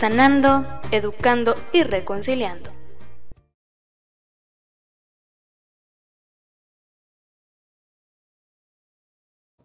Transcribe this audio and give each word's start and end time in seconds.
sanando, 0.00 0.64
educando 0.92 1.54
y 1.74 1.82
reconciliando. 1.82 2.70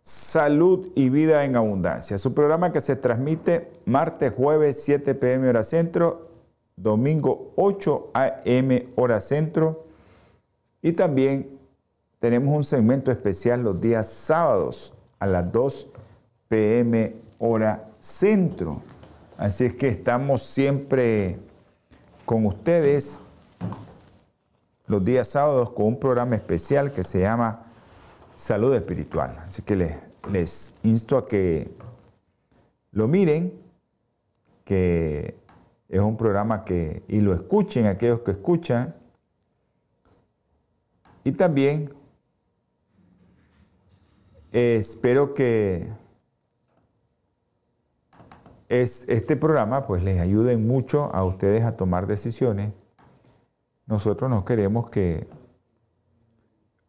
Salud 0.02 0.90
y 0.94 1.08
vida 1.08 1.46
en 1.46 1.56
abundancia. 1.56 2.18
Su 2.18 2.34
programa 2.34 2.74
que 2.74 2.82
se 2.82 2.98
transmite 2.98 3.72
martes, 3.86 4.34
jueves 4.34 4.84
7 4.84 5.16
pm 5.16 5.48
hora 5.48 5.64
centro, 5.64 6.28
domingo 6.76 7.54
8 7.56 8.12
am 8.14 8.80
hora 8.98 9.22
centro. 9.22 9.86
Y 10.82 10.92
también 10.92 11.58
tenemos 12.20 12.54
un 12.54 12.66
segmento 12.66 13.10
especial 13.10 13.64
los 13.64 13.80
días 13.80 14.10
sábados 14.10 14.96
a 15.18 15.28
las 15.28 15.50
2 15.50 15.88
pm 16.50 17.16
hora 17.40 17.86
centro. 18.00 18.82
Así 19.38 19.66
es 19.66 19.76
que 19.76 19.90
estamos 19.90 20.42
siempre 20.44 21.38
con 22.26 22.46
ustedes 22.46 23.20
los 24.88 25.04
días 25.04 25.28
sábados 25.28 25.72
con 25.72 25.88
un 25.88 26.00
programa 26.00 26.36
especial 26.36 26.94
que 26.94 27.04
se 27.04 27.20
llama 27.20 27.66
Salud 28.34 28.74
Espiritual. 28.74 29.36
Así 29.40 29.62
que 29.62 29.76
les, 30.32 30.74
insto 30.84 31.18
a 31.18 31.28
que 31.28 31.76
lo 32.92 33.10
miren, 33.10 33.54
que 34.64 35.36
es 35.90 36.00
un 36.00 36.16
programa 36.16 36.64
que, 36.64 37.04
y 37.10 37.20
lo 37.20 37.34
escuchen 37.34 37.88
aquellos 37.88 38.22
que 38.22 38.32
escuchan. 38.32 38.96
Y 41.26 41.34
también 41.34 41.94
espero 44.54 45.34
que 45.34 45.92
es, 48.82 49.08
este 49.10 49.36
programa 49.36 49.86
pues 49.86 50.04
les 50.04 50.20
ayude 50.20 50.58
mucho 50.58 51.14
a 51.14 51.24
ustedes 51.24 51.64
a 51.64 51.74
tomar 51.76 52.08
decisiones. 52.08 52.72
Nosotros 53.86 54.30
no 54.30 54.46
queremos 54.46 54.90
que 54.90 55.28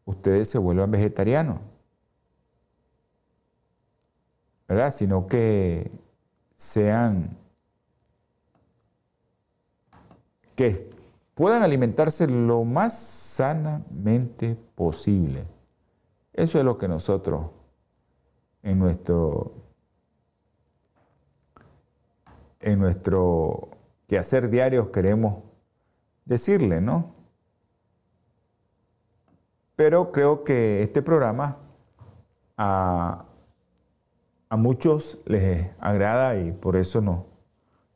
ustedes 0.04 0.48
se 0.48 0.58
vuelvan 0.58 0.90
vegetarianos, 0.90 1.60
¿verdad? 4.68 4.90
Sino 4.90 5.26
que 5.26 5.90
sean, 6.56 7.36
que 10.54 10.90
puedan 11.34 11.62
alimentarse 11.62 12.26
lo 12.26 12.64
más 12.64 12.98
sanamente 12.98 14.56
posible. 14.74 15.44
Eso 16.32 16.58
es 16.58 16.64
lo 16.64 16.78
que 16.78 16.88
nosotros 16.88 17.50
en 18.62 18.78
nuestro 18.78 19.65
en 22.60 22.78
nuestro 22.78 23.70
quehacer 24.06 24.50
diario 24.50 24.92
queremos 24.92 25.42
decirle, 26.24 26.80
¿no? 26.80 27.14
Pero 29.76 30.10
creo 30.10 30.42
que 30.44 30.82
este 30.82 31.02
programa 31.02 31.58
a, 32.56 33.24
muchos 34.50 35.22
les 35.26 35.70
agrada 35.80 36.36
y 36.40 36.52
por 36.52 36.76
eso 36.76 37.02
nos, 37.02 37.24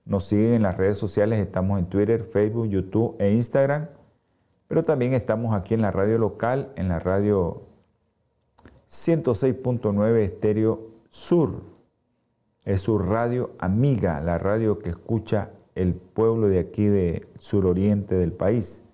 nos 0.04 0.24
siguen 0.24 0.52
en 0.52 0.62
las 0.62 0.76
redes 0.76 0.98
sociales. 0.98 1.38
Estamos 1.38 1.78
en 1.78 1.86
Twitter, 1.86 2.22
Facebook, 2.22 2.66
YouTube 2.66 3.16
e 3.18 3.32
Instagram. 3.32 3.88
Pero 4.68 4.82
también 4.82 5.14
estamos 5.14 5.54
aquí 5.54 5.72
en 5.72 5.80
la 5.80 5.90
radio 5.90 6.18
local, 6.18 6.70
en 6.76 6.88
la 6.88 7.00
radio 7.00 7.62
106.9 8.88 10.16
Estéreo 10.18 10.90
Sur 11.08 11.69
es 12.64 12.82
su 12.82 12.98
radio 12.98 13.52
amiga, 13.58 14.20
la 14.20 14.38
radio 14.38 14.78
que 14.78 14.90
escucha 14.90 15.50
el 15.74 15.94
pueblo 15.94 16.48
de 16.48 16.58
aquí 16.58 16.86
de 16.86 17.28
suroriente 17.38 18.16
del 18.16 18.32
país. 18.32 18.84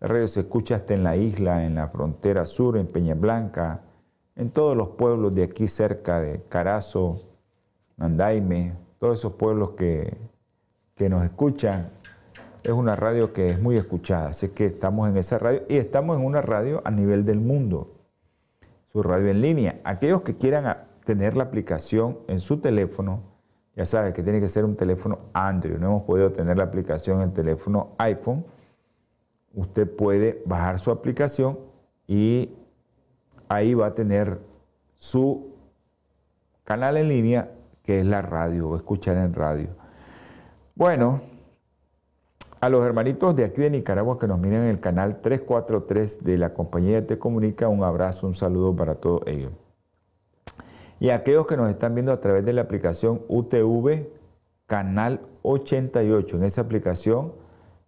La 0.00 0.08
radio 0.08 0.28
se 0.28 0.40
escucha 0.40 0.76
hasta 0.76 0.94
en 0.94 1.02
la 1.02 1.16
isla, 1.16 1.64
en 1.64 1.74
la 1.74 1.88
frontera 1.88 2.46
sur, 2.46 2.76
en 2.76 2.86
Peña 2.86 3.14
Blanca, 3.14 3.82
en 4.36 4.50
todos 4.50 4.76
los 4.76 4.90
pueblos 4.90 5.34
de 5.34 5.44
aquí 5.44 5.66
cerca 5.66 6.20
de 6.20 6.42
Carazo, 6.48 7.22
Andaime, 7.98 8.76
todos 8.98 9.18
esos 9.18 9.32
pueblos 9.32 9.72
que, 9.72 10.16
que 10.94 11.08
nos 11.08 11.24
escuchan. 11.24 11.86
Es 12.62 12.72
una 12.72 12.96
radio 12.96 13.32
que 13.32 13.50
es 13.50 13.60
muy 13.60 13.76
escuchada, 13.76 14.28
así 14.28 14.48
que 14.48 14.64
estamos 14.66 15.08
en 15.08 15.16
esa 15.16 15.38
radio 15.38 15.62
y 15.68 15.76
estamos 15.76 16.16
en 16.16 16.24
una 16.24 16.42
radio 16.42 16.80
a 16.84 16.90
nivel 16.90 17.24
del 17.24 17.40
mundo, 17.40 17.92
su 18.92 19.02
radio 19.02 19.28
en 19.28 19.40
línea. 19.40 19.80
Aquellos 19.84 20.22
que 20.22 20.36
quieran 20.36 20.84
tener 21.04 21.36
la 21.36 21.44
aplicación 21.44 22.18
en 22.28 22.40
su 22.40 22.58
teléfono. 22.58 23.22
Ya 23.76 23.84
sabe 23.84 24.12
que 24.12 24.22
tiene 24.22 24.40
que 24.40 24.48
ser 24.48 24.64
un 24.64 24.76
teléfono 24.76 25.18
Android. 25.32 25.78
No 25.78 25.86
hemos 25.86 26.02
podido 26.04 26.32
tener 26.32 26.56
la 26.56 26.64
aplicación 26.64 27.20
en 27.22 27.32
teléfono 27.32 27.94
iPhone. 27.98 28.44
Usted 29.54 29.88
puede 29.94 30.42
bajar 30.46 30.78
su 30.78 30.90
aplicación 30.90 31.58
y 32.06 32.54
ahí 33.48 33.74
va 33.74 33.86
a 33.86 33.94
tener 33.94 34.40
su 34.96 35.54
canal 36.64 36.96
en 36.96 37.08
línea 37.08 37.52
que 37.82 38.00
es 38.00 38.06
la 38.06 38.22
radio, 38.22 38.70
o 38.70 38.76
escuchar 38.76 39.18
en 39.18 39.34
radio. 39.34 39.68
Bueno, 40.74 41.20
a 42.60 42.70
los 42.70 42.84
hermanitos 42.84 43.36
de 43.36 43.44
aquí 43.44 43.60
de 43.60 43.70
Nicaragua 43.70 44.18
que 44.18 44.26
nos 44.26 44.38
miran 44.38 44.62
en 44.62 44.70
el 44.70 44.80
canal 44.80 45.20
343 45.20 46.24
de 46.24 46.38
la 46.38 46.54
compañía 46.54 47.06
Te 47.06 47.18
Comunica, 47.18 47.68
un 47.68 47.84
abrazo, 47.84 48.26
un 48.26 48.34
saludo 48.34 48.74
para 48.74 48.94
todos 48.94 49.20
ellos. 49.26 49.52
Y 51.00 51.10
aquellos 51.10 51.46
que 51.46 51.56
nos 51.56 51.70
están 51.70 51.94
viendo 51.94 52.12
a 52.12 52.20
través 52.20 52.44
de 52.44 52.52
la 52.52 52.62
aplicación 52.62 53.22
UTV 53.28 54.06
Canal 54.66 55.20
88, 55.42 56.36
en 56.36 56.42
esa 56.44 56.62
aplicación, 56.62 57.34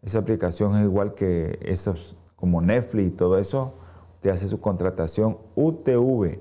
esa 0.03 0.19
aplicación 0.19 0.77
es 0.77 0.83
igual 0.83 1.15
que 1.15 1.59
esos 1.63 2.17
como 2.37 2.61
Netflix 2.61 3.09
y 3.09 3.11
todo 3.11 3.39
eso, 3.39 3.75
usted 4.17 4.31
hace 4.31 4.47
su 4.47 4.61
contratación 4.61 5.39
UTV. 5.55 6.39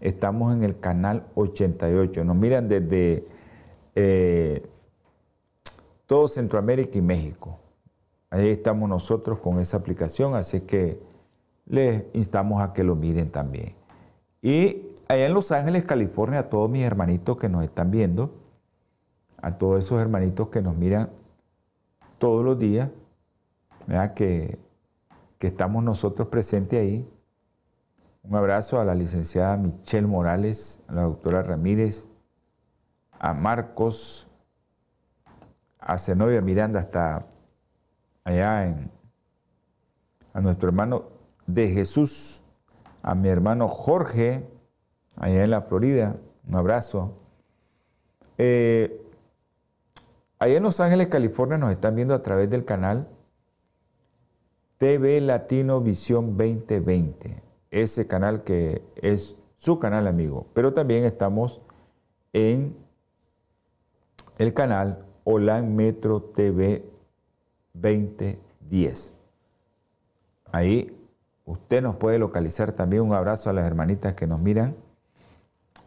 Estamos 0.00 0.54
en 0.54 0.64
el 0.64 0.80
canal 0.80 1.26
88. 1.34 2.24
Nos 2.24 2.36
miran 2.36 2.68
desde 2.68 3.26
eh, 3.94 4.66
todo 6.06 6.28
Centroamérica 6.28 6.98
y 6.98 7.02
México. 7.02 7.58
Ahí 8.30 8.48
estamos 8.48 8.88
nosotros 8.88 9.38
con 9.38 9.60
esa 9.60 9.76
aplicación, 9.76 10.34
así 10.34 10.62
que 10.62 10.98
les 11.66 12.04
instamos 12.14 12.62
a 12.62 12.72
que 12.72 12.82
lo 12.82 12.96
miren 12.96 13.30
también. 13.30 13.74
Y 14.42 14.83
allá 15.08 15.26
en 15.26 15.34
Los 15.34 15.52
Ángeles, 15.52 15.84
California, 15.84 16.40
a 16.40 16.48
todos 16.48 16.70
mis 16.70 16.82
hermanitos 16.82 17.36
que 17.36 17.48
nos 17.48 17.62
están 17.62 17.90
viendo, 17.90 18.34
a 19.40 19.58
todos 19.58 19.78
esos 19.78 20.00
hermanitos 20.00 20.48
que 20.48 20.62
nos 20.62 20.76
miran 20.76 21.10
todos 22.18 22.44
los 22.44 22.58
días, 22.58 22.90
Que, 24.14 24.58
que 25.38 25.48
estamos 25.48 25.84
nosotros 25.84 26.28
presentes 26.28 26.80
ahí. 26.80 27.08
Un 28.22 28.34
abrazo 28.34 28.80
a 28.80 28.84
la 28.86 28.94
licenciada 28.94 29.58
Michelle 29.58 30.06
Morales, 30.06 30.82
a 30.88 30.94
la 30.94 31.02
doctora 31.02 31.42
Ramírez, 31.42 32.08
a 33.18 33.34
Marcos, 33.34 34.28
a 35.78 35.98
Zenobia 35.98 36.40
Miranda, 36.40 36.80
hasta 36.80 37.26
allá 38.24 38.66
en, 38.66 38.90
a 40.32 40.40
nuestro 40.40 40.70
hermano 40.70 41.04
de 41.46 41.68
Jesús, 41.68 42.42
a 43.02 43.14
mi 43.14 43.28
hermano 43.28 43.68
Jorge, 43.68 44.48
allá 45.16 45.44
en 45.44 45.50
la 45.50 45.62
Florida. 45.62 46.16
Un 46.46 46.56
abrazo. 46.56 47.12
Eh, 48.38 49.00
allá 50.38 50.56
en 50.56 50.62
Los 50.62 50.80
Ángeles, 50.80 51.08
California, 51.08 51.58
nos 51.58 51.70
están 51.70 51.94
viendo 51.94 52.14
a 52.14 52.22
través 52.22 52.50
del 52.50 52.64
canal 52.64 53.08
TV 54.78 55.20
Latino 55.20 55.80
Visión 55.80 56.36
2020. 56.36 57.42
Ese 57.70 58.06
canal 58.06 58.44
que 58.44 58.82
es 58.96 59.36
su 59.56 59.78
canal, 59.78 60.06
amigo. 60.06 60.46
Pero 60.52 60.72
también 60.72 61.04
estamos 61.04 61.60
en 62.32 62.76
el 64.38 64.52
canal 64.52 65.06
Olan 65.24 65.74
Metro 65.74 66.20
TV 66.20 66.84
2010. 67.72 69.14
Ahí 70.52 70.96
usted 71.46 71.82
nos 71.82 71.96
puede 71.96 72.18
localizar 72.18 72.72
también. 72.72 73.02
Un 73.02 73.14
abrazo 73.14 73.50
a 73.50 73.52
las 73.52 73.64
hermanitas 73.64 74.14
que 74.14 74.26
nos 74.26 74.40
miran 74.40 74.76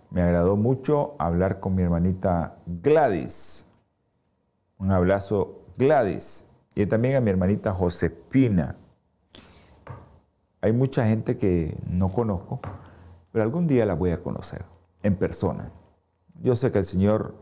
me 0.09 0.21
agradó 0.21 0.55
mucho 0.55 1.15
hablar 1.19 1.59
con 1.59 1.75
mi 1.75 1.83
hermanita 1.83 2.57
Gladys. 2.65 3.67
Un 4.77 4.91
abrazo 4.91 5.65
Gladys 5.77 6.47
y 6.75 6.85
también 6.85 7.15
a 7.15 7.21
mi 7.21 7.29
hermanita 7.29 7.73
Josepina. 7.73 8.77
Hay 10.61 10.71
mucha 10.71 11.05
gente 11.05 11.37
que 11.37 11.77
no 11.89 12.11
conozco, 12.11 12.59
pero 13.31 13.43
algún 13.43 13.67
día 13.67 13.85
la 13.85 13.95
voy 13.95 14.11
a 14.11 14.23
conocer 14.23 14.65
en 15.03 15.15
persona. 15.15 15.71
Yo 16.41 16.55
sé 16.55 16.71
que 16.71 16.79
el 16.79 16.85
Señor, 16.85 17.35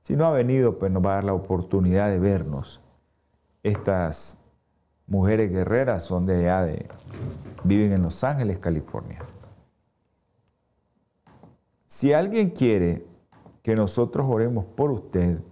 si 0.00 0.16
no 0.16 0.26
ha 0.26 0.32
venido, 0.32 0.78
pues 0.78 0.90
nos 0.92 1.04
va 1.04 1.12
a 1.12 1.14
dar 1.16 1.24
la 1.24 1.34
oportunidad 1.34 2.08
de 2.08 2.18
vernos. 2.18 2.82
Estas 3.62 4.38
mujeres 5.06 5.50
guerreras 5.50 6.02
son 6.02 6.26
de 6.26 6.36
allá, 6.36 6.62
de, 6.62 6.88
viven 7.64 7.92
en 7.92 8.02
Los 8.02 8.24
Ángeles, 8.24 8.58
California. 8.58 9.22
Si 11.92 12.14
alguien 12.14 12.48
quiere 12.48 13.04
que 13.62 13.76
nosotros 13.76 14.26
oremos 14.26 14.64
por 14.64 14.90
usted, 14.90 15.42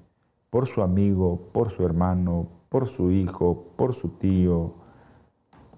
por 0.49 0.67
su 0.67 0.81
amigo, 0.81 1.39
por 1.53 1.69
su 1.69 1.85
hermano, 1.85 2.49
por 2.71 2.89
su 2.89 3.11
hijo, 3.11 3.67
por 3.77 3.93
su 3.93 4.09
tío, 4.09 4.73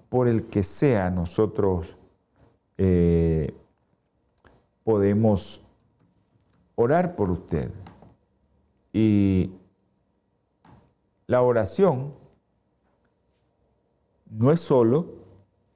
por 0.07 0.29
el 0.29 0.45
que 0.45 0.63
sea, 0.63 1.09
nosotros 1.09 1.97
eh, 2.77 3.53
podemos 4.85 5.63
orar 6.75 7.17
por 7.17 7.29
usted. 7.29 7.69
Y 8.93 9.51
la 11.27 11.41
oración 11.41 12.13
no 14.31 14.49
es 14.49 14.61
solo 14.61 15.07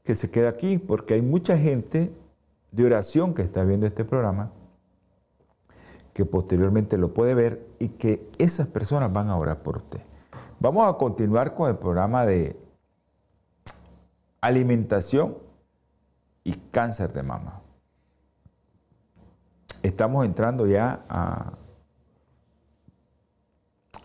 que 0.06 0.16
se 0.16 0.32
queda 0.32 0.48
aquí, 0.48 0.78
porque 0.78 1.16
hay 1.16 1.22
mucha 1.22 1.58
gente 1.58 2.10
de 2.72 2.86
oración 2.86 3.34
que 3.34 3.42
está 3.42 3.66
viendo 3.66 3.86
este 3.86 4.06
programa, 4.06 4.54
que 6.18 6.26
posteriormente 6.26 6.98
lo 6.98 7.14
puede 7.14 7.36
ver 7.36 7.66
y 7.78 7.90
que 7.90 8.28
esas 8.40 8.66
personas 8.68 9.14
van 9.14 9.30
a 9.30 9.38
orar 9.38 9.62
por 9.62 9.78
usted. 9.78 10.02
Vamos 10.60 10.90
a 10.90 10.98
continuar 10.98 11.54
con 11.54 11.70
el 11.70 11.78
programa 11.78 12.26
de 12.26 12.60
alimentación 14.42 15.38
y 16.44 16.54
cáncer 16.72 17.14
de 17.14 17.24
mama 17.24 17.62
estamos 19.88 20.26
entrando 20.26 20.68
ya 20.68 21.06
a, 21.10 21.54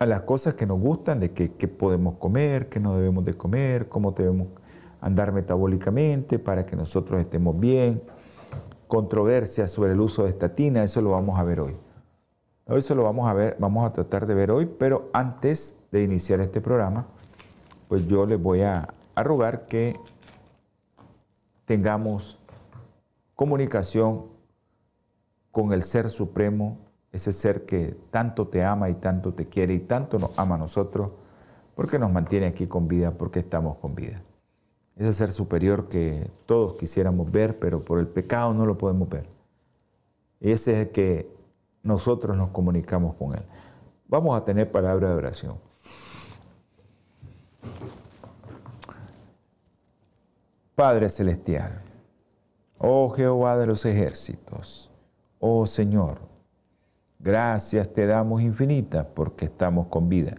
las 0.07 0.23
cosas 0.23 0.55
que 0.55 0.67
nos 0.67 0.81
gustan, 0.81 1.21
de 1.21 1.33
qué, 1.33 1.69
podemos 1.69 2.17
comer, 2.17 2.69
qué 2.69 2.81
no 2.81 2.97
debemos 2.97 3.25
de 3.25 3.35
comer, 3.35 3.89
cómo 3.89 4.11
debemos 4.11 4.49
andar 5.01 5.33
metabólicamente 5.33 6.41
para 6.41 6.67
que 6.67 6.75
nosotros 6.75 7.21
estemos 7.21 7.59
bien, 7.61 8.03
controversias 8.89 9.71
sobre 9.71 9.93
el 9.93 10.01
uso 10.01 10.25
de 10.25 10.31
estatina, 10.31 10.83
eso 10.83 11.01
lo 11.03 11.11
vamos 11.11 11.39
a 11.39 11.45
ver 11.45 11.61
hoy. 11.61 11.77
Eso 12.77 12.95
lo 12.95 13.03
vamos 13.03 13.29
a 13.29 13.35
ver, 13.35 13.57
vamos 13.59 13.87
a 13.87 13.93
tratar 13.93 14.27
de 14.27 14.35
ver 14.35 14.51
hoy, 14.51 14.67
pero 14.67 15.11
antes 15.13 15.77
de 15.91 16.03
iniciar 16.03 16.41
este 16.41 16.61
programa, 16.61 17.07
pues 17.89 18.07
yo 18.07 18.25
les 18.27 18.41
voy 18.41 18.63
a, 18.63 18.89
a 19.15 19.23
rogar 19.23 19.67
que 19.67 19.99
tengamos 21.65 22.39
comunicación 23.35 24.27
con 25.51 25.73
el 25.73 25.83
Ser 25.83 26.09
Supremo, 26.09 26.79
ese 27.13 27.33
ser 27.33 27.67
que 27.67 27.95
tanto 28.11 28.49
te 28.49 28.65
ama 28.65 28.89
y 28.89 28.95
tanto 28.95 29.35
te 29.35 29.47
quiere 29.47 29.75
y 29.75 29.81
tanto 29.81 30.19
nos 30.19 30.39
ama 30.39 30.55
a 30.55 30.59
nosotros, 30.59 31.13
porque 31.75 31.99
nos 31.99 32.11
mantiene 32.11 32.47
aquí 32.47 32.67
con 32.67 32.89
vida, 32.89 33.13
porque 33.13 33.41
estamos 33.41 33.77
con 33.77 33.95
vida. 33.95 34.23
Ese 34.97 35.13
ser 35.13 35.31
superior 35.31 35.89
que 35.89 36.31
todos 36.47 36.75
quisiéramos 36.75 37.31
ver, 37.31 37.59
pero 37.59 37.85
por 37.85 37.99
el 37.99 38.07
pecado 38.07 38.55
no 38.55 38.67
lo 38.67 38.79
podemos 38.79 39.09
ver. 39.09 39.29
Ese 40.41 40.73
es 40.73 40.87
el 40.87 40.93
que 40.93 41.42
nosotros 41.83 42.37
nos 42.37 42.51
comunicamos 42.51 43.15
con 43.15 43.35
Él. 43.35 43.45
Vamos 44.09 44.37
a 44.37 44.45
tener 44.45 44.71
palabra 44.71 45.09
de 45.09 45.15
oración. 45.15 45.59
Padre 50.75 51.09
Celestial, 51.09 51.81
oh 52.79 53.11
Jehová 53.11 53.59
de 53.59 53.67
los 53.67 53.85
ejércitos, 53.85 54.93
Oh 55.45 55.67
Señor, 55.67 56.19
gracias 57.19 57.93
te 57.93 58.07
damos 58.07 58.43
infinitas 58.43 59.05
porque 59.13 59.47
estamos 59.47 59.89
con 59.89 60.09
vida. 60.09 60.37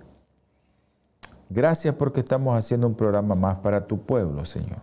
Gracias 1.50 1.94
porque 1.96 2.22
estamos 2.22 2.58
haciendo 2.58 2.88
un 2.88 2.96
programa 2.96 3.36
más 3.36 3.58
para 3.58 3.86
tu 3.86 4.06
pueblo, 4.06 4.46
Señor. 4.46 4.82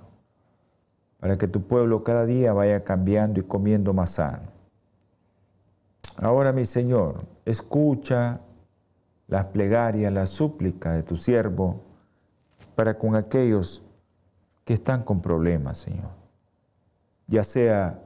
Para 1.20 1.38
que 1.38 1.48
tu 1.48 1.62
pueblo 1.62 2.04
cada 2.04 2.26
día 2.26 2.52
vaya 2.52 2.84
cambiando 2.84 3.40
y 3.40 3.44
comiendo 3.44 3.94
más 3.94 4.10
sano. 4.10 4.59
Ahora, 6.16 6.52
mi 6.52 6.64
Señor, 6.64 7.26
escucha 7.44 8.40
las 9.26 9.46
plegarias, 9.46 10.12
las 10.12 10.30
súplicas 10.30 10.96
de 10.96 11.02
tu 11.02 11.16
siervo 11.16 11.82
para 12.74 12.98
con 12.98 13.14
aquellos 13.14 13.84
que 14.64 14.74
están 14.74 15.02
con 15.02 15.20
problemas, 15.22 15.78
Señor. 15.78 16.10
Ya 17.26 17.44
sea 17.44 18.02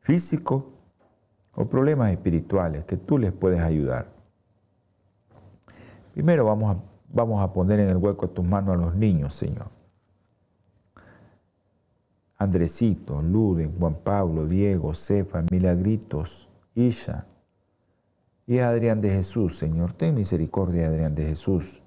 físico 0.00 0.72
o 1.54 1.66
problemas 1.66 2.10
espirituales 2.10 2.84
que 2.84 2.96
tú 2.96 3.16
les 3.16 3.32
puedes 3.32 3.60
ayudar. 3.60 4.08
Primero 6.12 6.44
vamos 6.44 6.76
a, 6.76 6.80
vamos 7.12 7.42
a 7.42 7.52
poner 7.52 7.80
en 7.80 7.88
el 7.88 7.96
hueco 7.96 8.26
de 8.26 8.34
tus 8.34 8.44
manos 8.46 8.74
a 8.74 8.78
los 8.78 8.94
niños, 8.94 9.34
Señor. 9.34 9.73
Andresito, 12.36 13.22
Luden, 13.22 13.76
Juan 13.78 13.96
Pablo, 14.02 14.46
Diego, 14.46 14.94
Cefa, 14.94 15.44
Milagritos, 15.50 16.50
Isha 16.74 17.26
y 18.46 18.58
Adrián 18.58 19.00
de 19.00 19.10
Jesús, 19.10 19.56
Señor. 19.56 19.92
Ten 19.92 20.14
misericordia, 20.14 20.88
Adrián 20.88 21.14
de 21.14 21.26
Jesús. 21.26 21.82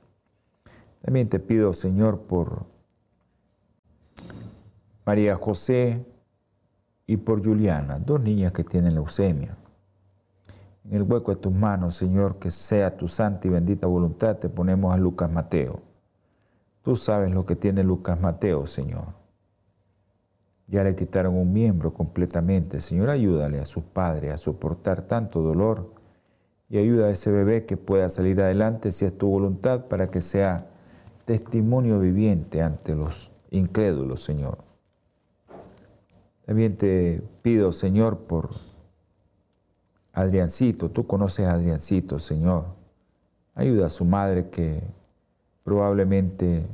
También 1.01 1.29
te 1.29 1.39
pido, 1.39 1.73
Señor, 1.73 2.21
por 2.21 2.65
María 5.05 5.35
José, 5.35 6.05
y 7.07 7.15
por 7.15 7.43
Juliana, 7.43 7.99
dos 7.99 8.21
niñas 8.21 8.51
que 8.51 8.65
tienen 8.65 8.93
leucemia. 8.93 9.57
En 10.83 10.93
el 10.93 11.03
hueco 11.03 11.33
de 11.33 11.41
tus 11.41 11.53
manos, 11.53 11.95
Señor, 11.95 12.37
que 12.37 12.51
sea 12.51 12.95
tu 12.95 13.07
santa 13.07 13.47
y 13.47 13.49
bendita 13.49 13.87
voluntad, 13.87 14.35
te 14.37 14.49
ponemos 14.49 14.93
a 14.93 14.97
Lucas 14.97 15.31
Mateo. 15.31 15.81
Tú 16.81 16.95
sabes 16.97 17.33
lo 17.33 17.45
que 17.45 17.55
tiene 17.55 17.83
Lucas 17.83 18.19
Mateo, 18.19 18.67
Señor. 18.67 19.13
Ya 20.67 20.83
le 20.83 20.95
quitaron 20.95 21.35
un 21.35 21.53
miembro 21.53 21.93
completamente. 21.93 22.81
Señor, 22.81 23.09
ayúdale 23.09 23.59
a 23.59 23.65
sus 23.65 23.83
padres 23.83 24.33
a 24.33 24.37
soportar 24.37 25.01
tanto 25.01 25.41
dolor 25.41 25.93
y 26.69 26.77
ayuda 26.77 27.07
a 27.07 27.11
ese 27.11 27.31
bebé 27.31 27.65
que 27.65 27.77
pueda 27.77 28.09
salir 28.09 28.41
adelante 28.41 28.91
si 28.91 29.05
es 29.05 29.17
tu 29.17 29.27
voluntad 29.27 29.85
para 29.85 30.11
que 30.11 30.19
sea 30.21 30.67
testimonio 31.25 31.99
viviente 31.99 32.61
ante 32.61 32.95
los 32.95 33.31
incrédulos, 33.51 34.23
Señor. 34.23 34.59
También 36.45 36.77
te 36.77 37.21
pido, 37.41 37.73
Señor, 37.73 38.19
por 38.19 38.51
Adriancito. 40.13 40.89
Tú 40.89 41.05
conoces 41.05 41.45
a 41.45 41.53
Adriancito, 41.53 42.19
Señor. 42.19 42.65
Ayuda 43.53 43.87
a 43.87 43.89
su 43.89 44.05
madre 44.05 44.49
que 44.49 44.81
probablemente 45.63 46.65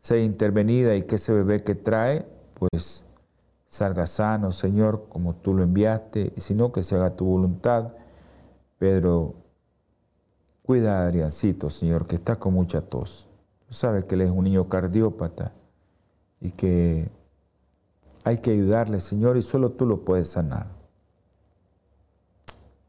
sea 0.00 0.18
intervenida 0.18 0.96
y 0.96 1.02
que 1.02 1.16
ese 1.16 1.34
bebé 1.34 1.62
que 1.62 1.74
trae, 1.74 2.26
pues 2.58 3.06
salga 3.66 4.06
sano, 4.06 4.52
Señor, 4.52 5.06
como 5.08 5.34
tú 5.36 5.54
lo 5.54 5.62
enviaste, 5.62 6.32
y 6.36 6.40
si 6.40 6.54
no, 6.54 6.72
que 6.72 6.82
se 6.82 6.96
haga 6.96 7.16
tu 7.16 7.24
voluntad. 7.24 7.92
Pedro, 8.78 9.34
cuida 10.62 10.98
a 10.98 11.06
Adriancito, 11.06 11.70
Señor, 11.70 12.06
que 12.06 12.16
está 12.16 12.36
con 12.36 12.54
mucha 12.54 12.82
tos. 12.82 13.28
Tú 13.66 13.74
sabes 13.74 14.04
que 14.04 14.14
él 14.14 14.22
es 14.22 14.30
un 14.30 14.44
niño 14.44 14.68
cardiópata 14.68 15.52
y 16.40 16.52
que 16.52 17.10
hay 18.24 18.38
que 18.38 18.52
ayudarle, 18.52 19.00
Señor, 19.00 19.36
y 19.36 19.42
solo 19.42 19.70
tú 19.70 19.86
lo 19.86 20.04
puedes 20.04 20.28
sanar. 20.28 20.66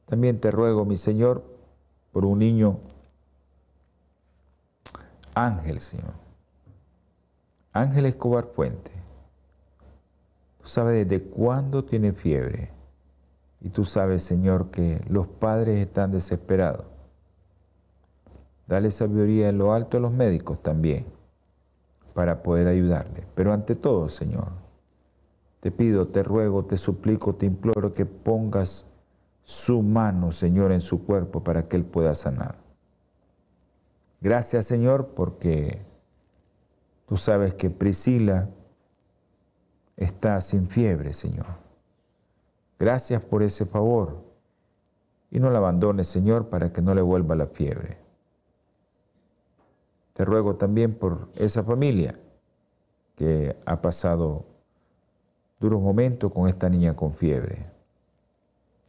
También 0.06 0.40
te 0.40 0.52
ruego, 0.52 0.86
mi 0.86 0.98
Señor, 0.98 1.44
por 2.12 2.26
un 2.26 2.40
niño 2.40 2.80
Ángel, 5.36 5.80
Señor. 5.80 6.14
Ángel 7.72 8.06
Escobar 8.06 8.48
Fuente. 8.54 8.92
Sabes 10.70 11.10
desde 11.10 11.24
cuándo 11.24 11.84
tiene 11.84 12.14
fiebre. 12.14 12.70
Y 13.60 13.70
tú 13.70 13.86
sabes, 13.86 14.22
Señor, 14.22 14.70
que 14.70 15.04
los 15.10 15.26
padres 15.26 15.84
están 15.84 16.12
desesperados. 16.12 16.86
Dale 18.68 18.92
sabiduría 18.92 19.50
en 19.50 19.58
lo 19.58 19.74
alto 19.74 19.98
a 19.98 20.00
los 20.00 20.12
médicos 20.12 20.62
también, 20.62 21.08
para 22.14 22.44
poder 22.44 22.68
ayudarle. 22.68 23.26
Pero 23.34 23.52
ante 23.52 23.74
todo, 23.74 24.10
Señor, 24.10 24.50
te 25.60 25.72
pido, 25.72 26.10
te 26.10 26.22
ruego, 26.22 26.64
te 26.64 26.78
suplico, 26.78 27.34
te 27.34 27.48
imploro 27.48 27.92
que 27.92 28.06
pongas 28.06 28.86
su 29.42 29.82
mano, 29.82 30.32
Señor, 30.32 30.72
en 30.72 30.82
su 30.82 31.04
cuerpo 31.04 31.44
para 31.44 31.68
que 31.68 31.78
Él 31.78 31.84
pueda 31.84 32.14
sanar. 32.14 32.60
Gracias, 34.22 34.68
Señor, 34.68 35.16
porque 35.16 35.80
tú 37.08 37.18
sabes 37.18 37.56
que 37.56 37.72
Priscila 37.72 38.50
está 40.00 40.40
sin 40.40 40.68
fiebre, 40.68 41.14
Señor. 41.14 41.46
Gracias 42.80 43.22
por 43.22 43.44
ese 43.44 43.66
favor. 43.66 44.24
Y 45.30 45.40
no 45.40 45.50
la 45.50 45.60
abandones, 45.60 46.08
Señor, 46.08 46.48
para 46.48 46.72
que 46.72 46.82
no 46.82 46.96
le 46.96 47.02
vuelva 47.02 47.36
la 47.36 47.48
fiebre. 47.48 47.98
te 50.14 50.26
ruego 50.26 50.56
también 50.56 50.96
por 50.96 51.30
esa 51.36 51.64
familia 51.64 52.20
que 53.16 53.56
ha 53.66 53.82
pasado 53.82 54.46
duros 55.60 55.82
momentos 55.82 56.34
con 56.34 56.48
esta 56.48 56.70
niña 56.70 56.96
con 56.96 57.14
fiebre. 57.14 57.72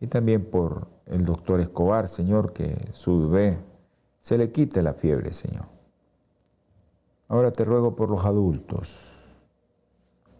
Y 0.00 0.06
también 0.06 0.44
por 0.44 0.88
el 1.06 1.24
doctor 1.24 1.60
Escobar, 1.60 2.08
Señor, 2.08 2.52
que 2.52 2.76
su 2.92 3.28
bebé 3.28 3.58
se 4.20 4.38
le 4.38 4.50
quite 4.50 4.82
la 4.82 4.94
fiebre, 4.94 5.32
Señor. 5.32 5.66
Ahora 7.28 7.52
te 7.52 7.64
ruego 7.64 7.94
por 7.94 8.08
los 8.08 8.24
adultos, 8.24 9.19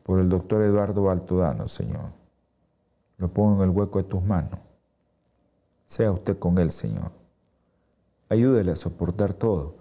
por 0.03 0.21
el 0.21 0.29
doctor 0.29 0.63
Eduardo 0.63 1.05
Baltodano, 1.05 1.69
Señor. 1.69 2.11
Lo 3.19 3.29
pongo 3.29 3.63
en 3.63 3.71
el 3.71 3.77
hueco 3.77 3.99
de 3.99 4.09
tus 4.09 4.23
manos. 4.23 4.59
Sea 5.87 6.11
usted 6.13 6.39
con 6.39 6.59
él, 6.59 6.71
Señor. 6.71 7.11
Ayúdele 8.29 8.73
a 8.73 8.77
soportar 8.77 9.35
todo. 9.35 9.75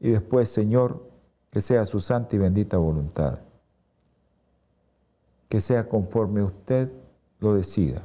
Y 0.00 0.10
después, 0.10 0.48
Señor, 0.48 1.02
que 1.50 1.60
sea 1.60 1.84
su 1.84 2.00
santa 2.00 2.34
y 2.34 2.38
bendita 2.38 2.78
voluntad. 2.78 3.40
Que 5.48 5.60
sea 5.60 5.88
conforme 5.88 6.42
usted 6.42 6.90
lo 7.40 7.54
decida. 7.54 8.02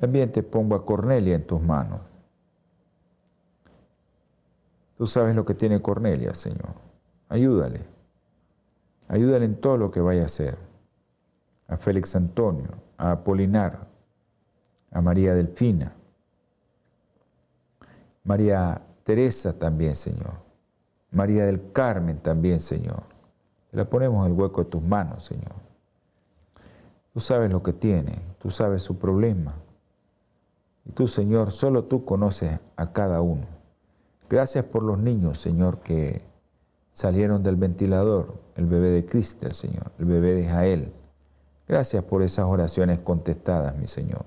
También 0.00 0.32
te 0.32 0.42
pongo 0.42 0.74
a 0.74 0.84
Cornelia 0.84 1.36
en 1.36 1.46
tus 1.46 1.62
manos. 1.62 2.00
Tú 4.98 5.06
sabes 5.06 5.34
lo 5.34 5.44
que 5.44 5.54
tiene 5.54 5.80
Cornelia, 5.80 6.34
Señor. 6.34 6.74
Ayúdale. 7.28 7.95
Ayúdale 9.08 9.44
en 9.44 9.60
todo 9.60 9.76
lo 9.76 9.90
que 9.90 10.00
vaya 10.00 10.22
a 10.22 10.26
hacer. 10.26 10.58
A 11.68 11.76
Félix 11.76 12.14
Antonio, 12.16 12.68
a 12.96 13.12
Apolinar, 13.12 13.86
a 14.90 15.00
María 15.00 15.34
Delfina, 15.34 15.92
María 18.26 18.82
Teresa 19.04 19.56
también, 19.56 19.94
Señor. 19.94 20.34
María 21.12 21.46
del 21.46 21.72
Carmen 21.72 22.18
también, 22.18 22.60
Señor. 22.60 23.04
La 23.70 23.88
ponemos 23.88 24.26
en 24.26 24.32
el 24.32 24.38
hueco 24.38 24.64
de 24.64 24.70
tus 24.70 24.82
manos, 24.82 25.24
Señor. 25.24 25.54
Tú 27.12 27.20
sabes 27.20 27.50
lo 27.50 27.62
que 27.62 27.72
tiene, 27.72 28.12
tú 28.40 28.50
sabes 28.50 28.82
su 28.82 28.98
problema. 28.98 29.52
Y 30.84 30.90
tú, 30.90 31.06
Señor, 31.06 31.52
solo 31.52 31.84
tú 31.84 32.04
conoces 32.04 32.58
a 32.76 32.92
cada 32.92 33.20
uno. 33.20 33.46
Gracias 34.28 34.64
por 34.64 34.82
los 34.82 34.98
niños, 34.98 35.38
Señor, 35.38 35.78
que 35.78 36.22
salieron 36.96 37.42
del 37.42 37.56
ventilador, 37.56 38.32
el 38.54 38.64
bebé 38.64 38.88
de 38.88 39.04
Cristel, 39.04 39.52
Señor, 39.52 39.92
el 39.98 40.06
bebé 40.06 40.32
de 40.32 40.46
Jael. 40.46 40.92
Gracias 41.68 42.02
por 42.02 42.22
esas 42.22 42.46
oraciones 42.46 42.98
contestadas, 43.00 43.76
mi 43.76 43.86
Señor. 43.86 44.24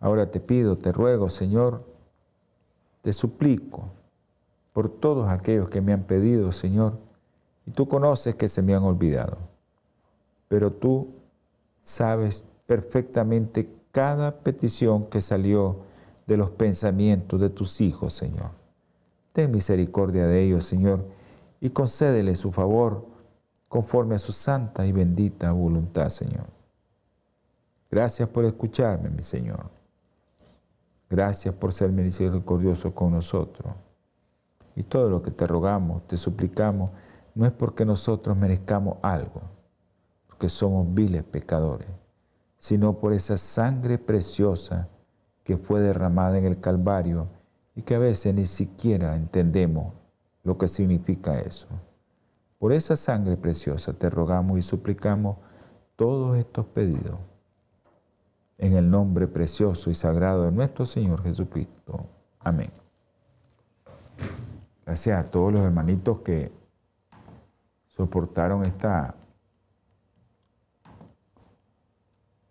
Ahora 0.00 0.30
te 0.30 0.38
pido, 0.38 0.76
te 0.76 0.92
ruego, 0.92 1.30
Señor, 1.30 1.82
te 3.00 3.14
suplico 3.14 3.88
por 4.74 4.90
todos 4.90 5.30
aquellos 5.30 5.70
que 5.70 5.80
me 5.80 5.94
han 5.94 6.02
pedido, 6.02 6.52
Señor, 6.52 6.98
y 7.64 7.70
tú 7.70 7.88
conoces 7.88 8.34
que 8.34 8.50
se 8.50 8.60
me 8.60 8.74
han 8.74 8.82
olvidado, 8.82 9.38
pero 10.48 10.70
tú 10.72 11.08
sabes 11.80 12.44
perfectamente 12.66 13.66
cada 13.92 14.36
petición 14.36 15.06
que 15.06 15.22
salió 15.22 15.78
de 16.26 16.36
los 16.36 16.50
pensamientos 16.50 17.40
de 17.40 17.48
tus 17.48 17.80
hijos, 17.80 18.12
Señor. 18.12 18.61
Ten 19.32 19.50
misericordia 19.50 20.26
de 20.26 20.42
ellos, 20.42 20.64
Señor, 20.64 21.06
y 21.60 21.70
concédele 21.70 22.34
su 22.36 22.52
favor 22.52 23.06
conforme 23.68 24.14
a 24.14 24.18
su 24.18 24.32
santa 24.32 24.86
y 24.86 24.92
bendita 24.92 25.52
voluntad, 25.52 26.10
Señor. 26.10 26.46
Gracias 27.90 28.28
por 28.28 28.44
escucharme, 28.44 29.10
mi 29.10 29.22
Señor. 29.22 29.70
Gracias 31.08 31.54
por 31.54 31.72
ser 31.72 31.90
misericordioso 31.90 32.94
con 32.94 33.12
nosotros. 33.12 33.72
Y 34.74 34.82
todo 34.82 35.10
lo 35.10 35.22
que 35.22 35.30
te 35.30 35.46
rogamos, 35.46 36.06
te 36.06 36.16
suplicamos, 36.16 36.90
no 37.34 37.46
es 37.46 37.52
porque 37.52 37.84
nosotros 37.84 38.36
merezcamos 38.36 38.98
algo, 39.02 39.42
porque 40.26 40.48
somos 40.48 40.92
viles 40.92 41.22
pecadores 41.22 41.88
sino 42.62 43.00
por 43.00 43.12
esa 43.12 43.38
sangre 43.38 43.98
preciosa 43.98 44.88
que 45.42 45.56
fue 45.56 45.80
derramada 45.80 46.38
en 46.38 46.44
el 46.44 46.60
Calvario 46.60 47.26
y 47.74 47.82
que 47.82 47.94
a 47.94 47.98
veces 47.98 48.34
ni 48.34 48.46
siquiera 48.46 49.16
entendemos 49.16 49.92
lo 50.42 50.58
que 50.58 50.68
significa 50.68 51.40
eso. 51.40 51.68
Por 52.58 52.72
esa 52.72 52.96
sangre 52.96 53.36
preciosa 53.36 53.92
te 53.92 54.10
rogamos 54.10 54.58
y 54.58 54.62
suplicamos 54.62 55.38
todos 55.96 56.36
estos 56.36 56.66
pedidos 56.66 57.18
en 58.58 58.74
el 58.74 58.88
nombre 58.90 59.26
precioso 59.26 59.90
y 59.90 59.94
sagrado 59.94 60.44
de 60.44 60.52
nuestro 60.52 60.86
Señor 60.86 61.22
Jesucristo. 61.22 62.06
Amén. 62.40 62.70
Gracias 64.84 65.24
a 65.24 65.30
todos 65.30 65.52
los 65.52 65.62
hermanitos 65.62 66.20
que 66.20 66.52
soportaron 67.86 68.64
esta 68.64 69.16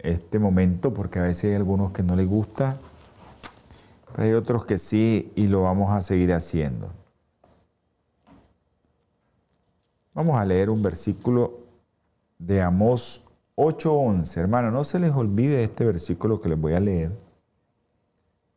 este 0.04 0.40
momento, 0.40 0.94
porque 0.94 1.20
a 1.20 1.24
veces 1.24 1.46
hay 1.46 1.56
algunos 1.56 1.92
que 1.92 2.04
no 2.04 2.16
les 2.16 2.28
gusta, 2.28 2.80
pero 4.12 4.24
hay 4.24 4.34
otros 4.34 4.66
que 4.66 4.78
sí 4.78 5.32
y 5.36 5.48
lo 5.48 5.64
vamos 5.64 5.92
a 5.92 6.02
seguir 6.02 6.34
haciendo. 6.34 6.90
Vamos 10.14 10.38
a 10.38 10.46
leer 10.46 10.70
un 10.70 10.82
versículo 10.82 11.60
de 12.38 12.62
Amós 12.62 13.24
8:11. 13.56 14.40
Hermano, 14.40 14.72
no 14.72 14.84
se 14.84 15.00
les 15.00 15.12
olvide 15.12 15.64
este 15.64 15.86
versículo 15.86 16.40
que 16.42 16.50
les 16.50 16.60
voy 16.60 16.74
a 16.74 16.80
leer, 16.80 17.12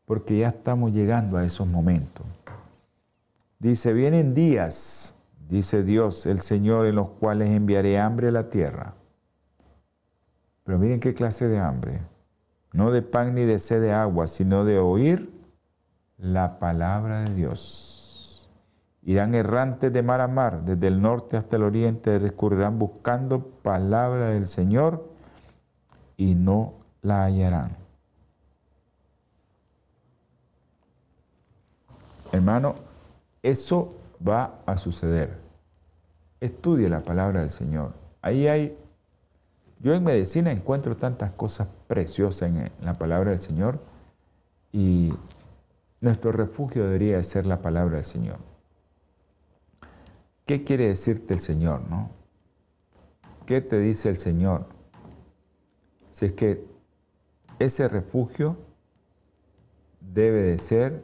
porque 0.04 0.38
ya 0.38 0.48
estamos 0.48 0.92
llegando 0.92 1.36
a 1.36 1.44
esos 1.44 1.66
momentos. 1.66 2.26
Dice, 3.58 3.92
vienen 3.92 4.34
días, 4.34 5.14
dice 5.48 5.84
Dios 5.84 6.26
el 6.26 6.40
Señor, 6.40 6.86
en 6.86 6.96
los 6.96 7.08
cuales 7.08 7.50
enviaré 7.50 7.98
hambre 7.98 8.28
a 8.28 8.32
la 8.32 8.50
tierra 8.50 8.94
pero 10.64 10.78
miren 10.78 10.98
qué 10.98 11.14
clase 11.14 11.46
de 11.46 11.58
hambre. 11.58 12.00
No 12.72 12.90
de 12.90 13.02
pan 13.02 13.34
ni 13.34 13.42
de 13.42 13.58
sed 13.58 13.80
de 13.82 13.92
agua, 13.92 14.26
sino 14.26 14.64
de 14.64 14.78
oír 14.78 15.30
la 16.24 16.58
palabra 16.58 17.20
de 17.20 17.34
Dios. 17.34 18.48
Irán 19.02 19.34
errantes 19.34 19.92
de 19.92 20.02
mar 20.02 20.22
a 20.22 20.28
mar, 20.28 20.64
desde 20.64 20.86
el 20.86 21.02
norte 21.02 21.36
hasta 21.36 21.56
el 21.56 21.62
oriente, 21.62 22.18
recurrirán 22.18 22.78
buscando 22.78 23.40
palabra 23.62 24.30
del 24.30 24.48
Señor 24.48 25.06
y 26.16 26.34
no 26.34 26.72
la 27.02 27.24
hallarán. 27.24 27.76
Hermano, 32.32 32.74
eso 33.42 33.94
va 34.26 34.54
a 34.64 34.78
suceder. 34.78 35.38
Estudie 36.40 36.88
la 36.88 37.00
palabra 37.00 37.40
del 37.40 37.50
Señor. 37.50 37.92
Ahí 38.22 38.48
hay 38.48 38.78
yo 39.80 39.92
en 39.92 40.02
medicina 40.02 40.50
encuentro 40.50 40.96
tantas 40.96 41.32
cosas 41.32 41.68
preciosas 41.86 42.48
en 42.48 42.72
la 42.80 42.94
palabra 42.94 43.32
del 43.32 43.40
Señor 43.40 43.78
y 44.72 45.12
nuestro 46.04 46.32
refugio 46.32 46.84
debería 46.84 47.22
ser 47.22 47.46
la 47.46 47.62
palabra 47.62 47.96
del 47.96 48.04
Señor. 48.04 48.36
¿Qué 50.44 50.62
quiere 50.62 50.88
decirte 50.88 51.32
el 51.32 51.40
Señor, 51.40 51.80
no? 51.88 52.10
¿Qué 53.46 53.62
te 53.62 53.78
dice 53.78 54.10
el 54.10 54.18
Señor? 54.18 54.66
Si 56.12 56.26
es 56.26 56.32
que 56.34 56.64
ese 57.58 57.88
refugio 57.88 58.58
debe 60.00 60.42
de 60.42 60.58
ser 60.58 61.02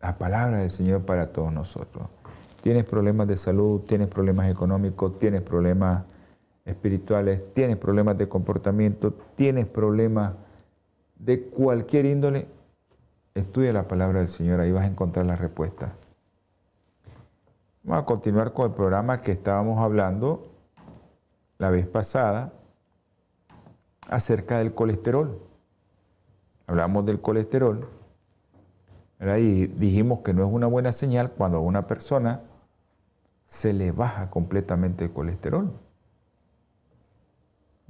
la 0.00 0.16
palabra 0.18 0.58
del 0.58 0.70
Señor 0.70 1.04
para 1.04 1.32
todos 1.32 1.52
nosotros. 1.52 2.08
Tienes 2.60 2.84
problemas 2.84 3.26
de 3.26 3.36
salud, 3.36 3.80
tienes 3.80 4.06
problemas 4.06 4.48
económicos, 4.50 5.18
tienes 5.18 5.40
problemas 5.40 6.04
espirituales, 6.64 7.52
tienes 7.54 7.76
problemas 7.76 8.16
de 8.18 8.28
comportamiento, 8.28 9.12
tienes 9.34 9.66
problemas 9.66 10.34
de 11.16 11.42
cualquier 11.42 12.06
índole, 12.06 12.46
estudia 13.34 13.72
la 13.72 13.88
palabra 13.88 14.18
del 14.18 14.28
Señor, 14.28 14.60
ahí 14.60 14.72
vas 14.72 14.84
a 14.84 14.88
encontrar 14.88 15.26
la 15.26 15.36
respuesta. 15.36 15.94
Vamos 17.82 18.02
a 18.02 18.06
continuar 18.06 18.52
con 18.52 18.66
el 18.70 18.74
programa 18.74 19.20
que 19.20 19.32
estábamos 19.32 19.80
hablando 19.80 20.52
la 21.58 21.70
vez 21.70 21.86
pasada 21.86 22.52
acerca 24.08 24.58
del 24.58 24.74
colesterol. 24.74 25.40
Hablamos 26.66 27.04
del 27.06 27.20
colesterol 27.20 27.88
y 29.38 29.66
dijimos 29.66 30.20
que 30.20 30.34
no 30.34 30.44
es 30.44 30.52
una 30.52 30.66
buena 30.66 30.92
señal 30.92 31.30
cuando 31.30 31.58
a 31.58 31.60
una 31.60 31.86
persona 31.86 32.40
se 33.46 33.72
le 33.72 33.92
baja 33.92 34.30
completamente 34.30 35.04
el 35.04 35.12
colesterol 35.12 35.72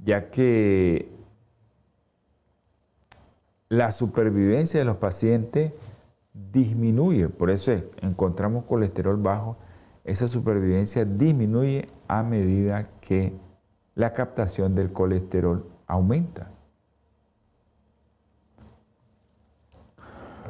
ya 0.03 0.29
que 0.29 1.09
la 3.73 3.91
supervivencia 3.91 4.79
de 4.79 4.85
los 4.85 4.97
pacientes 4.97 5.73
disminuye, 6.31 7.27
por 7.27 7.49
eso 7.49 7.71
encontramos 8.01 8.65
colesterol 8.65 9.17
bajo, 9.17 9.57
esa 10.03 10.27
supervivencia 10.27 11.05
disminuye 11.05 11.87
a 12.07 12.21
medida 12.21 12.83
que 13.01 13.33
la 13.95 14.13
captación 14.13 14.75
del 14.75 14.93
colesterol 14.93 15.65
aumenta. 15.87 16.51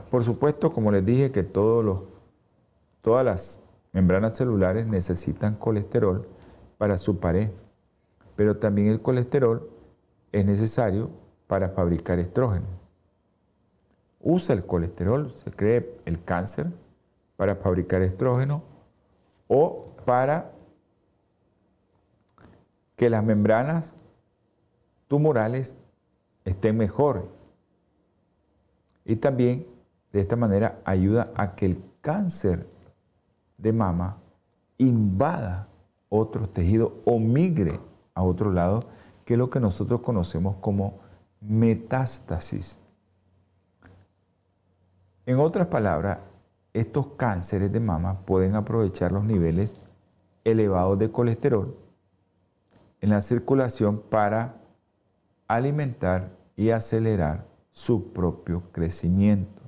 Por 0.10 0.26
supuesto, 0.26 0.74
como 0.74 0.92
les 0.92 1.06
dije, 1.06 1.32
que 1.32 1.44
todos 1.44 1.84
los 1.86 2.00
todas 3.02 3.24
las 3.24 3.62
membranas 3.94 4.36
celulares 4.36 4.86
necesitan 4.86 5.56
colesterol 5.56 6.28
para 6.78 6.98
su 6.98 7.22
pared, 7.22 7.52
pero 8.36 8.58
también 8.58 8.90
el 8.90 9.02
colesterol 9.02 9.70
es 10.34 10.44
necesario 10.44 11.10
para 11.48 11.70
fabricar 11.70 12.20
estrógeno. 12.20 12.83
Usa 14.24 14.56
el 14.56 14.66
colesterol, 14.66 15.32
se 15.32 15.52
cree 15.52 16.00
el 16.06 16.24
cáncer, 16.24 16.72
para 17.36 17.56
fabricar 17.56 18.02
estrógeno 18.02 18.64
o 19.48 19.88
para 20.06 20.50
que 22.96 23.10
las 23.10 23.24
membranas 23.24 23.96
tumorales 25.08 25.76
estén 26.46 26.78
mejor. 26.78 27.28
Y 29.06 29.18
también 29.18 29.68
de 30.12 30.22
esta 30.22 30.36
manera 30.36 30.80
ayuda 30.86 31.32
a 31.36 31.56
que 31.56 31.66
el 31.66 31.84
cáncer 32.02 32.68
de 33.58 33.74
mama 33.74 34.18
invada 34.78 35.68
otros 36.10 36.54
tejidos 36.54 36.94
o 37.06 37.20
migre 37.20 37.80
a 38.14 38.24
otro 38.24 38.52
lado, 38.52 38.84
que 39.26 39.34
es 39.34 39.38
lo 39.38 39.50
que 39.50 39.60
nosotros 39.60 40.02
conocemos 40.02 40.56
como 40.62 41.00
metástasis. 41.42 42.80
En 45.26 45.40
otras 45.40 45.68
palabras, 45.68 46.20
estos 46.74 47.08
cánceres 47.16 47.72
de 47.72 47.80
mama 47.80 48.22
pueden 48.26 48.56
aprovechar 48.56 49.12
los 49.12 49.24
niveles 49.24 49.76
elevados 50.44 51.00
de 51.00 51.12
colesterol 51.12 51.78
en 53.02 53.10
la 53.10 53.22
circulación 53.22 54.00
para 54.00 54.56
alimentar 55.48 56.32
y 56.56 56.70
acelerar 56.70 57.46
su 57.72 58.14
propio 58.14 58.64
crecimiento. 58.72 59.62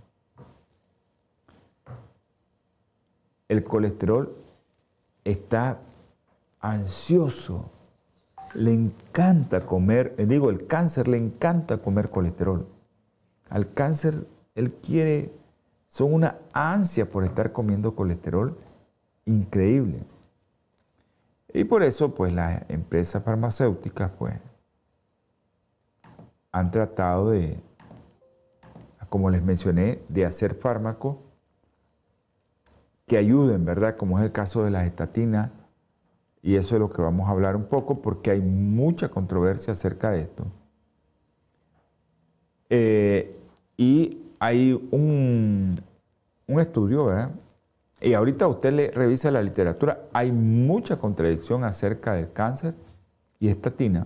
El 3.48 3.64
colesterol 3.64 4.36
está 5.24 5.80
ansioso, 6.60 7.72
le 8.56 8.74
encanta 8.74 9.66
comer, 9.66 10.16
digo, 10.28 10.50
el 10.50 10.66
cáncer 10.66 11.08
le 11.08 11.18
encanta 11.18 11.78
comer 11.78 12.10
colesterol. 12.10 12.66
Al 13.50 13.72
cáncer, 13.74 14.26
él 14.56 14.74
quiere, 14.74 15.32
son 15.96 16.14
una 16.14 16.40
ansia 16.52 17.10
por 17.10 17.24
estar 17.24 17.54
comiendo 17.54 17.96
colesterol 17.96 18.58
increíble. 19.24 20.04
Y 21.54 21.64
por 21.64 21.84
eso, 21.84 22.14
pues 22.14 22.34
las 22.34 22.70
empresas 22.70 23.24
farmacéuticas, 23.24 24.12
pues, 24.20 24.34
han 26.52 26.70
tratado 26.70 27.30
de, 27.30 27.58
como 29.08 29.30
les 29.30 29.42
mencioné, 29.42 30.02
de 30.10 30.26
hacer 30.26 30.56
fármacos 30.56 31.16
que 33.08 33.16
ayuden, 33.16 33.64
¿verdad? 33.64 33.96
Como 33.96 34.20
es 34.20 34.26
el 34.26 34.34
caso 34.34 34.66
de 34.66 34.72
las 34.72 34.86
estatinas, 34.86 35.52
y 36.42 36.58
eso 36.58 36.76
es 36.76 36.82
lo 36.82 36.90
que 36.90 37.02
vamos 37.02 37.30
a 37.30 37.32
hablar 37.32 37.56
un 37.56 37.68
poco 37.68 38.02
porque 38.02 38.32
hay 38.32 38.42
mucha 38.42 39.08
controversia 39.08 39.72
acerca 39.72 40.12
de 40.12 40.20
esto. 40.24 40.44
Eh, 42.70 43.40
y 43.78 44.25
hay 44.46 44.74
un, 44.92 45.82
un 46.48 46.60
estudio, 46.60 47.06
¿verdad? 47.06 47.32
Y 48.00 48.14
ahorita 48.14 48.48
usted 48.48 48.74
le 48.74 48.92
revisa 48.92 49.32
la 49.32 49.42
literatura, 49.42 50.08
hay 50.14 50.32
mucha 50.32 50.98
contradicción 50.98 51.64
acerca 51.64 52.14
del 52.14 52.32
cáncer 52.32 52.76
y 53.40 53.48
estatina. 53.48 54.06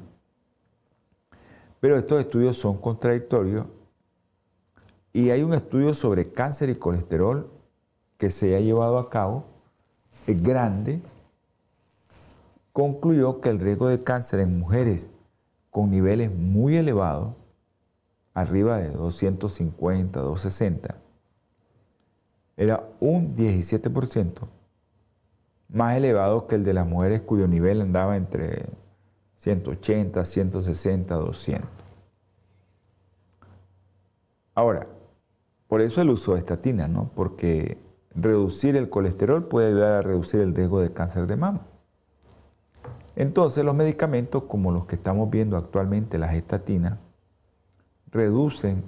Pero 1.81 1.97
estos 1.97 2.21
estudios 2.21 2.55
son 2.55 2.77
contradictorios 2.77 3.65
y 5.11 5.29
hay 5.29 5.43
un 5.43 5.53
estudio 5.53 5.93
sobre 5.93 6.31
cáncer 6.31 6.69
y 6.69 6.75
colesterol 6.75 7.49
que 8.17 8.29
se 8.29 8.55
ha 8.55 8.59
llevado 8.61 8.97
a 8.97 9.09
cabo, 9.09 9.45
es 10.27 10.41
grande, 10.41 11.01
concluyó 12.71 13.41
que 13.41 13.49
el 13.49 13.59
riesgo 13.59 13.89
de 13.89 14.03
cáncer 14.03 14.39
en 14.39 14.57
mujeres 14.57 15.09
con 15.69 15.91
niveles 15.91 16.33
muy 16.33 16.75
elevados, 16.77 17.33
arriba 18.33 18.77
de 18.77 18.91
250, 18.91 20.19
260, 20.19 20.95
era 22.57 22.89
un 22.99 23.35
17% 23.35 24.47
más 25.69 25.95
elevado 25.95 26.47
que 26.47 26.55
el 26.55 26.63
de 26.63 26.73
las 26.73 26.87
mujeres 26.87 27.21
cuyo 27.21 27.47
nivel 27.47 27.81
andaba 27.81 28.17
entre 28.17 28.65
180, 29.35 30.25
160, 30.25 31.15
200. 31.15 31.69
Ahora, 34.55 34.87
por 35.67 35.81
eso 35.81 36.01
el 36.01 36.09
uso 36.09 36.33
de 36.33 36.39
estatina, 36.39 36.87
¿no? 36.87 37.11
Porque 37.15 37.77
reducir 38.13 38.75
el 38.75 38.89
colesterol 38.89 39.47
puede 39.47 39.67
ayudar 39.67 39.93
a 39.93 40.01
reducir 40.01 40.41
el 40.41 40.53
riesgo 40.53 40.81
de 40.81 40.91
cáncer 40.91 41.27
de 41.27 41.37
mama. 41.37 41.65
Entonces 43.15 43.63
los 43.63 43.75
medicamentos 43.75 44.43
como 44.43 44.71
los 44.71 44.85
que 44.85 44.95
estamos 44.95 45.29
viendo 45.29 45.55
actualmente, 45.55 46.17
las 46.17 46.33
estatinas, 46.33 46.97
reducen 48.11 48.83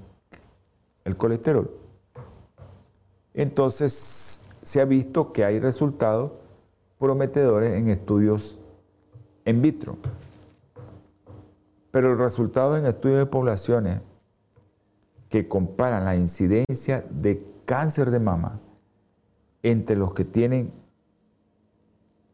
el 1.03 1.17
colesterol. 1.17 1.71
Entonces 3.33 4.47
se 4.61 4.81
ha 4.81 4.85
visto 4.85 5.31
que 5.31 5.43
hay 5.43 5.59
resultados 5.59 6.31
prometedores 6.99 7.73
en 7.73 7.87
estudios 7.87 8.57
en 9.45 9.61
vitro. 9.61 9.97
Pero 11.91 12.09
los 12.09 12.19
resultados 12.19 12.77
en 12.77 12.85
estudios 12.85 13.19
de 13.19 13.25
poblaciones 13.25 14.01
que 15.29 15.47
comparan 15.47 16.05
la 16.05 16.15
incidencia 16.15 17.05
de 17.09 17.43
cáncer 17.65 18.11
de 18.11 18.19
mama 18.19 18.59
entre 19.63 19.95
los 19.95 20.13
que 20.13 20.25
tienen 20.25 20.73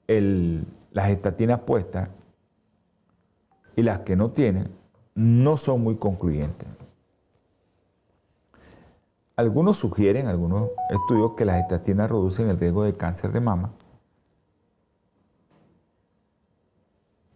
las 0.08 1.10
estatinas 1.10 1.60
puestas 1.62 2.10
y 3.76 3.84
las 3.84 4.00
que 4.00 4.16
no 4.16 4.32
tienen, 4.32 4.70
no 5.16 5.58
son 5.58 5.82
muy 5.82 5.98
concluyentes. 5.98 6.77
Algunos 9.38 9.78
sugieren, 9.78 10.26
algunos 10.26 10.72
estudios, 10.90 11.34
que 11.38 11.46
las 11.46 11.62
estatinas 11.62 12.10
reducen 12.10 12.50
el 12.50 12.60
riesgo 12.60 12.84
de 12.84 12.98
cáncer 12.98 13.32
de 13.32 13.40
mama. 13.40 13.72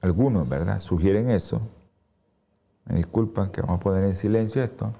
Algunos, 0.01 0.49
¿verdad? 0.49 0.79
Sugieren 0.79 1.29
eso. 1.29 1.61
Me 2.85 2.95
disculpan 2.95 3.51
que 3.51 3.61
vamos 3.61 3.77
a 3.77 3.79
poner 3.81 4.03
en 4.03 4.15
silencio 4.15 4.63
esto. 4.63 4.91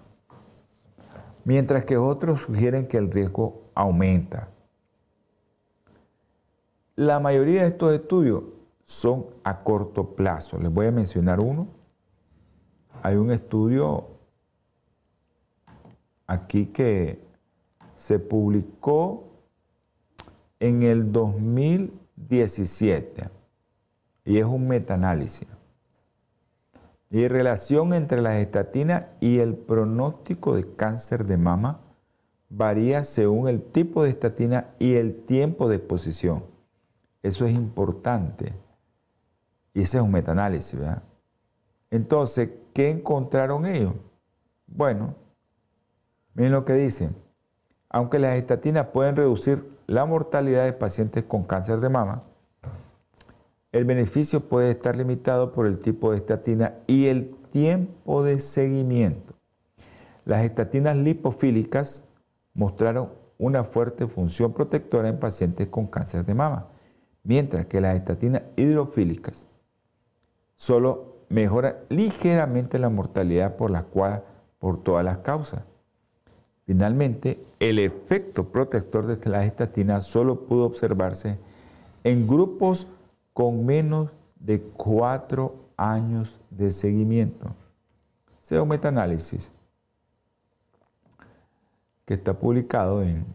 Mientras 1.44 1.86
que 1.86 1.98
otros 1.98 2.44
sugieren 2.44 2.88
que 2.88 2.98
el 2.98 3.12
riesgo 3.12 3.64
aumenta. 3.74 4.50
La 6.96 7.20
mayoría 7.20 7.62
de 7.62 7.70
estos 7.70 7.94
estudios 7.94 8.44
son 8.86 9.26
a 9.44 9.58
corto 9.58 10.14
plazo. 10.14 10.60
Les 10.60 10.72
voy 10.72 10.86
a 10.86 10.92
mencionar 10.92 11.40
uno. 11.40 11.68
Hay 13.02 13.16
un 13.16 13.32
estudio 13.32 14.21
aquí 16.32 16.68
que 16.68 17.20
se 17.94 18.20
publicó 18.20 19.28
en 20.60 20.84
el 20.84 21.12
2017 21.12 23.30
y 24.24 24.38
es 24.38 24.46
un 24.46 24.66
metaanálisis. 24.68 25.48
Y 27.10 27.28
relación 27.28 27.94
entre 27.94 28.22
las 28.22 28.38
estatinas 28.38 29.08
y 29.20 29.40
el 29.40 29.56
pronóstico 29.56 30.56
de 30.56 30.74
cáncer 30.76 31.26
de 31.26 31.38
mama 31.38 31.82
varía 32.50 33.04
según 33.04 33.50
el 33.50 33.62
tipo 33.62 34.04
de 34.04 34.12
estatina 34.12 34.70
y 34.80 34.94
el 34.94 35.26
tiempo 35.26 35.68
de 35.68 35.76
exposición. 35.76 36.46
Eso 37.22 37.46
es 37.46 37.54
importante. 37.54 38.54
Y 39.74 39.82
ese 39.82 39.98
es 39.98 40.04
un 40.04 40.12
metaanálisis, 40.12 40.80
¿verdad? 40.80 41.04
Entonces, 41.90 42.52
¿qué 42.74 42.90
encontraron 42.90 43.66
ellos? 43.66 43.96
Bueno, 44.66 45.16
miren 46.34 46.52
lo 46.52 46.66
que 46.66 46.74
dicen. 46.74 47.16
Aunque 47.90 48.20
las 48.20 48.38
estatinas 48.38 48.88
pueden 48.88 49.16
reducir 49.16 49.70
la 49.88 50.06
mortalidad 50.06 50.66
de 50.66 50.74
pacientes 50.74 51.24
con 51.24 51.44
cáncer 51.44 51.80
de 51.80 51.90
mama, 51.90 52.24
el 53.72 53.86
beneficio 53.86 54.42
puede 54.50 54.72
estar 54.72 54.96
limitado 54.96 55.52
por 55.52 55.66
el 55.66 55.80
tipo 55.80 56.12
de 56.12 56.18
estatina 56.18 56.76
y 56.88 57.08
el 57.08 57.36
tiempo 57.52 58.24
de 58.24 58.40
seguimiento. 58.40 59.34
Las 60.26 60.44
estatinas 60.44 60.96
lipofílicas 60.98 62.06
mostraron 62.54 63.10
una 63.38 63.64
fuerte 63.64 64.08
función 64.08 64.54
protectora 64.54 65.10
en 65.10 65.20
pacientes 65.20 65.68
con 65.68 65.88
cáncer 65.88 66.26
de 66.26 66.36
mama 66.36 66.68
mientras 67.24 67.66
que 67.66 67.82
las 67.82 67.96
estatinas 67.96 68.44
hidrofílicas 68.56 69.48
solo 70.56 71.18
mejoran 71.30 71.76
ligeramente 71.90 72.80
la 72.80 72.90
mortalidad 72.90 73.56
por, 73.56 73.72
las 73.72 73.86
por 74.60 74.84
todas 74.84 75.06
las 75.06 75.20
causas. 75.20 75.64
Finalmente, 76.72 77.46
el 77.60 77.80
efecto 77.80 78.48
protector 78.48 79.06
de 79.06 79.30
las 79.30 79.44
estatinas 79.44 80.06
solo 80.06 80.46
pudo 80.46 80.64
observarse 80.64 81.38
en 82.06 82.26
grupos 82.26 82.88
con 83.34 83.66
menos 83.66 84.10
de 84.40 84.62
cuatro 84.62 85.54
años 85.76 86.40
de 86.50 86.72
seguimiento. 86.72 87.54
Sea 88.40 88.62
un 88.64 88.70
metaanálisis 88.70 89.52
que 92.06 92.14
está 92.14 92.40
publicado 92.40 93.04
en, 93.04 93.26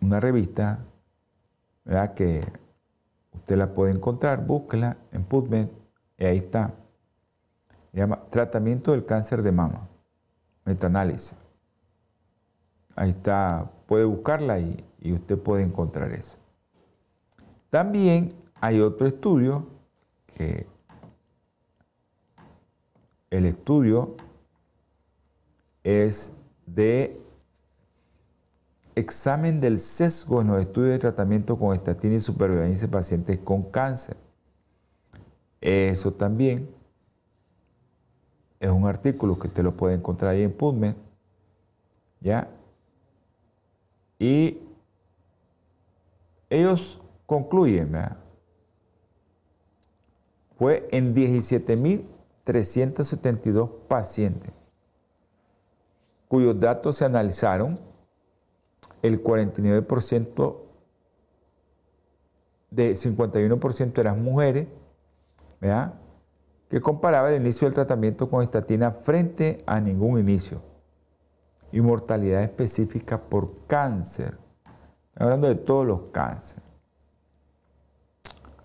una 0.00 0.20
revista, 0.20 0.78
¿verdad? 1.84 2.14
Que 2.14 2.44
usted 3.34 3.56
la 3.56 3.74
puede 3.74 3.92
encontrar, 3.92 4.46
búsquela 4.46 4.96
en 5.10 5.24
PubMed 5.24 5.66
y 6.18 6.24
ahí 6.24 6.36
está. 6.36 6.72
Se 7.90 7.98
llama 7.98 8.22
Tratamiento 8.30 8.92
del 8.92 9.04
cáncer 9.04 9.42
de 9.42 9.50
mama, 9.50 9.88
metaanálisis. 10.66 11.34
Ahí 12.94 13.10
está, 13.10 13.70
puede 13.86 14.04
buscarla 14.04 14.58
y, 14.58 14.84
y 15.00 15.12
usted 15.12 15.38
puede 15.38 15.62
encontrar 15.62 16.12
eso. 16.12 16.36
También 17.70 18.34
hay 18.60 18.80
otro 18.80 19.06
estudio 19.06 19.66
que 20.26 20.66
el 23.30 23.46
estudio 23.46 24.16
es 25.84 26.32
de 26.66 27.22
examen 28.94 29.60
del 29.60 29.78
sesgo 29.78 30.40
en 30.40 30.48
los 30.48 30.58
estudios 30.58 30.92
de 30.92 30.98
tratamiento 30.98 31.58
con 31.58 31.74
estatina 31.74 32.14
y 32.14 32.20
supervivencia 32.20 32.86
de 32.86 32.92
pacientes 32.92 33.38
con 33.38 33.62
cáncer. 33.62 34.16
Eso 35.60 36.12
también 36.12 36.68
es 38.60 38.70
un 38.70 38.86
artículo 38.86 39.38
que 39.38 39.48
usted 39.48 39.62
lo 39.62 39.76
puede 39.76 39.94
encontrar 39.94 40.32
ahí 40.32 40.42
en 40.42 40.52
PubMed. 40.52 40.94
¿Ya? 42.20 42.48
Y 44.18 44.58
ellos 46.48 47.02
concluyen, 47.26 47.92
¿verdad? 47.92 48.16
Fue 50.58 50.88
en 50.90 51.14
17.372 51.14 53.70
pacientes 53.88 54.54
cuyos 56.28 56.58
datos 56.58 56.96
se 56.96 57.04
analizaron 57.04 57.78
el 59.02 59.22
49% 59.22 60.56
de 62.70 62.94
51% 62.94 63.98
eran 63.98 64.22
mujeres, 64.22 64.68
¿verdad? 65.60 65.94
Que 66.68 66.80
comparaba 66.80 67.30
el 67.30 67.40
inicio 67.40 67.66
del 67.66 67.74
tratamiento 67.74 68.28
con 68.28 68.42
estatina 68.42 68.90
frente 68.90 69.62
a 69.66 69.80
ningún 69.80 70.18
inicio. 70.18 70.62
Y 71.72 71.80
mortalidad 71.80 72.42
específica 72.42 73.20
por 73.20 73.66
cáncer. 73.66 74.38
Hablando 75.14 75.48
de 75.48 75.54
todos 75.54 75.86
los 75.86 76.00
cánceres. 76.12 76.64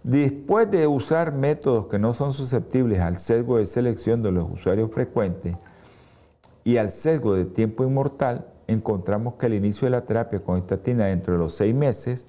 Después 0.04 0.70
de 0.72 0.88
usar 0.88 1.32
métodos 1.32 1.86
que 1.86 2.00
no 2.00 2.14
son 2.14 2.34
susceptibles 2.34 3.00
al 3.00 3.20
sesgo 3.20 3.58
de 3.58 3.68
selección 3.68 4.24
de 4.24 4.32
los 4.32 4.50
usuarios 4.50 4.90
frecuentes 4.92 5.56
y 6.64 6.78
al 6.78 6.90
sesgo 6.90 7.36
de 7.36 7.46
tiempo 7.46 7.84
inmortal, 7.84 8.48
encontramos 8.66 9.36
que 9.36 9.46
el 9.46 9.54
inicio 9.54 9.86
de 9.86 9.92
la 9.92 10.06
terapia 10.06 10.42
con 10.42 10.58
estatina 10.58 11.06
dentro 11.06 11.34
de 11.34 11.40
los 11.40 11.54
seis 11.54 11.76
meses 11.76 12.28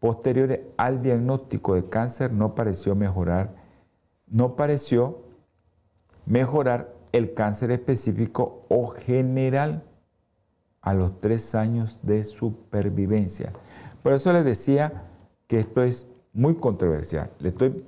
posteriores 0.00 0.60
al 0.76 1.02
diagnóstico 1.02 1.76
de 1.76 1.88
cáncer 1.88 2.32
no 2.32 2.54
pareció 2.54 2.96
mejorar, 2.96 3.54
no 4.26 4.56
pareció 4.56 5.22
mejorar 6.26 6.94
el 7.12 7.34
cáncer 7.34 7.70
específico 7.70 8.62
o 8.68 8.88
general 8.88 9.84
a 10.80 10.94
los 10.94 11.20
tres 11.20 11.54
años 11.54 12.00
de 12.02 12.24
supervivencia. 12.24 13.52
Por 14.02 14.12
eso 14.12 14.32
les 14.32 14.44
decía 14.44 15.04
que 15.46 15.60
esto 15.60 15.82
es 15.82 16.08
muy 16.32 16.56
controversial. 16.56 17.30
Le 17.38 17.50
estoy 17.50 17.84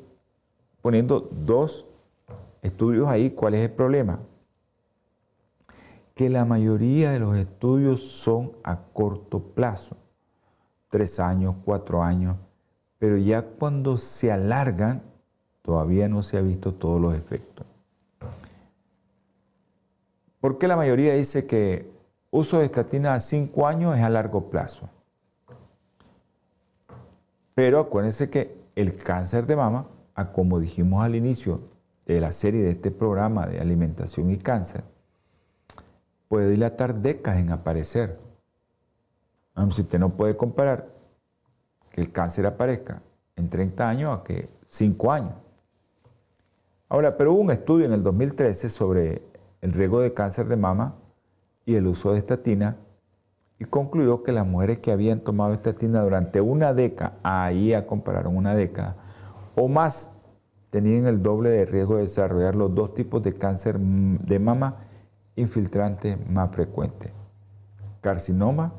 poniendo 0.80 1.20
dos 1.20 1.86
estudios 2.62 3.08
ahí. 3.08 3.30
¿Cuál 3.30 3.54
es 3.54 3.62
el 3.62 3.70
problema? 3.70 4.20
que 6.16 6.30
la 6.30 6.46
mayoría 6.46 7.10
de 7.10 7.20
los 7.20 7.36
estudios 7.36 8.00
son 8.00 8.52
a 8.64 8.84
corto 8.94 9.52
plazo, 9.52 9.98
tres 10.88 11.20
años, 11.20 11.56
cuatro 11.62 12.02
años, 12.02 12.38
pero 12.98 13.18
ya 13.18 13.42
cuando 13.42 13.98
se 13.98 14.32
alargan, 14.32 15.02
todavía 15.66 16.08
no 16.08 16.22
se 16.22 16.38
ha 16.38 16.40
visto 16.40 16.72
todos 16.72 17.00
los 17.00 17.14
efectos. 17.16 17.66
¿Por 20.40 20.58
qué 20.58 20.68
la 20.68 20.76
mayoría 20.76 21.14
dice 21.14 21.44
que 21.44 21.90
uso 22.30 22.60
de 22.60 22.66
estatina 22.66 23.14
a 23.14 23.20
cinco 23.20 23.66
años 23.66 23.96
es 23.96 24.04
a 24.04 24.08
largo 24.08 24.48
plazo? 24.48 24.88
Pero 27.56 27.80
acuérdense 27.80 28.30
que 28.30 28.56
el 28.76 28.94
cáncer 28.94 29.46
de 29.46 29.56
mama, 29.56 29.88
como 30.32 30.60
dijimos 30.60 31.04
al 31.04 31.16
inicio 31.16 31.60
de 32.06 32.20
la 32.20 32.30
serie 32.30 32.62
de 32.62 32.70
este 32.70 32.92
programa 32.92 33.48
de 33.48 33.58
alimentación 33.58 34.30
y 34.30 34.36
cáncer, 34.36 34.84
puede 36.28 36.48
dilatar 36.48 36.94
décadas 36.94 37.40
en 37.40 37.50
aparecer. 37.50 38.20
Si 39.70 39.82
usted 39.82 39.98
no 39.98 40.10
puede 40.10 40.36
comparar 40.36 40.86
que 41.90 42.02
el 42.02 42.12
cáncer 42.12 42.46
aparezca 42.46 43.02
en 43.34 43.50
30 43.50 43.88
años 43.88 44.16
a 44.16 44.22
que 44.22 44.48
5 44.68 45.12
años. 45.12 45.45
Ahora, 46.88 47.16
pero 47.16 47.32
hubo 47.32 47.40
un 47.40 47.50
estudio 47.50 47.86
en 47.86 47.92
el 47.92 48.04
2013 48.04 48.68
sobre 48.68 49.22
el 49.60 49.72
riesgo 49.72 50.00
de 50.00 50.14
cáncer 50.14 50.46
de 50.46 50.56
mama 50.56 50.94
y 51.64 51.74
el 51.74 51.86
uso 51.88 52.12
de 52.12 52.18
estatina 52.18 52.76
y 53.58 53.64
concluyó 53.64 54.22
que 54.22 54.30
las 54.30 54.46
mujeres 54.46 54.78
que 54.78 54.92
habían 54.92 55.20
tomado 55.20 55.52
estatina 55.52 56.02
durante 56.02 56.40
una 56.40 56.74
década, 56.74 57.18
ahí 57.24 57.72
a 57.72 57.86
compararon 57.86 58.36
una 58.36 58.54
década, 58.54 58.96
o 59.56 59.66
más, 59.66 60.10
tenían 60.70 61.06
el 61.06 61.22
doble 61.22 61.50
de 61.50 61.64
riesgo 61.64 61.96
de 61.96 62.02
desarrollar 62.02 62.54
los 62.54 62.74
dos 62.74 62.94
tipos 62.94 63.22
de 63.22 63.34
cáncer 63.34 63.78
de 63.80 64.38
mama 64.38 64.76
infiltrante 65.34 66.16
más 66.28 66.50
frecuente. 66.52 67.10
Carcinoma 68.00 68.72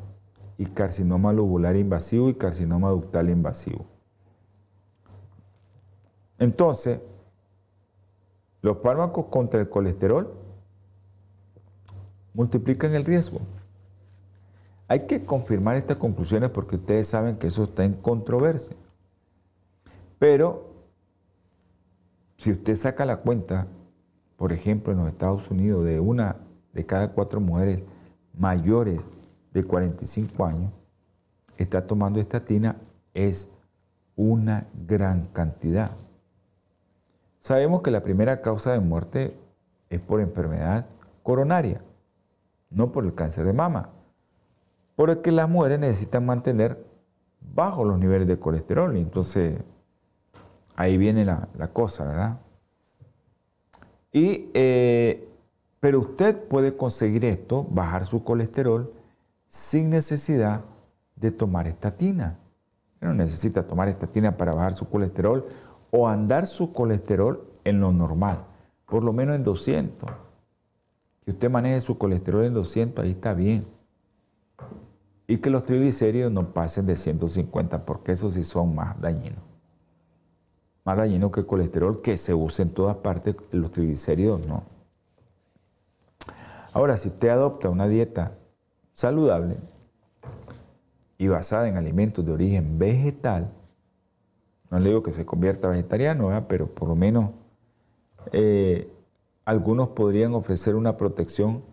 y 0.57 0.65
carcinoma 0.67 1.33
lobular 1.33 1.75
invasivo 1.75 2.29
y 2.29 2.35
carcinoma 2.35 2.89
ductal 2.89 3.29
invasivo. 3.29 3.85
Entonces, 6.39 6.99
los 8.67 8.79
fármacos 8.81 9.27
contra 9.27 9.61
el 9.61 9.69
colesterol 9.69 10.33
multiplican 12.33 12.93
el 12.93 13.05
riesgo. 13.05 13.39
Hay 14.89 15.07
que 15.07 15.25
confirmar 15.25 15.77
estas 15.77 15.97
conclusiones 15.97 16.49
porque 16.49 16.75
ustedes 16.75 17.07
saben 17.07 17.37
que 17.37 17.47
eso 17.47 17.63
está 17.63 17.85
en 17.85 17.93
controversia. 17.93 18.75
Pero, 20.19 20.73
si 22.37 22.51
usted 22.51 22.75
saca 22.75 23.05
la 23.05 23.17
cuenta, 23.17 23.67
por 24.35 24.51
ejemplo, 24.51 24.91
en 24.91 24.99
los 24.99 25.07
Estados 25.07 25.49
Unidos, 25.49 25.85
de 25.85 25.99
una 25.99 26.37
de 26.73 26.85
cada 26.85 27.13
cuatro 27.13 27.39
mujeres 27.39 27.83
mayores 28.37 29.09
de 29.53 29.63
45 29.63 30.45
años 30.45 30.71
está 31.57 31.87
tomando 31.87 32.19
estatina 32.19 32.75
es 33.13 33.49
una 34.15 34.67
gran 34.87 35.23
cantidad. 35.27 35.91
Sabemos 37.47 37.81
que 37.81 37.91
la 37.91 38.03
primera 38.03 38.41
causa 38.41 38.73
de 38.73 38.81
muerte 38.81 39.33
es 39.89 40.01
por 40.01 40.19
enfermedad 40.19 40.85
coronaria, 41.23 41.79
no 42.69 42.91
por 42.91 43.05
el 43.05 43.15
cáncer 43.15 43.45
de 43.45 43.53
mama, 43.53 43.87
porque 44.97 45.31
las 45.31 45.47
mujeres 45.47 45.79
necesitan 45.79 46.25
mantener 46.25 46.77
bajo 47.39 47.85
los 47.85 47.99
niveles 47.99 48.27
de 48.27 48.37
colesterol. 48.37 48.97
Y 48.97 48.99
entonces, 48.99 49.63
ahí 50.75 50.97
viene 50.97 51.23
la, 51.23 51.47
cosa, 51.71 52.03
¿verdad? 52.03 52.37
Y 54.11 54.49
eh, 54.53 55.25
pero 55.79 56.01
usted 56.01 56.49
puede 56.49 56.75
conseguir 56.75 57.23
esto, 57.23 57.65
bajar 57.69 58.03
su 58.03 58.23
colesterol, 58.25 58.91
sin 59.47 59.89
necesidad 59.89 60.65
de 61.15 61.31
tomar 61.31 61.65
estatina. 61.65 62.39
No 62.99 63.13
necesita 63.13 63.65
tomar 63.65 63.87
estatina 63.87 64.35
para 64.35 64.53
bajar 64.53 64.73
su 64.73 64.89
colesterol 64.89 65.47
o 65.91 66.07
andar 66.07 66.47
su 66.47 66.73
colesterol 66.73 67.47
en 67.63 67.79
lo 67.79 67.91
normal, 67.91 68.45
por 68.85 69.03
lo 69.03 69.13
menos 69.13 69.35
en 69.35 69.43
200. 69.43 70.09
Que 71.23 71.31
usted 71.31 71.49
maneje 71.49 71.81
su 71.81 71.97
colesterol 71.97 72.45
en 72.45 72.53
200, 72.53 73.03
ahí 73.03 73.11
está 73.11 73.33
bien. 73.33 73.65
Y 75.27 75.37
que 75.37 75.49
los 75.49 75.63
triglicéridos 75.63 76.31
no 76.31 76.53
pasen 76.53 76.85
de 76.85 76.95
150, 76.95 77.85
porque 77.85 78.13
esos 78.13 78.35
sí 78.35 78.43
son 78.43 78.73
más 78.75 78.99
dañinos. 79.01 79.43
Más 80.85 80.95
dañinos 80.95 81.31
que 81.31 81.41
el 81.41 81.45
colesterol 81.45 82.01
que 82.01 82.15
se 82.15 82.33
usa 82.33 82.63
en 82.63 82.69
todas 82.69 82.95
partes, 82.97 83.35
los 83.51 83.71
triglicéridos 83.71 84.45
no. 84.47 84.63
Ahora, 86.71 86.95
si 86.95 87.09
usted 87.09 87.29
adopta 87.29 87.69
una 87.69 87.87
dieta 87.87 88.37
saludable 88.93 89.57
y 91.17 91.27
basada 91.27 91.67
en 91.67 91.75
alimentos 91.75 92.25
de 92.25 92.31
origen 92.31 92.77
vegetal, 92.79 93.51
no 94.69 94.79
le 94.79 94.89
digo 94.89 95.03
que 95.03 95.11
se 95.11 95.25
convierta 95.25 95.67
vegetariano, 95.67 96.45
pero 96.47 96.67
por 96.67 96.89
lo 96.89 96.95
menos 96.95 97.31
eh, 98.31 98.91
algunos 99.45 99.89
podrían 99.89 100.33
ofrecer 100.33 100.75
una 100.75 100.97
protección 100.97 101.63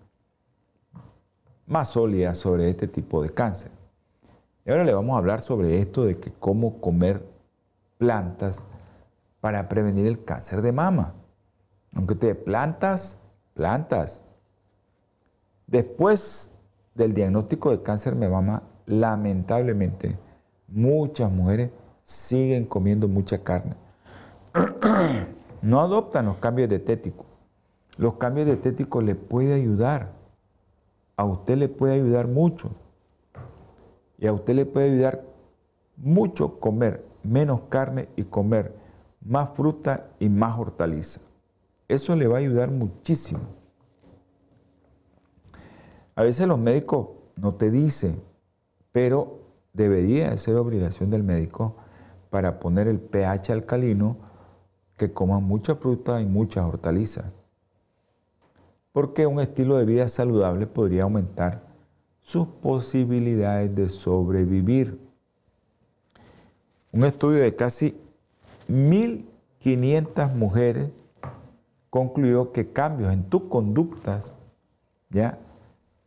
más 1.66 1.88
sólida 1.90 2.34
sobre 2.34 2.68
este 2.68 2.86
tipo 2.86 3.22
de 3.22 3.30
cáncer. 3.30 3.70
Y 4.64 4.70
ahora 4.70 4.84
le 4.84 4.94
vamos 4.94 5.14
a 5.14 5.18
hablar 5.18 5.40
sobre 5.40 5.78
esto 5.80 6.04
de 6.04 6.18
que 6.18 6.32
cómo 6.32 6.80
comer 6.80 7.26
plantas 7.98 8.66
para 9.40 9.68
prevenir 9.68 10.06
el 10.06 10.24
cáncer 10.24 10.62
de 10.62 10.72
mama. 10.72 11.14
Aunque 11.94 12.14
usted 12.14 12.44
plantas, 12.44 13.18
plantas, 13.54 14.22
Después 15.66 16.50
del 16.94 17.14
diagnóstico 17.14 17.70
de 17.70 17.82
cáncer 17.82 18.16
de 18.16 18.28
mama, 18.28 18.62
lamentablemente, 18.86 20.18
muchas 20.68 21.30
mujeres 21.30 21.70
siguen 22.04 22.66
comiendo 22.66 23.08
mucha 23.08 23.42
carne. 23.42 23.74
no 25.62 25.80
adoptan 25.80 26.26
los 26.26 26.36
cambios 26.36 26.68
dietéticos. 26.68 27.26
Los 27.96 28.14
cambios 28.14 28.46
dietéticos 28.46 29.02
le 29.02 29.14
pueden 29.16 29.54
ayudar. 29.54 30.12
A 31.16 31.24
usted 31.24 31.56
le 31.56 31.68
puede 31.68 31.94
ayudar 31.94 32.28
mucho. 32.28 32.70
Y 34.18 34.26
a 34.26 34.32
usted 34.32 34.54
le 34.54 34.66
puede 34.66 34.92
ayudar 34.92 35.24
mucho 35.96 36.60
comer 36.60 37.04
menos 37.22 37.62
carne 37.68 38.08
y 38.16 38.24
comer 38.24 38.76
más 39.24 39.50
fruta 39.50 40.10
y 40.18 40.28
más 40.28 40.58
hortaliza. 40.58 41.20
Eso 41.88 42.14
le 42.14 42.26
va 42.26 42.36
a 42.36 42.40
ayudar 42.40 42.70
muchísimo. 42.70 43.40
A 46.14 46.22
veces 46.22 46.46
los 46.46 46.58
médicos 46.58 47.08
no 47.36 47.54
te 47.54 47.70
dicen, 47.70 48.22
pero 48.92 49.40
debería 49.72 50.36
ser 50.36 50.56
obligación 50.56 51.10
del 51.10 51.24
médico 51.24 51.76
para 52.34 52.58
poner 52.58 52.88
el 52.88 52.98
pH 52.98 53.52
alcalino 53.52 54.16
que 54.96 55.12
coman 55.12 55.44
mucha 55.44 55.76
fruta 55.76 56.20
y 56.20 56.26
muchas 56.26 56.64
hortalizas. 56.64 57.26
Porque 58.90 59.24
un 59.24 59.38
estilo 59.38 59.76
de 59.76 59.84
vida 59.84 60.08
saludable 60.08 60.66
podría 60.66 61.04
aumentar 61.04 61.62
sus 62.22 62.48
posibilidades 62.48 63.72
de 63.76 63.88
sobrevivir. 63.88 64.98
Un 66.90 67.04
estudio 67.04 67.40
de 67.40 67.54
casi 67.54 67.96
1.500 68.68 70.34
mujeres 70.34 70.90
concluyó 71.88 72.50
que 72.50 72.72
cambios 72.72 73.12
en 73.12 73.22
tus 73.30 73.42
conductas, 73.42 74.36
¿ya? 75.08 75.38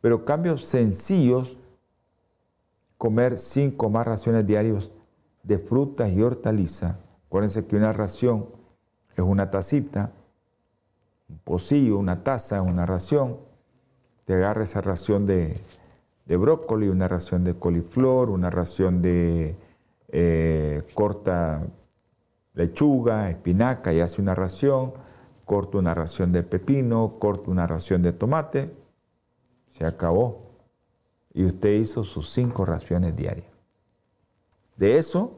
pero 0.01 0.25
cambios 0.25 0.65
sencillos, 0.65 1.55
comer 2.97 3.37
cinco 3.37 3.89
más 3.89 4.05
raciones 4.05 4.45
diarias 4.45 4.91
de 5.47 5.60
frutas 5.60 6.12
y 6.12 6.21
hortalizas. 6.21 6.97
Acuérdense 7.27 7.65
que 7.65 7.77
una 7.77 7.93
ración 7.93 8.47
es 9.15 9.23
una 9.23 9.49
tacita, 9.49 10.12
un 11.29 11.39
pocillo, 11.39 11.97
una 11.97 12.23
taza, 12.23 12.62
una 12.62 12.86
ración. 12.86 13.38
Te 14.25 14.33
agarra 14.33 14.63
esa 14.65 14.81
ración 14.81 15.25
de, 15.25 15.60
de 16.25 16.38
brócoli, 16.38 16.89
una 16.89 17.07
ración 17.07 17.45
de 17.45 17.57
coliflor, 17.57 18.29
una 18.29 18.49
ración 18.49 19.01
de 19.01 19.55
eh, 20.10 20.83
corta 20.93 21.65
lechuga, 22.53 23.29
espinaca 23.29 23.93
y 23.93 24.01
hace 24.01 24.21
una 24.21 24.36
ración, 24.36 24.93
corta 25.45 25.77
una 25.77 25.93
ración 25.93 26.33
de 26.33 26.43
pepino, 26.43 27.19
corta 27.19 27.49
una 27.51 27.67
ración 27.67 28.01
de 28.01 28.12
tomate, 28.12 28.75
se 29.67 29.86
acabó. 29.86 30.45
Y 31.33 31.45
usted 31.45 31.73
hizo 31.75 32.03
sus 32.03 32.31
cinco 32.31 32.65
raciones 32.65 33.15
diarias. 33.15 33.57
De 34.77 34.97
eso, 34.97 35.33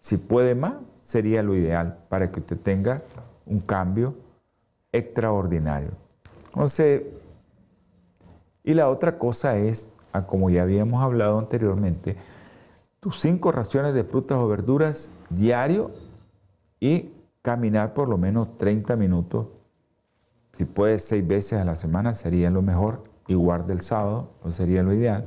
si 0.00 0.16
puede 0.16 0.54
más, 0.54 0.74
sería 1.00 1.42
lo 1.42 1.54
ideal 1.54 1.98
para 2.08 2.30
que 2.30 2.40
usted 2.40 2.58
tenga 2.58 3.02
un 3.44 3.60
cambio 3.60 4.14
extraordinario. 4.92 5.90
Entonces, 6.46 7.02
y 8.62 8.74
la 8.74 8.88
otra 8.88 9.18
cosa 9.18 9.56
es, 9.56 9.90
como 10.26 10.48
ya 10.48 10.62
habíamos 10.62 11.02
hablado 11.02 11.38
anteriormente, 11.38 12.16
tus 13.00 13.20
cinco 13.20 13.52
raciones 13.52 13.92
de 13.92 14.04
frutas 14.04 14.38
o 14.38 14.48
verduras 14.48 15.10
diario 15.28 15.90
y 16.80 17.12
caminar 17.42 17.92
por 17.92 18.08
lo 18.08 18.16
menos 18.16 18.56
30 18.56 18.96
minutos. 18.96 19.48
Si 20.54 20.64
puedes 20.64 21.04
seis 21.04 21.26
veces 21.26 21.60
a 21.60 21.64
la 21.64 21.74
semana 21.74 22.14
sería 22.14 22.50
lo 22.50 22.62
mejor, 22.62 23.04
igual 23.26 23.66
del 23.66 23.82
sábado, 23.82 24.30
no 24.42 24.52
sería 24.52 24.82
lo 24.82 24.94
ideal. 24.94 25.26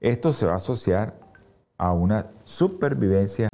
Esto 0.00 0.32
se 0.32 0.46
va 0.46 0.54
a 0.54 0.56
asociar 0.56 1.21
a 1.82 1.90
una 1.90 2.30
supervivencia 2.44 3.48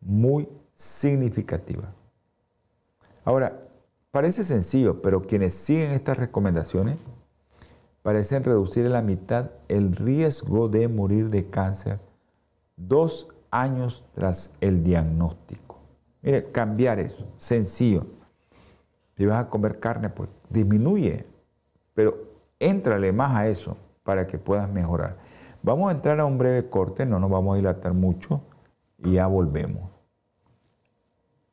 muy 0.00 0.48
significativa. 0.74 1.92
Ahora, 3.22 3.68
parece 4.10 4.44
sencillo, 4.44 5.02
pero 5.02 5.26
quienes 5.26 5.52
siguen 5.52 5.90
estas 5.90 6.16
recomendaciones 6.16 6.96
parecen 8.02 8.44
reducir 8.44 8.86
a 8.86 8.88
la 8.88 9.02
mitad 9.02 9.50
el 9.68 9.94
riesgo 9.94 10.70
de 10.70 10.88
morir 10.88 11.28
de 11.28 11.50
cáncer 11.50 12.00
dos 12.78 13.28
años 13.50 14.06
tras 14.14 14.54
el 14.62 14.82
diagnóstico. 14.82 15.80
Mire, 16.22 16.50
cambiar 16.50 16.98
eso, 16.98 17.26
sencillo. 17.36 18.06
Si 19.18 19.26
vas 19.26 19.38
a 19.38 19.50
comer 19.50 19.80
carne, 19.80 20.08
pues 20.08 20.30
disminuye, 20.48 21.26
pero 21.92 22.16
éntrale 22.58 23.12
más 23.12 23.36
a 23.36 23.48
eso 23.48 23.76
para 24.02 24.26
que 24.26 24.38
puedas 24.38 24.66
mejorar. 24.70 25.18
Vamos 25.62 25.90
a 25.90 25.94
entrar 25.94 26.18
a 26.20 26.24
un 26.24 26.38
breve 26.38 26.68
corte, 26.70 27.04
no 27.04 27.18
nos 27.18 27.30
vamos 27.30 27.54
a 27.54 27.56
dilatar 27.56 27.92
mucho 27.92 28.42
y 29.04 29.12
ya 29.12 29.26
volvemos. 29.26 29.90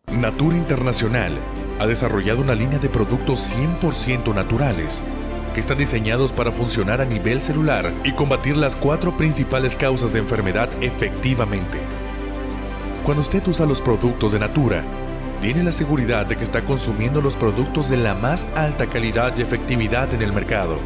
Natura 0.09 0.55
Internacional 0.55 1.37
ha 1.79 1.85
desarrollado 1.85 2.41
una 2.41 2.55
línea 2.55 2.79
de 2.79 2.87
productos 2.87 3.53
100% 3.53 4.33
naturales 4.33 5.03
que 5.53 5.59
están 5.59 5.77
diseñados 5.77 6.31
para 6.31 6.53
funcionar 6.53 7.01
a 7.01 7.05
nivel 7.05 7.41
celular 7.41 7.91
y 8.05 8.13
combatir 8.13 8.55
las 8.55 8.77
cuatro 8.77 9.17
principales 9.17 9.75
causas 9.75 10.13
de 10.13 10.19
enfermedad 10.19 10.69
efectivamente. 10.81 11.79
Cuando 13.03 13.21
usted 13.21 13.45
usa 13.45 13.65
los 13.65 13.81
productos 13.81 14.31
de 14.31 14.39
Natura, 14.39 14.85
tiene 15.41 15.63
la 15.63 15.73
seguridad 15.73 16.25
de 16.25 16.37
que 16.37 16.43
está 16.45 16.63
consumiendo 16.63 17.19
los 17.19 17.35
productos 17.35 17.89
de 17.89 17.97
la 17.97 18.15
más 18.15 18.47
alta 18.55 18.87
calidad 18.87 19.37
y 19.37 19.41
efectividad 19.41 20.13
en 20.13 20.21
el 20.21 20.31
mercado. 20.31 20.77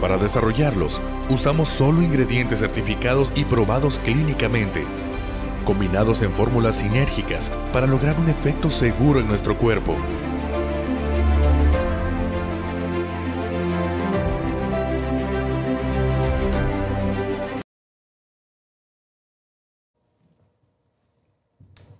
Para 0.00 0.16
desarrollarlos, 0.16 1.00
usamos 1.30 1.68
solo 1.68 2.02
ingredientes 2.02 2.60
certificados 2.60 3.32
y 3.34 3.44
probados 3.44 3.98
clínicamente, 3.98 4.84
combinados 5.64 6.22
en 6.22 6.32
fórmulas 6.32 6.76
sinérgicas 6.76 7.50
para 7.72 7.86
lograr 7.86 8.18
un 8.18 8.28
efecto 8.28 8.70
seguro 8.70 9.20
en 9.20 9.28
nuestro 9.28 9.56
cuerpo. 9.58 9.94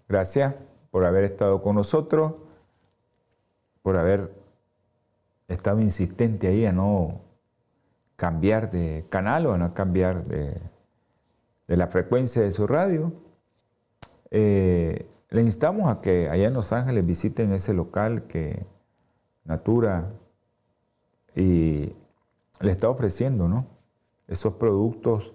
Gracias 0.09 0.55
por 0.91 1.05
haber 1.05 1.25
estado 1.25 1.61
con 1.61 1.77
nosotros, 1.77 2.33
por 3.83 3.99
haber 3.99 4.33
estado 5.49 5.81
insistente 5.81 6.49
ahí 6.49 6.65
a 6.65 6.73
no 6.73 7.28
cambiar 8.19 8.73
de 8.73 9.07
canal 9.11 9.47
o 9.47 9.55
a 9.55 9.75
cambiar 9.75 10.25
de, 10.25 10.61
la 11.69 11.87
frecuencia 11.87 12.43
de 12.43 12.51
su 12.51 12.67
radio. 12.67 13.13
Eh, 14.33 15.09
le 15.31 15.43
instamos 15.43 15.89
a 15.89 16.01
que 16.01 16.29
allá 16.29 16.49
en 16.49 16.55
Los 16.55 16.73
Ángeles 16.73 17.07
visiten 17.07 17.53
ese 17.53 17.75
local 17.75 18.25
que 18.27 18.67
Natura 19.45 20.11
y 21.37 21.95
le 22.61 22.73
está 22.73 22.89
ofreciendo, 22.89 23.47
¿no? 23.47 23.67
Esos 24.27 24.55
productos 24.55 25.33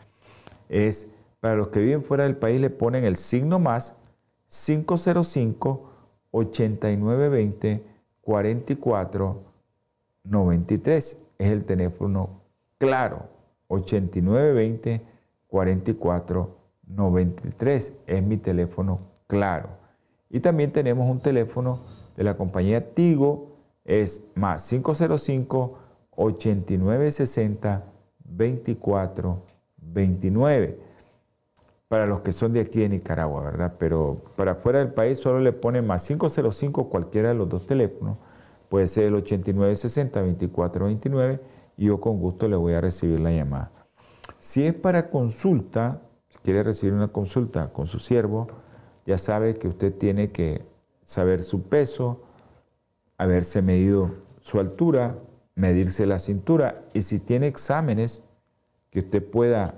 Es 0.68 1.08
para 1.40 1.56
los 1.56 1.68
que 1.68 1.80
viven 1.80 2.02
fuera 2.02 2.24
del 2.24 2.36
país 2.36 2.60
le 2.60 2.70
ponen 2.70 3.04
el 3.04 3.16
signo 3.16 3.58
más 3.58 3.96
505 4.48 5.90
8920 6.30 7.84
44 8.22 9.42
93. 10.24 11.20
Es 11.38 11.50
el 11.50 11.64
teléfono 11.64 12.40
claro. 12.78 13.33
8920 13.68 15.02
44 15.48 16.56
93 16.86 17.92
es 18.06 18.22
mi 18.22 18.36
teléfono 18.36 19.00
claro. 19.26 19.70
Y 20.30 20.40
también 20.40 20.72
tenemos 20.72 21.08
un 21.08 21.20
teléfono 21.20 21.80
de 22.16 22.24
la 22.24 22.36
compañía 22.36 22.94
Tigo, 22.94 23.56
es 23.84 24.30
más 24.34 24.68
505 24.68 25.78
8960 26.10 27.84
24 28.24 29.42
29 29.76 30.78
para 31.88 32.06
los 32.06 32.22
que 32.22 32.32
son 32.32 32.52
de 32.52 32.60
aquí 32.60 32.80
de 32.80 32.88
Nicaragua, 32.88 33.42
¿verdad? 33.42 33.74
Pero 33.78 34.16
para 34.36 34.56
fuera 34.56 34.80
del 34.80 34.92
país 34.92 35.18
solo 35.18 35.38
le 35.38 35.52
ponen 35.52 35.86
más 35.86 36.04
505 36.06 36.88
cualquiera 36.88 37.28
de 37.28 37.34
los 37.34 37.48
dos 37.48 37.66
teléfonos, 37.66 38.16
puede 38.68 38.88
ser 38.88 39.04
el 39.04 39.14
8960 39.14 40.20
2429 40.20 41.34
y 41.34 41.53
yo 41.76 42.00
con 42.00 42.18
gusto 42.18 42.48
le 42.48 42.56
voy 42.56 42.74
a 42.74 42.80
recibir 42.80 43.20
la 43.20 43.32
llamada. 43.32 43.70
Si 44.38 44.66
es 44.66 44.74
para 44.74 45.10
consulta, 45.10 46.00
si 46.28 46.38
quiere 46.38 46.62
recibir 46.62 46.94
una 46.94 47.08
consulta 47.08 47.72
con 47.72 47.86
su 47.86 47.98
siervo, 47.98 48.48
ya 49.06 49.18
sabe 49.18 49.54
que 49.54 49.68
usted 49.68 49.94
tiene 49.94 50.30
que 50.30 50.64
saber 51.04 51.42
su 51.42 51.62
peso, 51.62 52.22
haberse 53.18 53.62
medido 53.62 54.10
su 54.40 54.60
altura, 54.60 55.18
medirse 55.54 56.06
la 56.06 56.18
cintura 56.18 56.82
y 56.92 57.02
si 57.02 57.18
tiene 57.18 57.46
exámenes 57.46 58.22
que 58.90 59.00
usted 59.00 59.24
pueda 59.24 59.74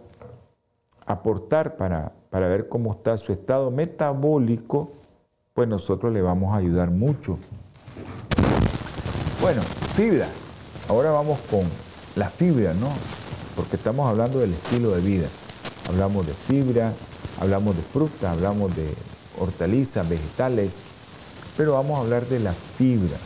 aportar 1.06 1.76
para, 1.76 2.12
para 2.30 2.48
ver 2.48 2.68
cómo 2.68 2.92
está 2.92 3.16
su 3.16 3.32
estado 3.32 3.70
metabólico, 3.70 4.92
pues 5.54 5.68
nosotros 5.68 6.12
le 6.12 6.22
vamos 6.22 6.52
a 6.52 6.59
ayudar 6.59 6.90
mucho. 6.90 7.38
Bueno, 9.40 9.62
fibra. 9.94 10.26
Ahora 10.88 11.11
vamos 11.11 11.38
con 11.50 11.62
la 12.16 12.31
fibra, 12.31 12.74
¿no? 12.74 12.88
Porque 13.55 13.76
estamos 13.76 14.09
hablando 14.09 14.40
del 14.40 14.52
estilo 14.52 14.90
de 14.90 15.00
vida. 15.00 15.29
Hablamos 15.88 16.26
de 16.26 16.35
fibra, 16.35 16.92
hablamos 17.40 17.76
de 17.76 17.83
fruta, 17.83 18.33
hablamos 18.33 18.74
de 18.74 18.92
hortalizas, 19.38 20.09
vegetales, 20.09 20.81
pero 21.57 21.74
vamos 21.74 21.98
a 21.98 22.00
hablar 22.02 22.26
de 22.26 22.40
la 22.40 22.55
fibra. 22.76 23.16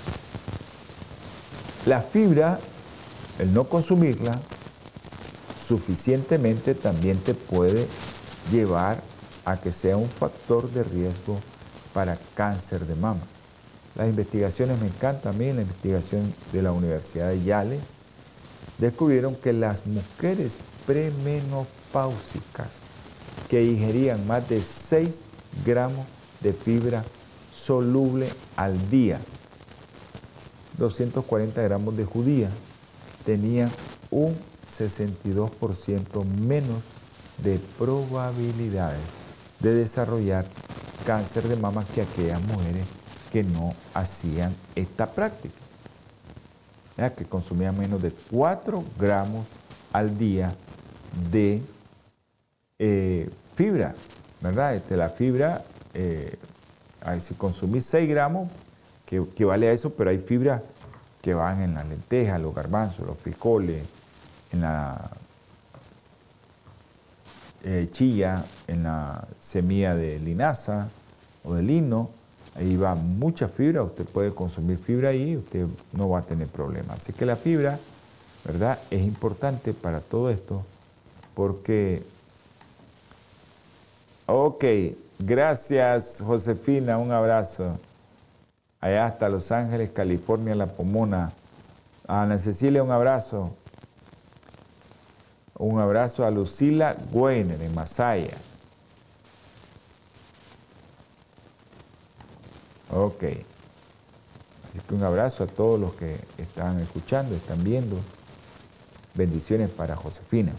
La 1.86 2.02
fibra, 2.02 2.58
el 3.38 3.54
no 3.54 3.64
consumirla 3.68 4.38
suficientemente 5.58 6.74
también 6.74 7.18
te 7.18 7.34
puede 7.34 7.86
llevar 8.50 9.00
a 9.44 9.56
que 9.56 9.72
sea 9.72 9.96
un 9.96 10.08
factor 10.08 10.70
de 10.70 10.82
riesgo 10.82 11.38
para 11.94 12.18
cáncer 12.34 12.86
de 12.86 12.96
mama. 12.96 13.20
Las 13.94 14.08
investigaciones 14.08 14.80
me 14.80 14.86
encantan 14.86 15.34
a 15.34 15.38
mí, 15.38 15.52
la 15.52 15.62
investigación 15.62 16.34
de 16.52 16.62
la 16.62 16.72
Universidad 16.72 17.28
de 17.28 17.42
Yale, 17.42 17.80
descubrieron 18.80 19.36
que 19.36 19.52
las 19.52 19.86
mujeres 19.86 20.58
premenopáusicas 20.86 22.68
que 23.48 23.64
ingerían 23.64 24.26
más 24.26 24.48
de 24.48 24.62
6 24.62 25.20
gramos 25.64 26.06
de 26.40 26.52
fibra 26.52 27.04
soluble 27.52 28.28
al 28.56 28.90
día, 28.90 29.20
240 30.78 31.60
gramos 31.60 31.96
de 31.96 32.04
judía, 32.04 32.48
tenían 33.26 33.70
un 34.10 34.34
62% 34.66 36.24
menos 36.24 36.78
de 37.38 37.60
probabilidades 37.78 39.00
de 39.60 39.74
desarrollar 39.74 40.46
cáncer 41.04 41.48
de 41.48 41.56
mama 41.56 41.84
que 41.94 42.02
aquellas 42.02 42.40
mujeres 42.42 42.86
que 43.30 43.42
no 43.42 43.74
hacían 43.94 44.54
esta 44.74 45.10
práctica 45.12 45.59
que 47.08 47.24
consumía 47.24 47.72
menos 47.72 48.02
de 48.02 48.12
4 48.30 48.84
gramos 48.98 49.46
al 49.92 50.18
día 50.18 50.54
de 51.30 51.62
eh, 52.78 53.30
fibra, 53.54 53.94
¿verdad? 54.40 54.74
Este, 54.74 54.96
la 54.96 55.08
fibra, 55.08 55.64
eh, 55.94 56.36
si 57.18 57.34
consumís 57.34 57.86
6 57.86 58.08
gramos, 58.08 58.50
que, 59.06 59.44
vale 59.44 59.68
a 59.68 59.72
eso, 59.72 59.90
pero 59.94 60.10
hay 60.10 60.18
fibra 60.18 60.62
que 61.20 61.34
van 61.34 61.62
en 61.62 61.74
las 61.74 61.88
lentejas, 61.88 62.40
los 62.40 62.54
garbanzos, 62.54 63.06
los 63.06 63.18
frijoles, 63.18 63.82
en 64.52 64.60
la 64.60 65.10
eh, 67.62 67.90
en 68.68 68.82
la 68.84 69.26
semilla 69.38 69.94
de 69.94 70.18
linaza 70.18 70.88
o 71.44 71.54
de 71.54 71.62
lino, 71.62 72.10
ahí 72.56 72.76
va 72.76 72.94
mucha 72.94 73.48
fibra, 73.48 73.82
usted 73.82 74.04
puede 74.04 74.32
consumir 74.32 74.78
fibra 74.78 75.10
ahí, 75.10 75.36
usted 75.36 75.66
no 75.92 76.08
va 76.08 76.20
a 76.20 76.22
tener 76.22 76.48
problemas. 76.48 76.98
Así 76.98 77.12
que 77.12 77.26
la 77.26 77.36
fibra, 77.36 77.78
¿verdad? 78.44 78.78
Es 78.90 79.02
importante 79.02 79.72
para 79.72 80.00
todo 80.00 80.30
esto 80.30 80.64
porque, 81.34 82.02
ok, 84.26 84.64
gracias 85.18 86.22
Josefina, 86.24 86.98
un 86.98 87.12
abrazo. 87.12 87.78
Allá 88.80 89.04
hasta 89.04 89.28
Los 89.28 89.52
Ángeles, 89.52 89.90
California, 89.90 90.54
La 90.54 90.66
Pomona. 90.66 91.32
Ana 92.06 92.38
Cecilia, 92.38 92.82
un 92.82 92.90
abrazo. 92.90 93.54
Un 95.58 95.78
abrazo 95.78 96.24
a 96.24 96.30
Lucila 96.30 96.96
Güener 97.12 97.60
en 97.60 97.74
Masaya. 97.74 98.36
Ok. 102.92 103.24
Así 103.24 104.80
que 104.86 104.94
un 104.94 105.02
abrazo 105.02 105.44
a 105.44 105.46
todos 105.46 105.78
los 105.78 105.94
que 105.94 106.16
están 106.38 106.80
escuchando, 106.80 107.34
están 107.34 107.62
viendo. 107.62 107.96
Bendiciones 109.14 109.70
para 109.70 109.96
Josefina. 109.96 110.52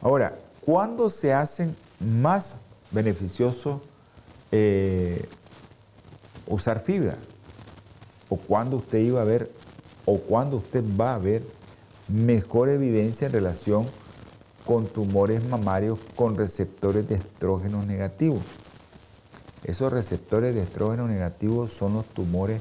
Ahora, 0.00 0.38
¿cuándo 0.60 1.08
se 1.08 1.32
hacen 1.32 1.76
más 2.00 2.60
beneficioso 2.90 3.82
eh, 4.50 5.26
usar 6.46 6.80
fibra? 6.80 7.16
¿O 8.28 8.36
cuándo 8.36 8.78
usted 8.78 8.98
iba 8.98 9.20
a 9.20 9.24
ver, 9.24 9.50
o 10.06 10.18
cuándo 10.18 10.58
usted 10.58 10.84
va 10.98 11.14
a 11.14 11.18
ver 11.18 11.42
mejor 12.08 12.68
evidencia 12.68 13.26
en 13.26 13.32
relación 13.32 13.86
con 14.66 14.86
tumores 14.86 15.44
mamarios 15.44 15.98
con 16.16 16.36
receptores 16.36 17.06
de 17.08 17.16
estrógenos 17.16 17.86
negativos? 17.86 18.42
Esos 19.64 19.92
receptores 19.92 20.54
de 20.54 20.62
estrógeno 20.62 21.08
negativos 21.08 21.72
son 21.72 21.94
los 21.94 22.06
tumores 22.06 22.60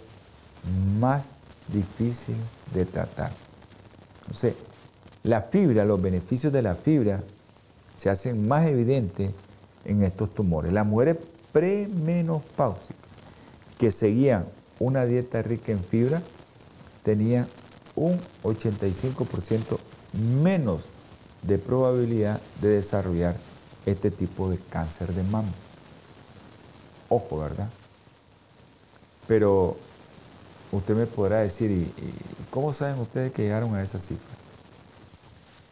más 0.99 1.27
difíciles 1.67 2.39
de 2.73 2.85
tratar. 2.85 3.31
Entonces, 4.21 4.55
la 5.23 5.43
fibra, 5.43 5.85
los 5.85 6.01
beneficios 6.01 6.51
de 6.53 6.61
la 6.61 6.75
fibra 6.75 7.21
se 7.97 8.09
hacen 8.09 8.47
más 8.47 8.65
evidentes 8.65 9.31
en 9.85 10.01
estos 10.03 10.33
tumores. 10.33 10.71
Las 10.71 10.85
mujeres 10.85 11.17
premenopáusicas 11.51 12.97
que 13.77 13.91
seguían 13.91 14.45
una 14.79 15.05
dieta 15.05 15.41
rica 15.41 15.71
en 15.71 15.83
fibra 15.83 16.21
tenían 17.03 17.47
un 17.95 18.19
85% 18.43 19.77
menos 20.41 20.83
de 21.41 21.57
probabilidad 21.57 22.39
de 22.61 22.69
desarrollar 22.69 23.35
este 23.85 24.09
tipo 24.09 24.49
de 24.49 24.57
cáncer 24.57 25.13
de 25.13 25.23
mama. 25.23 25.51
Ojo, 27.09 27.39
¿verdad? 27.39 27.69
Pero 29.27 29.77
usted 30.71 30.95
me 30.95 31.05
podrá 31.05 31.39
decir, 31.39 31.71
¿y, 31.71 31.91
cómo 32.49 32.73
saben 32.73 32.99
ustedes 32.99 33.31
que 33.31 33.43
llegaron 33.43 33.75
a 33.75 33.83
esa 33.83 33.99
cifra? 33.99 34.33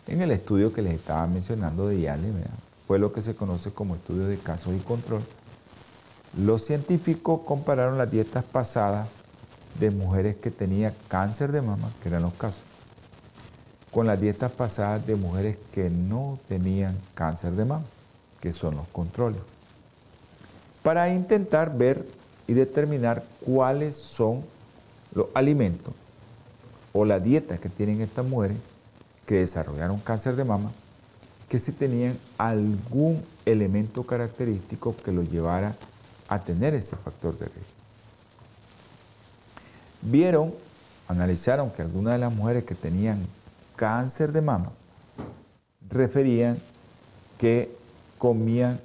en 0.08 0.22
el 0.22 0.32
estudio 0.32 0.74
que 0.74 0.82
les 0.82 0.94
estaba 0.94 1.26
mencionando 1.28 1.88
de 1.88 2.02
Yale, 2.02 2.34
fue 2.86 3.00
lo 3.00 3.14
que 3.14 3.22
se 3.22 3.36
conoce 3.36 3.72
como 3.72 3.96
estudio 3.96 4.26
de 4.26 4.38
casos 4.38 4.76
y 4.76 4.80
control. 4.80 5.22
Los 6.38 6.66
científicos 6.66 7.42
compararon 7.46 7.98
las 7.98 8.12
dietas 8.12 8.44
pasadas 8.44 9.08
de 9.80 9.92
mujeres 9.92 10.36
que 10.36 10.52
tenían 10.52 10.94
cáncer 11.08 11.52
de 11.54 11.62
mama, 11.62 11.90
que 12.02 12.10
eran 12.10 12.24
los 12.24 12.34
casos, 12.34 12.64
con 13.92 14.08
las 14.08 14.20
dietas 14.20 14.52
pasadas 14.52 15.06
de 15.06 15.16
mujeres 15.16 15.58
que 15.72 15.90
no 15.90 16.40
tenían 16.50 16.98
cáncer 17.14 17.54
de 17.54 17.66
mama, 17.66 17.86
que 18.42 18.52
son 18.52 18.76
los 18.76 18.88
controles, 18.90 19.42
para 20.84 21.14
intentar 21.14 21.78
ver 21.78 22.06
y 22.48 22.54
determinar 22.54 23.24
cuáles 23.46 23.96
son 23.96 24.44
los 25.14 25.28
alimentos 25.34 25.94
o 26.94 27.06
la 27.06 27.20
dieta 27.20 27.58
que 27.58 27.70
tienen 27.70 28.02
estas 28.02 28.26
mujeres 28.26 28.58
que 29.26 29.36
desarrollaron 29.36 30.00
cáncer 30.00 30.36
de 30.36 30.44
mama, 30.44 30.72
que 31.48 31.60
si 31.60 31.72
tenían 31.72 32.18
algún 32.38 33.24
elemento 33.46 34.04
característico 34.04 34.96
que 34.98 35.12
los 35.12 35.30
llevara 35.30 35.76
a 36.28 36.40
tener 36.40 36.74
ese 36.74 36.96
factor 36.96 37.38
de 37.38 37.46
riesgo. 37.46 37.72
Vieron, 40.02 40.54
analizaron 41.08 41.70
que 41.70 41.82
algunas 41.82 42.14
de 42.14 42.20
las 42.20 42.34
mujeres 42.34 42.64
que 42.64 42.76
tenían 42.76 43.26
cáncer 43.76 44.32
de 44.32 44.42
mama 44.42 44.72
referían 45.90 46.58
que 47.38 47.76
comían 48.18 48.80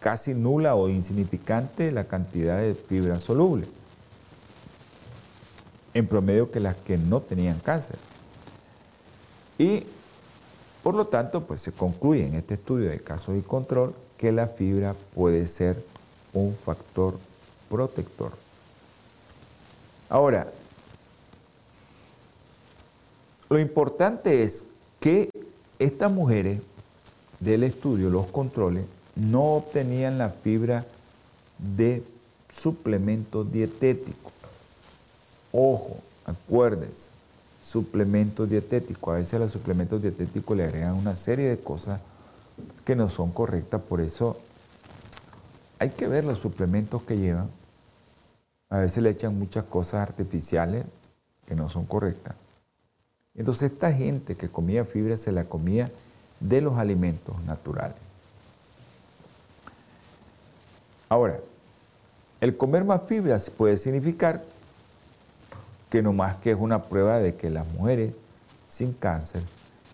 casi 0.00 0.34
nula 0.34 0.74
o 0.74 0.88
insignificante 0.88 1.92
la 1.92 2.04
cantidad 2.04 2.58
de 2.58 2.74
fibra 2.74 3.18
soluble, 3.18 3.66
en 5.94 6.06
promedio 6.06 6.50
que 6.50 6.60
las 6.60 6.76
que 6.76 6.98
no 6.98 7.20
tenían 7.20 7.58
cáncer. 7.58 7.96
Y 9.58 9.84
por 10.82 10.94
lo 10.94 11.06
tanto, 11.06 11.44
pues 11.44 11.60
se 11.60 11.72
concluye 11.72 12.26
en 12.26 12.34
este 12.34 12.54
estudio 12.54 12.88
de 12.90 13.00
casos 13.00 13.36
y 13.36 13.42
control 13.42 13.94
que 14.16 14.32
la 14.32 14.46
fibra 14.46 14.94
puede 15.14 15.46
ser 15.46 15.84
un 16.32 16.54
factor 16.54 17.18
protector. 17.68 18.32
Ahora, 20.08 20.50
lo 23.50 23.58
importante 23.58 24.42
es 24.42 24.64
que 25.00 25.30
estas 25.78 26.10
mujeres 26.10 26.60
del 27.40 27.64
estudio, 27.64 28.10
los 28.10 28.26
controles, 28.26 28.84
no 29.18 29.56
obtenían 29.56 30.16
la 30.16 30.30
fibra 30.30 30.86
de 31.58 32.04
suplemento 32.52 33.44
dietético. 33.44 34.30
Ojo, 35.52 35.98
acuérdense, 36.24 37.10
suplementos 37.60 38.48
dietéticos. 38.48 39.14
A 39.14 39.18
veces 39.18 39.34
a 39.34 39.38
los 39.40 39.50
suplementos 39.50 40.00
dietéticos 40.00 40.56
le 40.56 40.64
agregan 40.64 40.94
una 40.94 41.16
serie 41.16 41.48
de 41.48 41.58
cosas 41.58 42.00
que 42.84 42.94
no 42.94 43.08
son 43.08 43.32
correctas, 43.32 43.80
por 43.80 44.00
eso 44.00 44.38
hay 45.78 45.90
que 45.90 46.06
ver 46.06 46.24
los 46.24 46.38
suplementos 46.38 47.02
que 47.02 47.16
llevan. 47.16 47.50
A 48.70 48.78
veces 48.78 49.02
le 49.02 49.10
echan 49.10 49.38
muchas 49.38 49.64
cosas 49.64 50.02
artificiales 50.02 50.84
que 51.46 51.54
no 51.54 51.68
son 51.68 51.86
correctas. 51.86 52.36
Entonces 53.34 53.72
esta 53.72 53.92
gente 53.92 54.36
que 54.36 54.48
comía 54.48 54.84
fibra 54.84 55.16
se 55.16 55.32
la 55.32 55.44
comía 55.44 55.90
de 56.40 56.60
los 56.60 56.76
alimentos 56.76 57.40
naturales. 57.44 58.07
Ahora, 61.08 61.40
el 62.40 62.56
comer 62.56 62.84
más 62.84 63.02
fibra 63.06 63.38
puede 63.56 63.76
significar 63.76 64.44
que 65.90 66.02
no 66.02 66.12
más 66.12 66.36
que 66.36 66.50
es 66.50 66.56
una 66.58 66.82
prueba 66.82 67.18
de 67.18 67.34
que 67.34 67.50
las 67.50 67.66
mujeres 67.66 68.12
sin 68.68 68.92
cáncer 68.92 69.42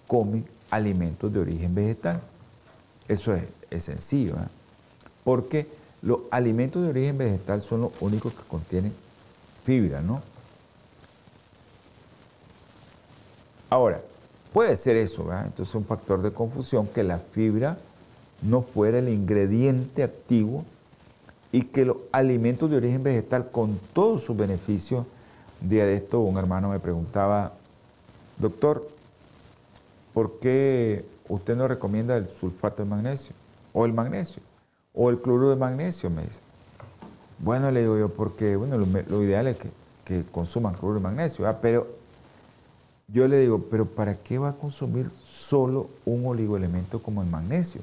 comen 0.07 0.45
alimentos 0.71 1.33
de 1.33 1.41
origen 1.41 1.75
vegetal. 1.75 2.21
Eso 3.07 3.33
es, 3.33 3.49
sencillo, 3.83 4.35
¿eh? 4.35 4.49
porque 5.25 5.69
los 6.03 6.21
alimentos 6.31 6.83
de 6.83 6.91
origen 6.91 7.19
vegetal 7.19 7.63
son 7.63 7.83
los 7.83 7.93
únicos 8.01 8.33
que 8.35 8.43
contienen 8.43 8.93
fibra, 9.65 10.01
¿no? 10.01 10.23
Ahora, 13.71 14.01
puede 14.53 14.77
ser 14.77 14.97
eso, 14.97 15.25
¿verdad? 15.25 15.47
Entonces 15.47 15.75
un 15.75 15.85
factor 15.85 16.23
de 16.23 16.33
confusión 16.33 16.87
que 16.87 17.03
la 17.03 17.19
fibra 17.19 17.79
no 18.43 18.63
fuera 18.63 18.99
el 18.99 19.09
ingrediente 19.09 20.03
activo 20.03 20.65
y 21.55 21.63
que 21.63 21.85
los 21.85 21.99
alimentos 22.11 22.69
de 22.69 22.79
origen 22.79 23.05
vegetal 23.05 23.49
con 23.53 23.79
todos 23.93 24.25
sus 24.25 24.37
beneficios 24.37 25.07
día 25.61 25.87
de 25.87 25.95
esto 25.95 26.19
un 26.19 26.37
hermano 26.37 26.71
me 26.71 26.81
preguntaba, 26.81 27.53
doctor, 28.41 28.89
¿por 30.13 30.41
qué 30.41 31.05
usted 31.29 31.55
no 31.55 31.69
recomienda 31.69 32.17
el 32.17 32.27
sulfato 32.27 32.83
de 32.83 32.89
magnesio? 32.89 33.37
O 33.73 33.87
el 33.87 33.93
magnesio, 33.93 34.43
o 34.93 35.11
el 35.11 35.21
cloruro 35.21 35.51
de 35.51 35.55
magnesio, 35.55 36.11
me 36.11 36.23
dice. 36.25 36.41
Bueno, 37.39 37.71
le 37.71 37.83
digo 37.83 37.97
yo, 37.99 38.13
porque 38.13 38.57
bueno, 38.57 38.77
lo, 38.77 39.23
ideal 39.23 39.47
es 39.47 39.57
que, 39.57 39.71
que, 40.05 40.25
consuman 40.25 40.75
cloruro 40.75 40.99
de 40.99 41.05
magnesio, 41.05 41.57
pero 41.63 41.87
yo 43.07 43.29
le 43.29 43.39
digo, 43.39 43.67
pero 43.71 43.87
¿para 43.87 44.17
qué 44.17 44.39
va 44.39 44.49
a 44.49 44.55
consumir 44.55 45.09
solo 45.25 45.89
un 46.05 46.27
oligoelemento 46.27 47.01
como 47.01 47.23
el 47.23 47.29
magnesio? 47.29 47.83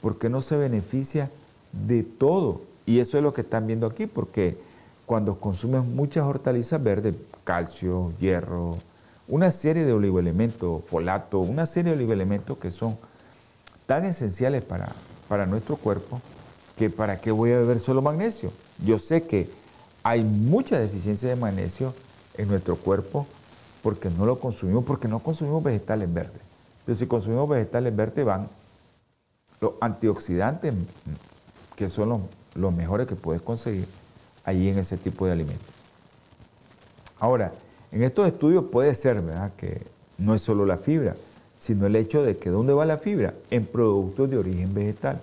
Porque 0.00 0.28
no 0.28 0.40
se 0.42 0.56
beneficia 0.56 1.28
de 1.72 2.04
todo. 2.04 2.72
Y 2.86 3.00
eso 3.00 3.16
es 3.16 3.22
lo 3.22 3.32
que 3.32 3.40
están 3.42 3.66
viendo 3.66 3.86
aquí, 3.86 4.06
porque 4.06 4.58
cuando 5.06 5.38
consumes 5.38 5.84
muchas 5.84 6.24
hortalizas 6.24 6.82
verdes, 6.82 7.14
calcio, 7.44 8.12
hierro, 8.18 8.78
una 9.28 9.50
serie 9.50 9.84
de 9.84 9.92
oligoelementos, 9.92 10.84
folato, 10.84 11.40
una 11.40 11.66
serie 11.66 11.92
de 11.92 11.98
oligoelementos 11.98 12.58
que 12.58 12.70
son 12.70 12.98
tan 13.86 14.04
esenciales 14.04 14.62
para, 14.62 14.92
para 15.28 15.46
nuestro 15.46 15.76
cuerpo 15.76 16.20
que 16.76 16.90
para 16.90 17.20
qué 17.20 17.30
voy 17.30 17.52
a 17.52 17.58
beber 17.58 17.78
solo 17.78 18.02
magnesio. 18.02 18.52
Yo 18.84 18.98
sé 18.98 19.24
que 19.24 19.48
hay 20.02 20.22
mucha 20.22 20.78
deficiencia 20.78 21.28
de 21.28 21.36
magnesio 21.36 21.94
en 22.36 22.48
nuestro 22.48 22.76
cuerpo 22.76 23.26
porque 23.82 24.10
no 24.10 24.26
lo 24.26 24.38
consumimos, 24.40 24.84
porque 24.84 25.08
no 25.08 25.20
consumimos 25.20 25.62
vegetales 25.62 26.12
verdes. 26.12 26.40
Pero 26.84 26.96
si 26.96 27.06
consumimos 27.06 27.48
vegetales 27.48 27.94
verdes 27.94 28.24
van 28.24 28.48
los 29.60 29.72
antioxidantes, 29.80 30.74
que 31.76 31.88
son 31.88 32.08
los, 32.08 32.20
los 32.54 32.74
mejores 32.74 33.06
que 33.06 33.16
puedes 33.16 33.42
conseguir, 33.42 33.86
allí 34.44 34.68
en 34.68 34.78
ese 34.78 34.96
tipo 34.96 35.26
de 35.26 35.32
alimentos. 35.32 35.66
Ahora, 37.18 37.52
en 37.92 38.02
estos 38.02 38.26
estudios 38.26 38.64
puede 38.64 38.94
ser, 38.94 39.20
¿verdad?, 39.22 39.52
que 39.56 39.82
no 40.18 40.34
es 40.34 40.42
solo 40.42 40.66
la 40.66 40.78
fibra, 40.78 41.16
sino 41.58 41.86
el 41.86 41.96
hecho 41.96 42.22
de 42.22 42.36
que 42.36 42.50
¿dónde 42.50 42.72
va 42.72 42.84
la 42.84 42.98
fibra? 42.98 43.34
En 43.50 43.64
productos 43.64 44.28
de 44.28 44.36
origen 44.36 44.74
vegetal. 44.74 45.20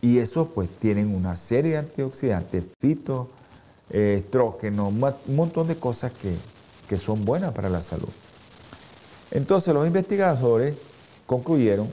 Y 0.00 0.18
esos 0.18 0.48
pues 0.48 0.68
tienen 0.68 1.14
una 1.14 1.36
serie 1.36 1.72
de 1.72 1.78
antioxidantes, 1.78 2.64
fito, 2.80 3.28
eh, 3.90 4.16
estrógenos, 4.24 4.92
un 4.92 5.36
montón 5.36 5.68
de 5.68 5.76
cosas 5.76 6.12
que, 6.12 6.34
que 6.88 6.96
son 6.96 7.24
buenas 7.24 7.52
para 7.52 7.68
la 7.68 7.80
salud. 7.80 8.08
Entonces 9.30 9.72
los 9.72 9.86
investigadores 9.86 10.74
concluyeron 11.26 11.88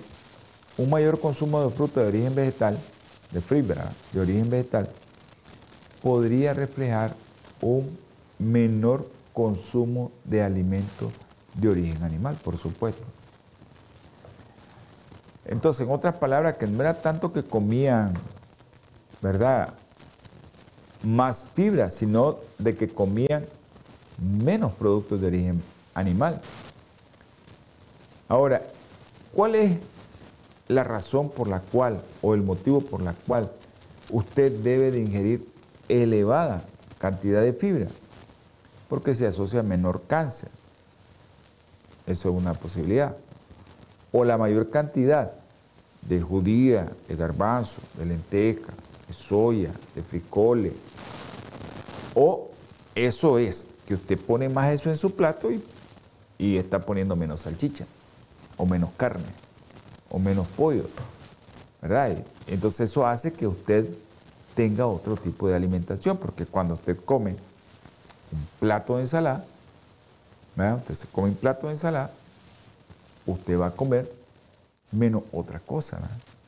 un 0.78 0.90
mayor 0.90 1.20
consumo 1.20 1.62
de 1.62 1.70
frutas 1.70 2.04
de 2.04 2.10
origen 2.10 2.34
vegetal, 2.34 2.80
de 3.32 3.42
fibra 3.42 3.92
de 4.12 4.20
origen 4.20 4.50
vegetal, 4.50 4.90
podría 6.02 6.54
reflejar 6.54 7.16
un 7.62 7.98
menor 8.38 9.10
consumo 9.34 10.12
de 10.24 10.42
alimentos 10.42 11.12
de 11.54 11.70
origen 11.70 12.04
animal, 12.04 12.38
por 12.44 12.58
supuesto. 12.58 13.04
Entonces, 15.46 15.86
en 15.86 15.94
otras 15.94 16.16
palabras, 16.16 16.58
que 16.58 16.68
no 16.68 16.82
era 16.82 17.02
tanto 17.02 17.34
que 17.34 17.44
comían, 17.44 18.14
¿verdad? 19.22 19.74
Más 21.04 21.46
fibra, 21.56 21.90
sino 21.90 22.38
de 22.58 22.76
que 22.76 22.88
comían 22.88 23.46
menos 24.18 24.74
productos 24.74 25.20
de 25.22 25.28
origen 25.28 25.64
animal. 25.94 26.42
Ahora, 28.28 28.62
¿cuál 29.34 29.56
es 29.56 29.80
la 30.70 30.84
razón 30.84 31.30
por 31.30 31.50
la 31.50 31.60
cual 31.60 32.02
o 32.22 32.34
el 32.34 32.44
motivo 32.44 32.80
por 32.80 33.02
la 33.02 33.14
cual 33.14 33.52
usted 34.12 34.52
debe 34.62 34.92
de 34.92 35.02
ingerir 35.02 35.46
elevada 35.90 36.64
cantidad 37.00 37.42
de 37.42 37.54
fibra, 37.54 37.88
porque 38.88 39.16
se 39.16 39.26
asocia 39.26 39.62
a 39.62 39.64
menor 39.64 40.04
cáncer. 40.08 40.50
Eso 42.06 42.30
es 42.30 42.36
una 42.36 42.54
posibilidad. 42.54 43.16
O 44.12 44.24
la 44.24 44.38
mayor 44.38 44.70
cantidad 44.70 45.34
de 46.04 46.22
judía, 46.22 46.92
de 47.08 47.16
garbanzo, 47.16 47.82
de 47.98 48.06
lenteja, 48.06 48.74
de 49.08 49.14
soya, 49.14 49.72
de 49.96 50.04
frijoles. 50.04 50.74
O 52.14 52.50
eso 52.96 53.40
es, 53.40 53.66
que 53.88 53.96
usted 53.96 54.20
pone 54.20 54.50
más 54.50 54.72
eso 54.72 54.92
en 54.92 54.98
su 54.98 55.16
plato 55.16 55.52
y, 55.52 55.64
y 56.38 56.58
está 56.58 56.80
poniendo 56.80 57.16
menos 57.16 57.42
salchicha, 57.42 57.86
o 58.58 58.66
menos 58.66 58.92
carne, 58.98 59.26
o 60.10 60.20
menos 60.20 60.48
pollo. 60.48 60.86
¿Verdad? 61.82 62.18
Entonces 62.48 62.90
eso 62.90 63.06
hace 63.06 63.32
que 63.32 63.48
usted 63.48 63.88
tenga 64.54 64.86
otro 64.86 65.16
tipo 65.16 65.48
de 65.48 65.56
alimentación, 65.56 66.18
porque 66.18 66.46
cuando 66.46 66.74
usted 66.74 66.98
come 67.06 67.32
un 67.32 68.48
plato 68.60 68.98
de 68.98 69.04
ensalada, 69.04 69.46
usted 70.58 70.94
se 70.94 71.08
come 71.08 71.30
un 71.30 71.36
plato 71.36 71.68
de 71.68 71.74
ensalada, 71.74 72.12
usted 73.26 73.58
va 73.58 73.68
a 73.68 73.72
comer 73.72 74.12
menos 74.92 75.24
otra 75.32 75.60
cosa. 75.60 76.00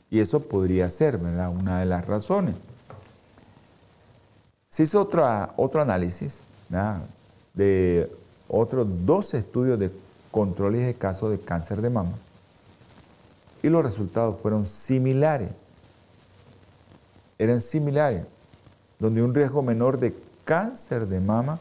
Y 0.09 0.19
eso 0.19 0.41
podría 0.41 0.89
ser 0.89 1.15
una 1.15 1.79
de 1.79 1.85
las 1.85 2.05
razones. 2.05 2.55
Se 4.67 4.83
hizo 4.83 5.01
otra, 5.01 5.53
otro 5.55 5.81
análisis 5.81 6.41
de 7.53 8.11
otros 8.49 8.87
dos 9.05 9.33
estudios 9.33 9.79
de 9.79 9.91
controles 10.29 10.85
de 10.85 10.93
casos 10.93 11.31
de 11.31 11.39
cáncer 11.39 11.81
de 11.81 11.89
mama 11.89 12.11
y 13.63 13.69
los 13.69 13.83
resultados 13.83 14.39
fueron 14.41 14.65
similares. 14.65 15.49
Eran 17.37 17.61
similares, 17.61 18.25
donde 18.99 19.23
un 19.23 19.33
riesgo 19.33 19.61
menor 19.61 19.99
de 19.99 20.15
cáncer 20.45 21.07
de 21.07 21.19
mama 21.19 21.59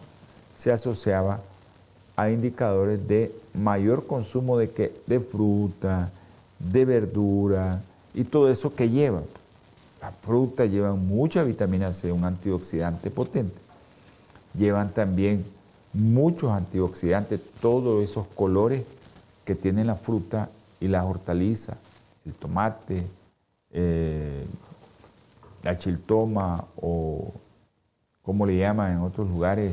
se 0.56 0.72
asociaba 0.72 1.40
a 2.16 2.30
indicadores 2.30 3.06
de 3.08 3.34
mayor 3.54 4.06
consumo 4.06 4.58
de, 4.58 4.70
que, 4.70 5.00
de 5.06 5.20
fruta, 5.20 6.10
de 6.58 6.84
verdura 6.84 7.80
y 8.14 8.24
todo 8.24 8.50
eso 8.50 8.74
que 8.74 8.90
lleva. 8.90 9.22
La 10.02 10.12
fruta 10.12 10.66
lleva 10.66 10.94
mucha 10.94 11.42
vitamina 11.44 11.92
C, 11.92 12.12
un 12.12 12.24
antioxidante 12.24 13.10
potente. 13.10 13.56
Llevan 14.54 14.92
también 14.92 15.44
muchos 15.92 16.50
antioxidantes, 16.50 17.40
todos 17.60 18.02
esos 18.02 18.26
colores 18.34 18.84
que 19.44 19.54
tiene 19.54 19.84
la 19.84 19.96
fruta 19.96 20.50
y 20.80 20.88
las 20.88 21.04
hortalizas, 21.04 21.76
el 22.24 22.34
tomate, 22.34 23.06
eh, 23.70 24.46
la 25.62 25.78
chiltoma 25.78 26.64
o 26.80 27.32
como 28.22 28.46
le 28.46 28.56
llaman 28.56 28.92
en 28.92 28.98
otros 28.98 29.28
lugares, 29.28 29.72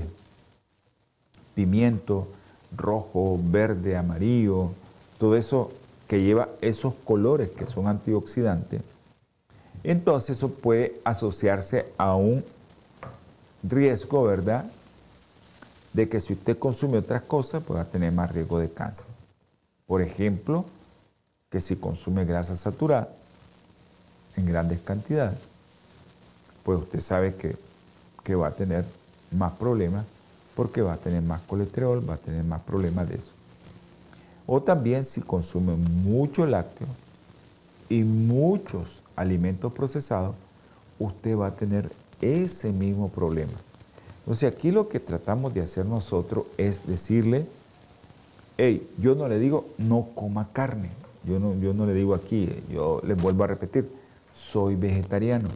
pimiento 1.56 2.28
rojo, 2.76 3.40
verde, 3.42 3.96
amarillo, 3.96 4.72
todo 5.18 5.36
eso 5.36 5.72
que 6.08 6.22
lleva 6.22 6.50
esos 6.62 6.94
colores 7.06 7.50
que 7.50 7.66
son 7.66 7.88
antioxidantes, 7.88 8.82
entonces 9.84 10.38
eso 10.38 10.50
puede 10.50 11.00
asociarse 11.04 11.92
a 11.98 12.16
un 12.16 12.44
riesgo, 13.64 14.24
¿verdad? 14.24 14.66
De 15.94 16.10
que 16.10 16.20
si 16.20 16.34
usted 16.34 16.58
consume 16.58 16.98
otras 16.98 17.22
cosas, 17.22 17.64
pues 17.66 17.78
va 17.78 17.84
a 17.84 17.86
tener 17.86 18.12
más 18.12 18.32
riesgo 18.32 18.60
de 18.60 18.70
cáncer. 18.70 19.08
Por 19.86 20.02
ejemplo, 20.02 20.66
que 21.50 21.62
si 21.62 21.78
consume 21.78 22.26
grasa 22.26 22.56
saturada 22.56 23.10
en 24.36 24.46
grandes 24.46 24.80
cantidades, 24.80 25.38
pues 26.64 26.80
usted 26.80 27.00
sabe 27.00 27.36
que, 27.36 27.56
que 28.24 28.36
va 28.36 28.48
a 28.48 28.56
tener 28.56 28.86
más 29.32 29.54
problemas 29.54 30.06
porque 30.56 30.82
va 30.82 30.94
a 30.94 30.98
tener 30.98 31.22
más 31.22 31.42
colesterol, 31.42 32.08
va 32.08 32.16
a 32.16 32.18
tener 32.18 32.44
más 32.44 32.62
problemas 32.62 33.08
de 33.08 33.16
eso. 33.16 33.32
O 34.46 34.62
también 34.62 35.06
si 35.06 35.22
consume 35.22 35.76
mucho 35.76 36.46
lácteo 36.46 36.88
y 37.90 38.04
muchos 38.04 39.04
alimentos 39.16 39.72
procesados, 39.72 40.36
usted 41.00 41.38
va 41.38 41.48
a 41.48 41.56
tener 41.56 41.92
ese 42.22 42.72
mismo 42.72 43.10
problema. 43.10 43.54
Entonces 44.20 44.52
aquí 44.52 44.72
lo 44.72 44.90
que 44.90 45.00
tratamos 45.00 45.54
de 45.54 45.62
hacer 45.62 45.86
nosotros 45.86 46.46
es 46.58 46.86
decirle, 46.86 47.48
hey, 48.58 48.90
yo 48.98 49.16
no 49.16 49.28
le 49.28 49.40
digo 49.40 49.68
no 49.78 50.10
coma 50.16 50.50
carne, 50.52 50.90
yo 51.28 51.40
no, 51.40 51.56
yo 51.60 51.74
no 51.74 51.86
le 51.86 51.94
digo 51.94 52.16
aquí, 52.16 52.50
yo 52.70 53.02
les 53.04 53.22
vuelvo 53.22 53.44
a 53.44 53.48
repetir, 53.48 53.90
soy 54.34 54.76
vegetariano, 54.76 55.50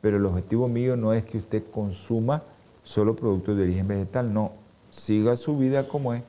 pero 0.00 0.16
el 0.16 0.26
objetivo 0.26 0.68
mío 0.68 0.96
no 0.96 1.12
es 1.12 1.24
que 1.24 1.38
usted 1.38 1.64
consuma 1.72 2.42
solo 2.84 3.16
productos 3.16 3.56
de 3.56 3.64
origen 3.64 3.88
vegetal, 3.88 4.32
no, 4.32 4.52
siga 4.90 5.36
su 5.36 5.58
vida 5.58 5.88
como 5.88 6.14
es, 6.14 6.22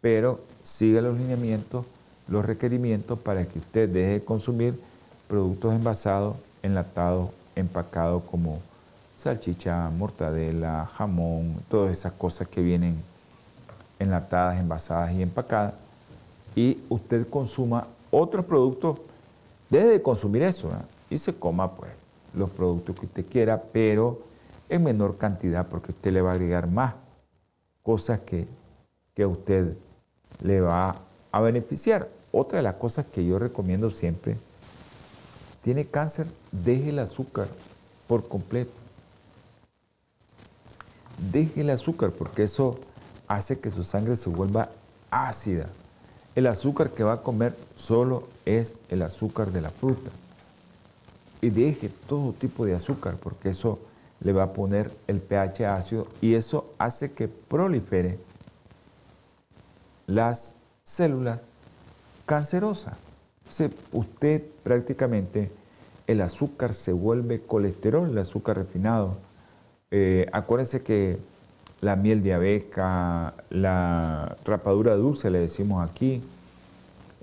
pero 0.00 0.40
siga 0.62 1.02
los 1.02 1.18
lineamientos, 1.18 1.84
los 2.26 2.44
requerimientos 2.44 3.18
para 3.18 3.44
que 3.44 3.58
usted 3.58 3.88
deje 3.88 4.12
de 4.12 4.24
consumir 4.24 4.80
productos 5.28 5.74
envasados, 5.74 6.36
enlatados, 6.62 7.30
empacados 7.54 8.22
como 8.24 8.60
salchicha, 9.16 9.90
mortadela, 9.90 10.88
jamón, 10.96 11.56
todas 11.68 11.92
esas 11.92 12.12
cosas 12.12 12.48
que 12.48 12.62
vienen 12.62 13.02
enlatadas, 13.98 14.58
envasadas 14.58 15.12
y 15.12 15.22
empacadas, 15.22 15.74
y 16.56 16.78
usted 16.88 17.28
consuma 17.28 17.86
otros 18.12 18.44
productos, 18.44 18.98
deje 19.70 19.88
de 19.88 20.02
consumir 20.02 20.42
eso 20.42 20.70
y 21.10 21.18
se 21.18 21.34
coma 21.34 21.74
pues 21.74 21.90
los 22.34 22.50
productos 22.50 22.94
que 22.94 23.06
usted 23.06 23.26
quiera, 23.26 23.60
pero 23.72 24.20
en 24.68 24.84
menor 24.84 25.18
cantidad 25.18 25.66
porque 25.66 25.92
usted 25.92 26.12
le 26.12 26.22
va 26.22 26.30
a 26.30 26.34
agregar 26.34 26.68
más 26.68 26.94
cosas 27.82 28.20
que, 28.20 28.46
que 29.14 29.24
a 29.24 29.28
usted 29.28 29.76
le 30.42 30.60
va 30.60 31.00
a 31.32 31.40
beneficiar. 31.40 32.08
Otra 32.30 32.58
de 32.58 32.62
las 32.62 32.74
cosas 32.74 33.06
que 33.06 33.24
yo 33.24 33.38
recomiendo 33.38 33.90
siempre, 33.90 34.36
tiene 35.62 35.86
cáncer, 35.86 36.26
deje 36.50 36.90
el 36.90 36.98
azúcar 36.98 37.48
por 38.06 38.28
completo. 38.28 38.72
Deje 41.32 41.62
el 41.62 41.70
azúcar 41.70 42.10
porque 42.10 42.42
eso 42.42 42.78
hace 43.26 43.58
que 43.58 43.70
su 43.70 43.84
sangre 43.84 44.16
se 44.16 44.28
vuelva 44.28 44.70
ácida. 45.10 45.68
El 46.34 46.46
azúcar 46.46 46.90
que 46.90 47.04
va 47.04 47.14
a 47.14 47.22
comer 47.22 47.54
solo 47.76 48.28
es 48.46 48.74
el 48.88 49.02
azúcar 49.02 49.52
de 49.52 49.60
la 49.60 49.70
fruta. 49.70 50.10
Y 51.40 51.50
deje 51.50 51.90
todo 52.06 52.32
tipo 52.32 52.64
de 52.64 52.74
azúcar 52.74 53.16
porque 53.16 53.50
eso 53.50 53.78
le 54.20 54.32
va 54.32 54.44
a 54.44 54.52
poner 54.52 54.92
el 55.08 55.20
pH 55.20 55.66
ácido 55.66 56.06
y 56.20 56.34
eso 56.34 56.72
hace 56.78 57.12
que 57.12 57.28
prolifere 57.28 58.18
las 60.06 60.54
células 60.84 61.40
cancerosas. 62.26 62.94
usted 63.92 64.42
prácticamente 64.62 65.50
el 66.06 66.20
azúcar 66.20 66.72
se 66.72 66.92
vuelve 66.92 67.42
colesterol, 67.42 68.08
el 68.08 68.18
azúcar 68.18 68.56
refinado. 68.56 69.18
Eh, 69.90 70.26
acuérdense 70.32 70.82
que 70.82 71.18
la 71.82 71.96
miel 71.96 72.22
de 72.22 72.32
abeja, 72.32 73.34
la 73.50 74.36
rapadura 74.46 74.94
dulce, 74.94 75.30
le 75.30 75.40
decimos 75.40 75.86
aquí, 75.86 76.22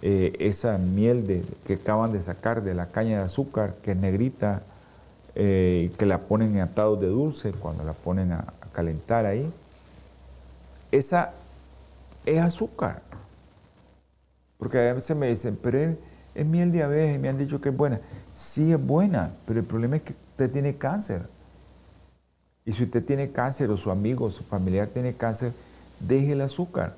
eh, 0.01 0.36
esa 0.39 0.78
miel 0.78 1.26
de, 1.26 1.43
que 1.66 1.74
acaban 1.74 2.12
de 2.12 2.22
sacar 2.22 2.62
de 2.62 2.76
la 2.76 2.91
caña 2.91 3.18
de 3.18 3.24
azúcar, 3.24 3.78
que 3.82 3.91
es 3.91 3.97
negrita, 3.97 4.62
eh, 5.34 5.91
que 5.97 6.05
la 6.05 6.20
ponen 6.20 6.55
en 6.55 6.62
atados 6.62 6.99
de 6.99 7.07
dulce, 7.07 7.53
cuando 7.53 7.84
la 7.84 7.93
ponen 7.93 8.34
a 8.34 8.53
calentar 8.72 9.26
ahí, 9.26 9.51
esa 10.91 11.32
es 12.26 12.39
azúcar. 12.39 13.01
Porque 14.57 14.89
a 14.89 14.93
veces 14.93 15.16
me 15.16 15.28
dicen, 15.28 15.57
pero 15.62 15.80
es, 16.36 16.45
miel 16.45 16.72
de 16.72 16.84
abeja 16.84 17.14
y 17.14 17.18
me 17.20 17.30
han 17.30 17.38
dicho 17.38 17.62
que 17.62 17.70
es 17.70 17.78
buena. 17.78 18.01
Sí 18.34 18.72
es 18.74 18.86
buena, 18.86 19.32
pero 19.45 19.60
el 19.60 19.66
problema 19.66 19.95
es 19.95 20.01
que 20.01 20.14
usted 20.14 20.51
tiene 20.51 20.76
cáncer. 20.76 21.28
Y 22.70 22.74
si 22.74 22.84
usted 22.84 23.03
tiene 23.03 23.32
cáncer 23.32 23.72
o 23.72 23.78
su 23.78 23.89
amigo 23.89 24.26
o 24.26 24.30
su 24.30 24.43
familiar 24.43 24.89
tiene 24.89 25.15
cáncer, 25.15 25.53
deje 25.99 26.34
el 26.34 26.41
azúcar. 26.41 26.95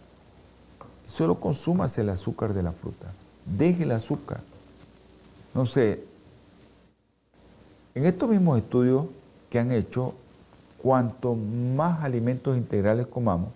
Solo 1.05 1.39
consúmase 1.39 2.01
el 2.01 2.09
azúcar 2.09 2.53
de 2.53 2.61
la 2.61 2.73
fruta. 2.73 3.13
Deje 3.45 3.83
el 3.83 3.91
azúcar. 3.91 4.41
No 5.53 5.65
sé, 5.65 6.03
en 7.95 8.05
estos 8.05 8.29
mismos 8.29 8.57
estudios 8.57 9.05
que 9.49 9.59
han 9.59 9.71
hecho, 9.71 10.13
cuanto 10.77 11.35
más 11.35 12.03
alimentos 12.03 12.57
integrales 12.57 13.07
comamos, 13.07 13.53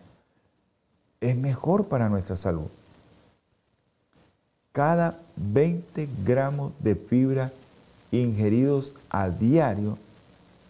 es 1.20 1.36
mejor 1.36 1.88
para 1.90 2.08
nuestra 2.08 2.38
salud. 2.38 2.68
Cada 4.72 5.20
20 5.36 6.08
gramos 6.26 6.72
de 6.80 6.96
fibra 6.96 7.52
ingeridos 8.12 8.94
a 9.10 9.30
diario 9.30 9.98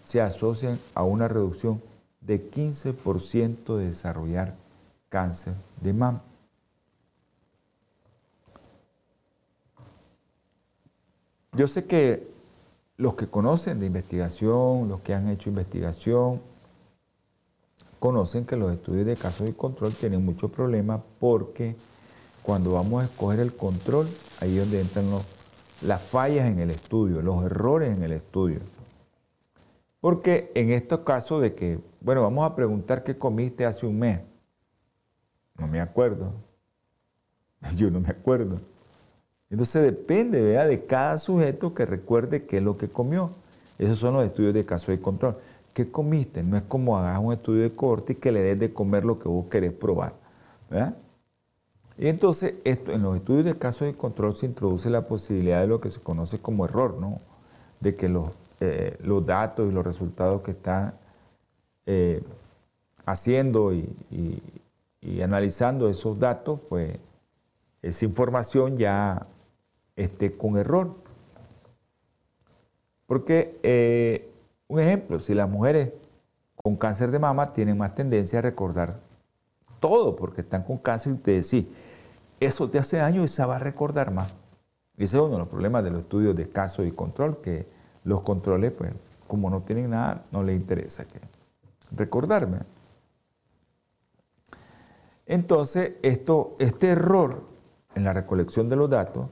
se 0.05 0.21
asocian 0.21 0.79
a 0.93 1.03
una 1.03 1.27
reducción 1.27 1.81
de 2.21 2.49
15% 2.49 3.77
de 3.77 3.87
desarrollar 3.87 4.55
cáncer 5.09 5.55
de 5.81 5.93
mama. 5.93 6.21
Yo 11.53 11.67
sé 11.67 11.85
que 11.85 12.27
los 12.97 13.15
que 13.15 13.27
conocen 13.27 13.79
de 13.79 13.87
investigación, 13.87 14.87
los 14.87 15.01
que 15.01 15.13
han 15.13 15.29
hecho 15.29 15.49
investigación, 15.49 16.41
conocen 17.99 18.45
que 18.45 18.57
los 18.57 18.71
estudios 18.71 19.05
de 19.05 19.15
casos 19.15 19.47
de 19.47 19.55
control 19.55 19.93
tienen 19.93 20.23
muchos 20.23 20.51
problemas 20.51 21.01
porque 21.19 21.75
cuando 22.43 22.73
vamos 22.73 23.01
a 23.01 23.05
escoger 23.05 23.39
el 23.39 23.55
control, 23.55 24.07
ahí 24.39 24.57
es 24.57 24.59
donde 24.59 24.81
entran 24.81 25.05
las 25.81 26.01
fallas 26.01 26.47
en 26.47 26.59
el 26.59 26.69
estudio, 26.69 27.21
los 27.21 27.43
errores 27.43 27.95
en 27.95 28.03
el 28.03 28.11
estudio. 28.11 28.59
Porque 30.05 30.51
en 30.53 30.69
estos 30.69 30.99
casos 30.99 31.41
de 31.41 31.55
que, 31.55 31.79
bueno, 31.99 32.21
vamos 32.21 32.45
a 32.45 32.55
preguntar 32.55 33.01
qué 33.01 33.17
comiste 33.17 33.65
hace 33.65 33.87
un 33.87 33.97
mes. 33.97 34.19
No 35.57 35.65
me 35.65 35.81
acuerdo. 35.81 36.31
Yo 37.75 37.89
no 37.89 37.99
me 37.99 38.09
acuerdo. 38.09 38.61
Entonces 39.49 39.81
depende 39.81 40.43
¿verdad? 40.43 40.67
de 40.67 40.85
cada 40.85 41.17
sujeto 41.17 41.73
que 41.73 41.87
recuerde 41.87 42.45
qué 42.45 42.57
es 42.57 42.63
lo 42.63 42.77
que 42.77 42.87
comió. 42.87 43.31
Esos 43.79 43.97
son 43.97 44.13
los 44.13 44.23
estudios 44.23 44.53
de 44.53 44.63
caso 44.63 44.91
de 44.91 45.01
control. 45.01 45.39
¿Qué 45.73 45.89
comiste? 45.89 46.43
No 46.43 46.55
es 46.55 46.61
como 46.61 46.95
hagas 46.99 47.19
un 47.19 47.33
estudio 47.33 47.63
de 47.63 47.73
corte 47.73 48.13
y 48.13 48.17
que 48.17 48.31
le 48.31 48.41
des 48.41 48.59
de 48.59 48.71
comer 48.71 49.05
lo 49.05 49.17
que 49.17 49.27
vos 49.27 49.47
querés 49.49 49.73
probar. 49.73 50.13
Y 51.97 52.09
entonces, 52.09 52.53
esto, 52.63 52.91
en 52.91 53.01
los 53.01 53.15
estudios 53.15 53.45
de 53.45 53.57
casos 53.57 53.87
de 53.87 53.95
control 53.95 54.35
se 54.35 54.45
introduce 54.45 54.87
la 54.87 55.07
posibilidad 55.07 55.61
de 55.61 55.67
lo 55.67 55.81
que 55.81 55.89
se 55.89 55.99
conoce 55.99 56.37
como 56.37 56.65
error, 56.65 56.95
¿no? 56.99 57.21
De 57.79 57.95
que 57.95 58.07
los, 58.07 58.29
eh, 58.65 58.97
los 59.01 59.25
datos 59.25 59.69
y 59.69 59.71
los 59.71 59.85
resultados 59.85 60.41
que 60.41 60.51
están 60.51 60.95
eh, 61.85 62.23
haciendo 63.05 63.73
y, 63.73 63.91
analizando 65.23 65.87
esos 65.87 66.19
datos, 66.19 66.59
pues 66.67 66.97
esa 67.81 68.05
información 68.05 68.77
ya 68.77 69.27
esté 69.95 70.35
con 70.35 70.57
error. 70.57 70.95
Porque, 73.05 73.59
eh, 73.61 74.29
un 74.67 74.79
ejemplo, 74.79 75.19
si 75.19 75.35
las 75.35 75.47
mujeres 75.47 75.93
con 76.55 76.75
cáncer 76.75 77.11
de 77.11 77.19
mama 77.19 77.53
tienen 77.53 77.77
más 77.77 77.93
tendencia 77.93 78.39
a 78.39 78.41
recordar 78.41 78.99
todo, 79.79 80.15
porque 80.15 80.41
están 80.41 80.63
con 80.63 80.79
cáncer 80.79 81.11
y 81.11 81.15
ustedes 81.15 81.47
sí, 81.47 81.71
eso 82.39 82.69
te 82.69 82.79
hace 82.79 82.99
años 82.99 83.25
esa 83.25 83.45
va 83.45 83.57
a 83.57 83.59
recordar 83.59 84.11
más. 84.11 84.29
ese 84.97 85.17
es 85.17 85.21
uno 85.21 85.33
de 85.33 85.39
los 85.39 85.47
problemas 85.47 85.83
de 85.83 85.91
los 85.91 86.01
estudios 86.01 86.35
de 86.35 86.49
caso 86.49 86.83
y 86.83 86.91
control, 86.91 87.41
que 87.41 87.67
los 88.05 88.21
controles, 88.21 88.71
pues, 88.71 88.93
como 89.27 89.49
no 89.49 89.61
tienen 89.61 89.89
nada, 89.89 90.23
no 90.31 90.43
les 90.43 90.55
interesa 90.55 91.03
que 91.05 91.19
recordarme. 91.91 92.59
Entonces, 95.25 95.93
esto, 96.03 96.55
este 96.59 96.89
error 96.89 97.41
en 97.95 98.03
la 98.03 98.13
recolección 98.13 98.69
de 98.69 98.75
los 98.75 98.89
datos 98.89 99.27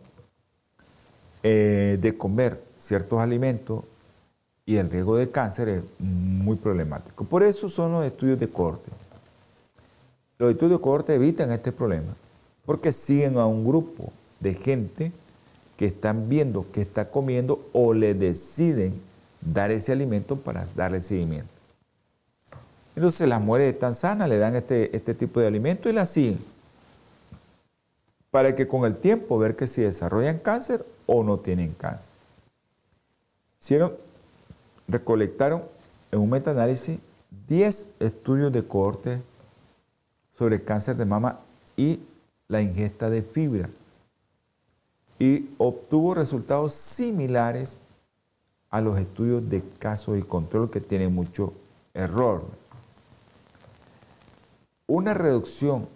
eh, 1.44 1.98
de 2.02 2.18
comer 2.18 2.64
ciertos 2.76 3.20
alimentos 3.20 3.84
y 4.66 4.78
el 4.78 4.90
riesgo 4.90 5.18
de 5.18 5.30
cáncer 5.30 5.70
es 5.70 5.84
muy 6.00 6.56
problemático. 6.56 7.26
Por 7.26 7.44
eso 7.44 7.70
son 7.70 7.92
los 7.92 8.06
estudios 8.06 8.40
de 8.40 8.50
corte. 8.50 8.92
Los 10.40 10.52
estudios 10.52 10.80
de 10.80 10.84
cohorte 10.84 11.14
evitan 11.14 11.52
este 11.52 11.72
problema 11.72 12.16
porque 12.66 12.92
siguen 12.92 13.38
a 13.38 13.46
un 13.46 13.64
grupo 13.66 14.12
de 14.40 14.54
gente 14.54 15.12
que 15.78 15.86
están 15.86 16.30
viendo 16.30 16.66
qué 16.72 16.82
está 16.82 17.10
comiendo 17.10 17.68
o 17.74 17.94
le 17.94 18.14
deciden 18.14 19.02
dar 19.42 19.72
ese 19.72 19.92
alimento 19.92 20.38
para 20.38 20.66
darle 20.76 21.02
seguimiento. 21.02 21.50
Entonces 22.96 23.28
las 23.28 23.42
mujeres 23.42 23.74
están 23.74 23.96
sanas, 23.96 24.30
le 24.30 24.38
dan 24.38 24.56
este, 24.56 24.96
este 24.96 25.14
tipo 25.14 25.40
de 25.40 25.48
alimento 25.48 25.90
y 25.90 25.94
la 25.94 26.06
siguen. 26.06 26.40
Para 28.30 28.56
que 28.56 28.68
con 28.68 28.86
el 28.86 28.98
tiempo 28.98 29.38
ver 29.38 29.56
que 29.56 29.68
si 29.68 29.82
desarrollan 29.82 30.40
cáncer 30.40 30.86
o 31.06 31.24
no 31.24 31.40
tienen 31.40 31.74
cáncer. 31.74 32.12
Hicieron, 33.60 33.94
recolectaron 34.88 35.64
en 36.12 36.20
un 36.20 36.30
metaanálisis 36.30 37.00
10 37.48 37.88
estudios 38.00 38.52
de 38.52 38.64
cohorte 38.64 39.22
sobre 40.38 40.64
cáncer 40.64 40.96
de 40.96 41.06
mama 41.06 41.40
y 41.76 42.00
la 42.48 42.62
ingesta 42.62 43.10
de 43.10 43.22
fibra. 43.22 43.70
Y 45.20 45.50
obtuvo 45.58 46.14
resultados 46.14 46.74
similares 46.74 47.78
a 48.70 48.82
los 48.82 49.00
estudios 49.00 49.48
de 49.50 49.62
casos 49.80 50.18
y 50.18 50.24
control 50.24 50.72
que 50.72 50.82
tienen 50.82 51.14
mucho 51.14 51.54
error. 51.94 52.44
Una 54.88 55.14
reducción 55.14 55.88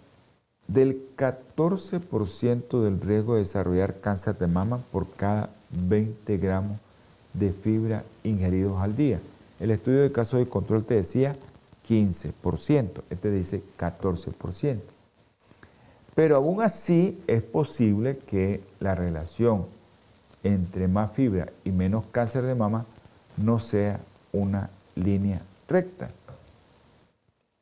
del 0.68 1.16
14% 1.16 2.82
del 2.82 3.00
riesgo 3.00 3.34
de 3.34 3.40
desarrollar 3.40 4.00
cáncer 4.00 4.38
de 4.38 4.46
mama 4.46 4.80
por 4.92 5.10
cada 5.10 5.50
20 5.70 6.36
gramos 6.36 6.78
de 7.32 7.52
fibra 7.52 8.04
ingeridos 8.22 8.80
al 8.80 8.94
día. 8.96 9.20
El 9.58 9.70
estudio 9.70 10.02
de 10.02 10.12
casos 10.12 10.40
de 10.40 10.48
control 10.48 10.84
te 10.84 10.94
decía 10.94 11.36
15%, 11.88 13.02
este 13.10 13.30
dice 13.30 13.62
14%. 13.78 14.78
Pero 16.18 16.34
aún 16.34 16.60
así 16.62 17.16
es 17.28 17.42
posible 17.44 18.18
que 18.18 18.60
la 18.80 18.96
relación 18.96 19.66
entre 20.42 20.88
más 20.88 21.12
fibra 21.12 21.52
y 21.62 21.70
menos 21.70 22.06
cáncer 22.10 22.42
de 22.42 22.56
mama 22.56 22.86
no 23.36 23.60
sea 23.60 24.00
una 24.32 24.68
línea 24.96 25.40
recta. 25.68 26.10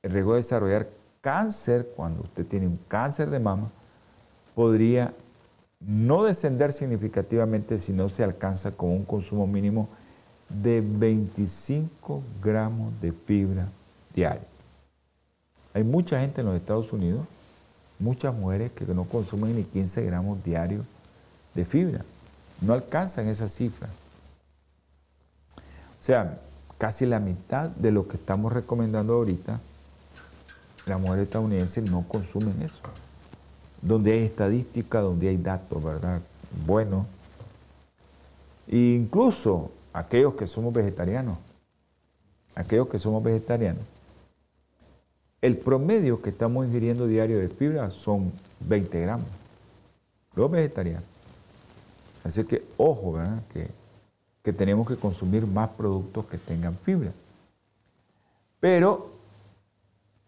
El 0.03 0.13
riesgo 0.13 0.33
de 0.33 0.39
desarrollar 0.39 0.89
cáncer, 1.21 1.93
cuando 1.95 2.23
usted 2.23 2.47
tiene 2.47 2.67
un 2.67 2.79
cáncer 2.89 3.29
de 3.29 3.41
mama, 3.41 3.71
podría 4.55 5.13
no 5.79 6.25
descender 6.25 6.73
significativamente 6.73 7.79
si 7.79 7.93
no 7.93 8.09
se 8.09 8.25
alcanza 8.25 8.71
con 8.71 8.89
un 8.89 9.05
consumo 9.05 9.47
mínimo 9.47 9.87
de 10.49 10.81
25 10.81 12.23
gramos 12.43 12.99
de 13.03 13.13
fibra 13.13 13.69
diario. 14.15 14.47
Hay 15.75 15.85
mucha 15.85 16.19
gente 16.21 16.41
en 16.41 16.47
los 16.47 16.57
Estados 16.57 16.91
Unidos, 16.95 17.27
muchas 17.99 18.35
mujeres 18.35 18.73
que 18.73 18.85
no 18.87 19.05
consumen 19.05 19.57
ni 19.57 19.65
15 19.65 20.03
gramos 20.05 20.43
diarios 20.45 20.85
de 21.55 21.65
fibra. 21.65 22.05
No 22.61 22.73
alcanzan 22.73 23.29
esa 23.29 23.49
cifra. 23.49 23.89
O 25.57 26.03
sea, 26.07 26.39
casi 26.79 27.07
la 27.07 27.21
mitad 27.21 27.71
de 27.71 27.91
lo 27.91 28.07
que 28.07 28.17
estamos 28.17 28.53
recomendando 28.53 29.15
ahorita, 29.15 29.61
las 30.87 31.01
mujeres 31.01 31.25
estadounidenses 31.25 31.85
no 31.85 32.07
consumen 32.07 32.61
eso. 32.63 32.81
Donde 33.83 34.13
hay 34.13 34.23
estadística, 34.25 35.01
donde 35.01 35.29
hay 35.29 35.37
datos, 35.37 35.83
¿verdad? 35.83 36.21
Bueno. 36.65 37.07
E 38.69 38.97
incluso 39.01 39.71
aquellos 39.93 40.35
que 40.35 40.47
somos 40.47 40.73
vegetarianos, 40.73 41.39
aquellos 42.55 42.89
que 42.89 42.99
somos 42.99 43.23
vegetarianos, 43.23 43.85
el 45.43 45.57
promedio 45.59 46.23
que 46.23 46.31
estamos 46.31 46.67
ingiriendo 46.67 47.07
diario 47.07 47.39
de 47.39 47.49
fibra 47.49 47.91
son 47.91 48.33
20 48.61 49.01
gramos. 49.01 49.27
Los 50.35 50.51
vegetarianos. 50.51 51.05
Así 52.25 52.45
que, 52.45 52.67
ojo, 52.77 53.13
¿verdad? 53.13 53.43
Que, 53.53 54.53
tenemos 54.53 54.87
que 54.87 54.95
consumir 54.95 55.45
más 55.45 55.71
productos 55.71 56.25
que 56.27 56.39
tengan 56.39 56.77
fibra. 56.77 57.11
Pero 58.61 59.11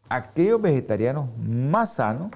aquellos 0.09 0.61
vegetarianos 0.61 1.29
más 1.39 1.95
sanos, 1.95 2.33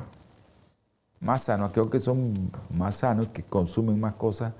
más 1.19 1.43
sanos, 1.43 1.71
aquellos 1.71 1.91
que 1.91 1.99
son 1.99 2.53
más 2.71 2.97
sanos, 2.97 3.29
que 3.29 3.43
consumen 3.43 3.99
más 3.99 4.15
cosas, 4.15 4.53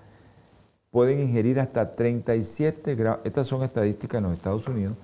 pueden 0.91 1.21
ingerir 1.21 1.61
hasta 1.61 1.95
37 1.95 2.97
gramos. 2.97 3.21
Estas 3.25 3.47
son 3.47 3.63
estadísticas 3.63 4.19
en 4.19 4.25
los 4.25 4.35
Estados 4.35 4.67
Unidos 4.67 4.97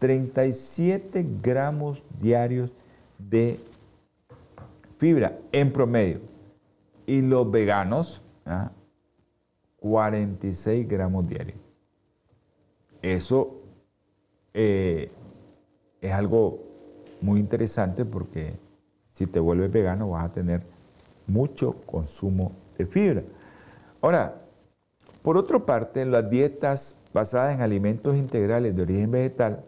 37 0.00 1.26
gramos 1.42 2.02
diarios 2.18 2.72
de 3.18 3.60
fibra 4.96 5.38
en 5.52 5.72
promedio. 5.72 6.20
Y 7.06 7.20
los 7.22 7.50
veganos, 7.50 8.22
46 9.78 10.84
¿ah? 10.84 10.88
gramos 10.90 11.28
diarios. 11.28 11.58
Eso 13.02 13.60
eh, 14.54 15.10
es 16.00 16.12
algo 16.12 16.60
muy 17.20 17.38
interesante 17.38 18.06
porque 18.06 18.58
si 19.10 19.26
te 19.26 19.38
vuelves 19.38 19.70
vegano 19.70 20.10
vas 20.10 20.24
a 20.24 20.32
tener 20.32 20.62
mucho 21.26 21.74
consumo 21.84 22.52
de 22.78 22.86
fibra. 22.86 23.22
Ahora, 24.00 24.40
por 25.20 25.36
otra 25.36 25.58
parte, 25.58 26.06
las 26.06 26.30
dietas 26.30 26.96
basadas 27.12 27.54
en 27.54 27.60
alimentos 27.60 28.16
integrales 28.16 28.74
de 28.74 28.82
origen 28.82 29.10
vegetal 29.10 29.66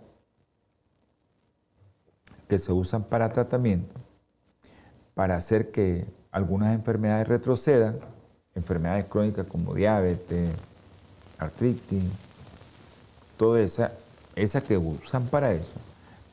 que 2.53 2.59
se 2.59 2.71
usan 2.71 3.03
para 3.03 3.31
tratamiento, 3.31 3.95
para 5.15 5.37
hacer 5.37 5.71
que 5.71 6.05
algunas 6.31 6.75
enfermedades 6.75 7.27
retrocedan, 7.27 7.99
enfermedades 8.55 9.07
crónicas 9.07 9.47
como 9.47 9.75
diabetes, 9.75 10.51
artritis, 11.39 12.05
toda 13.39 13.59
esa, 13.59 13.93
esa 14.37 14.61
que 14.61 14.77
usan 14.77 15.29
para 15.29 15.55
eso, 15.55 15.73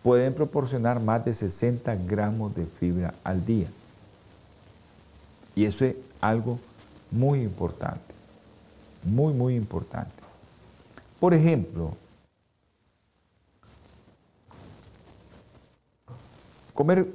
pueden 0.03 0.33
proporcionar 0.33 0.99
más 0.99 1.23
de 1.23 1.33
60 1.33 1.95
gramos 2.05 2.53
de 2.53 2.65
fibra 2.65 3.13
al 3.23 3.45
día. 3.45 3.67
Y 5.55 5.63
eso 5.63 5.85
es 5.85 5.95
algo 6.19 6.59
muy 7.11 7.43
importante, 7.43 8.13
muy, 9.05 9.31
muy 9.31 9.55
importante. 9.55 10.21
Por 11.17 11.33
ejemplo, 11.33 11.95
Comer, 16.79 17.11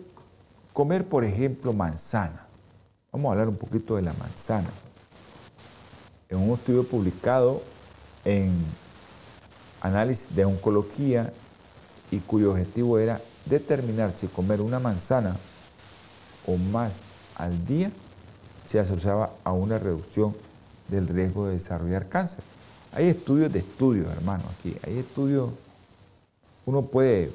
comer, 0.75 1.09
por 1.09 1.25
ejemplo, 1.25 1.73
manzana. 1.73 2.47
Vamos 3.11 3.31
a 3.31 3.33
hablar 3.33 3.49
un 3.49 3.57
poquito 3.57 3.97
de 3.97 4.03
la 4.03 4.13
manzana. 4.13 4.69
En 6.29 6.37
un 6.37 6.51
estudio 6.51 6.87
publicado 6.87 7.63
en 8.27 8.53
Análisis 9.81 10.37
de 10.37 10.45
Oncología 10.45 11.33
y 12.11 12.19
cuyo 12.19 12.51
objetivo 12.51 12.99
era 12.99 13.23
determinar 13.47 14.13
si 14.13 14.27
comer 14.27 14.61
una 14.61 14.81
manzana 14.81 15.35
o 16.47 16.59
más 16.59 17.01
al 17.35 17.65
día 17.65 17.91
se 18.67 18.79
asociaba 18.79 19.31
a 19.45 19.53
una 19.53 19.79
reducción 19.79 20.37
del 20.89 21.09
riesgo 21.09 21.47
de 21.47 21.55
desarrollar 21.55 22.11
cáncer. 22.11 22.45
Hay 22.93 23.07
estudios 23.07 23.51
de 23.51 23.61
estudios, 23.61 24.09
hermano, 24.09 24.45
aquí. 24.59 24.77
Hay 24.87 24.99
estudios, 24.99 25.49
uno 26.67 26.83
puede 26.83 27.33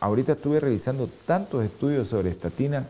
ahorita 0.00 0.32
estuve 0.32 0.60
revisando 0.60 1.08
tantos 1.26 1.64
estudios 1.64 2.08
sobre 2.08 2.30
estatina 2.30 2.86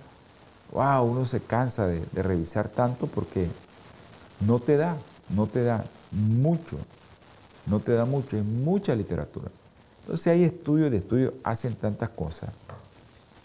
wow, 0.72 1.02
uno 1.02 1.24
se 1.24 1.40
cansa 1.40 1.86
de, 1.86 2.04
revisar 2.14 2.68
tanto 2.68 3.06
porque 3.06 3.48
no 4.40 4.60
te 4.60 4.76
da, 4.76 4.96
no 5.34 5.46
te 5.46 5.62
da 5.62 5.84
mucho, 6.10 6.76
no 7.66 7.80
te 7.80 7.92
da 7.92 8.04
mucho, 8.04 8.36
es 8.36 8.44
mucha 8.44 8.94
literatura. 8.94 9.50
Entonces 10.00 10.26
hay 10.28 10.44
estudios 10.44 10.90
de 10.90 10.98
estudios, 10.98 11.34
hacen 11.42 11.74
tantas 11.74 12.10
cosas. 12.10 12.50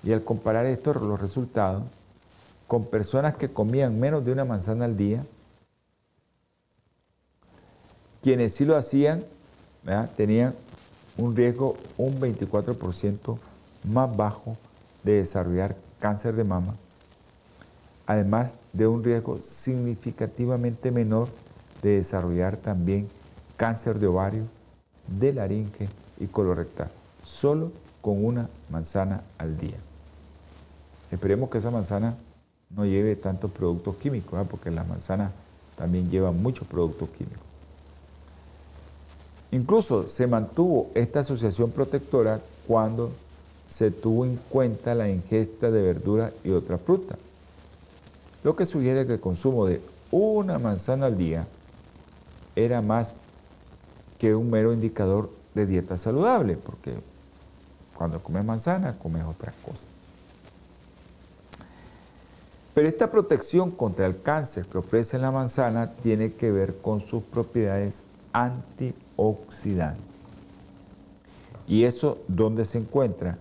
Y 0.03 0.11
al 0.11 0.24
comparar 0.24 0.66
esto, 0.66 0.93
los 0.93 1.20
resultados, 1.20 1.84
con 2.68 2.86
personas 2.86 3.36
que 3.36 3.51
comían 3.51 3.99
menos 3.99 4.24
de 4.26 4.32
una 4.32 4.45
manzana 4.45 4.86
al 4.86 4.97
día, 4.97 5.26
quienes 8.22 8.53
sí 8.53 8.66
lo 8.66 8.76
hacían, 8.76 9.24
tenían 10.16 10.55
un 11.18 11.36
riesgo 11.36 11.76
un 11.97 12.20
24% 12.20 13.38
más 13.84 14.15
bajo 14.15 14.57
de 15.03 15.13
desarrollar 15.13 15.75
cáncer 15.99 16.36
de 16.36 16.43
mama, 16.43 16.75
además 18.05 18.55
de 18.73 18.88
un 18.88 19.03
riesgo 19.03 19.41
significativamente 19.41 20.91
menor 20.91 21.27
de 21.81 21.97
desarrollar 21.97 22.57
también 22.57 23.09
cáncer 23.57 23.99
de 23.99 24.07
ovario, 24.07 24.43
de 25.07 25.34
laringe 25.34 25.89
y 26.19 26.27
colorectal, 26.27 26.89
solo 27.23 27.71
con 28.01 28.23
una 28.23 28.49
manzana 28.69 29.23
al 29.38 29.57
día. 29.57 29.77
Esperemos 31.11 31.49
que 31.49 31.59
esa 31.59 31.71
manzana 31.71 32.17
no 32.69 32.86
lleve 32.86 33.15
tantos 33.15 33.51
productos 33.51 33.95
químicos, 33.97 34.45
porque 34.49 34.71
la 34.71 34.84
manzana 34.84 35.31
también 35.77 36.09
lleva 36.09 36.31
muchos 36.31 36.67
productos 36.67 37.09
químicos. 37.09 37.43
Incluso 39.51 40.07
se 40.07 40.25
mantuvo 40.25 40.89
esta 40.95 41.19
asociación 41.19 41.69
protectora 41.69 42.41
cuando 42.67 43.11
se 43.68 43.91
tuvo 43.91 44.26
en 44.26 44.38
cuenta 44.49 44.95
la 44.95 45.09
ingesta 45.09 45.72
de 45.72 45.82
verdura 45.82 46.32
y 46.43 46.51
otra 46.51 46.78
fruta, 46.78 47.18
lo 48.43 48.55
que 48.55 48.66
sugiere 48.66 49.05
que 49.07 49.14
el 49.14 49.20
consumo 49.20 49.66
de 49.66 49.82
una 50.11 50.59
manzana 50.59 51.07
al 51.07 51.18
día 51.18 51.47
era 52.55 52.82
más 52.82 53.16
que 54.20 54.36
un 54.36 54.49
mero 54.49 54.74
indicador 54.74 55.30
de 55.55 55.66
dieta 55.66 55.97
saludable, 55.97 56.55
porque 56.57 56.95
cuando 57.95 58.22
comes 58.22 58.43
manzana 58.43 58.97
comes 58.99 59.24
otras 59.24 59.53
cosas. 59.66 59.88
Pero 62.74 62.88
esta 62.88 63.11
protección 63.11 63.72
contra 63.72 64.07
el 64.07 64.22
cáncer 64.22 64.66
que 64.66 64.80
ofrece 64.80 65.20
la 65.20 65.32
manzana 65.32 65.91
tiene 65.91 66.34
que 66.34 66.51
ver 66.51 66.78
con 66.78 67.01
sus 67.01 67.24
propiedades 67.24 68.03
antioxidantes. 68.34 70.03
¿Y 71.68 71.84
eso 71.86 72.18
dónde 72.28 72.66
se 72.66 72.80
encuentra? 72.80 73.38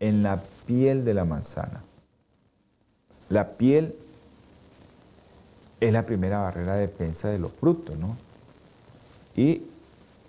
En 0.00 0.22
la 0.22 0.42
piel 0.66 1.04
de 1.04 1.14
la 1.14 1.24
manzana. 1.24 1.82
La 3.28 3.50
piel 3.50 3.94
es 5.80 5.92
la 5.92 6.04
primera 6.06 6.38
barrera 6.38 6.74
de 6.74 6.82
defensa 6.82 7.28
de 7.28 7.38
los 7.38 7.52
frutos, 7.52 7.96
¿no? 7.98 8.16
Y 9.34 9.62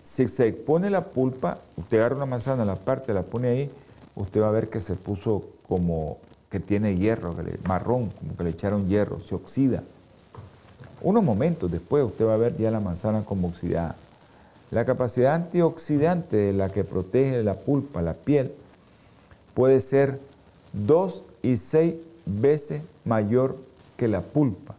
si 0.03 0.28
se 0.28 0.47
expone 0.47 0.89
la 0.89 1.05
pulpa, 1.05 1.59
usted 1.76 1.97
agarra 1.99 2.15
una 2.15 2.26
manzana, 2.26 2.65
la 2.65 2.76
parte, 2.76 3.13
la 3.13 3.24
pone 3.24 3.49
ahí, 3.49 3.72
usted 4.15 4.41
va 4.41 4.49
a 4.49 4.51
ver 4.51 4.70
que 4.70 4.80
se 4.80 4.95
puso 4.95 5.43
como 5.68 6.18
que 6.49 6.59
tiene 6.59 6.95
hierro, 6.95 7.36
marrón, 7.65 8.09
como 8.09 8.36
que 8.38 8.43
le 8.43 8.49
echaron 8.51 8.88
hierro, 8.88 9.20
se 9.20 9.36
oxida. 9.36 9.84
Unos 11.01 11.24
momentos 11.24 11.72
después 11.72 12.03
usted 12.03 12.26
va 12.26 12.34
a 12.34 12.38
ver 12.38 12.57
ya 12.57 12.72
la 12.72 12.80
manzana 12.80 13.24
como 13.24 13.49
oxidada. 13.49 13.95
La 14.72 14.86
capacidad 14.86 15.36
antioxidante 15.36 16.36
de 16.36 16.53
la 16.53 16.70
que 16.70 16.84
protege 16.84 17.43
la 17.43 17.55
pulpa, 17.55 18.01
la 18.01 18.13
piel, 18.13 18.53
puede 19.58 19.82
ser 19.82 20.20
dos 20.72 21.24
y 21.41 21.58
seis 21.58 21.95
veces 22.28 22.84
mayor 23.05 23.58
que 23.97 24.08
la 24.08 24.22
pulpa. 24.22 24.76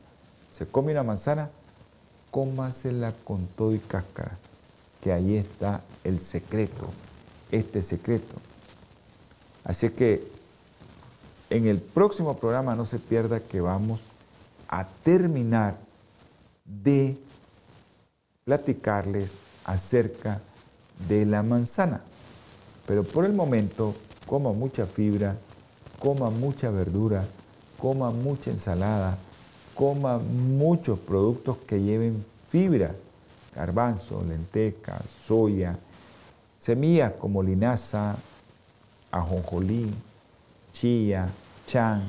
Se 0.53 0.68
come 0.68 0.93
una 0.93 1.03
manzana, 1.03 1.51
cómasela 2.31 3.12
con 3.24 3.49
todo 3.57 3.74
y 3.74 3.81
cáscara, 3.81 4.39
que 5.01 5.12
ahí 5.12 5.37
está 5.37 5.81
el 6.05 6.20
secreto, 6.20 6.91
este 7.51 7.83
secreto. 7.83 8.33
Así 9.64 9.91
que 9.91 10.31
en 11.51 11.66
el 11.66 11.81
próximo 11.81 12.37
programa 12.37 12.76
no 12.76 12.87
se 12.87 13.01
pierda 13.01 13.41
que 13.41 13.61
vamos 13.61 13.99
a 14.68 14.87
terminar 15.03 15.76
de 16.64 17.18
platicarles 18.45 19.35
acerca 19.64 20.41
de 21.09 21.26
la 21.26 21.43
manzana. 21.43 22.01
Pero 22.87 23.03
por 23.03 23.24
el 23.24 23.33
momento, 23.33 23.97
coma 24.29 24.53
mucha 24.53 24.87
fibra, 24.87 25.37
coma 25.99 26.31
mucha 26.31 26.70
verdura, 26.70 27.24
coma 27.81 28.11
mucha 28.11 28.51
ensalada, 28.51 29.16
coma 29.74 30.18
muchos 30.18 30.99
productos 30.99 31.57
que 31.66 31.81
lleven 31.81 32.24
fibra, 32.49 32.95
garbanzo, 33.57 34.22
lenteja, 34.29 35.01
soya, 35.26 35.79
semillas 36.59 37.12
como 37.12 37.43
linaza, 37.43 38.16
ajonjolí, 39.11 39.91
chía, 40.72 41.29
chan, 41.66 42.03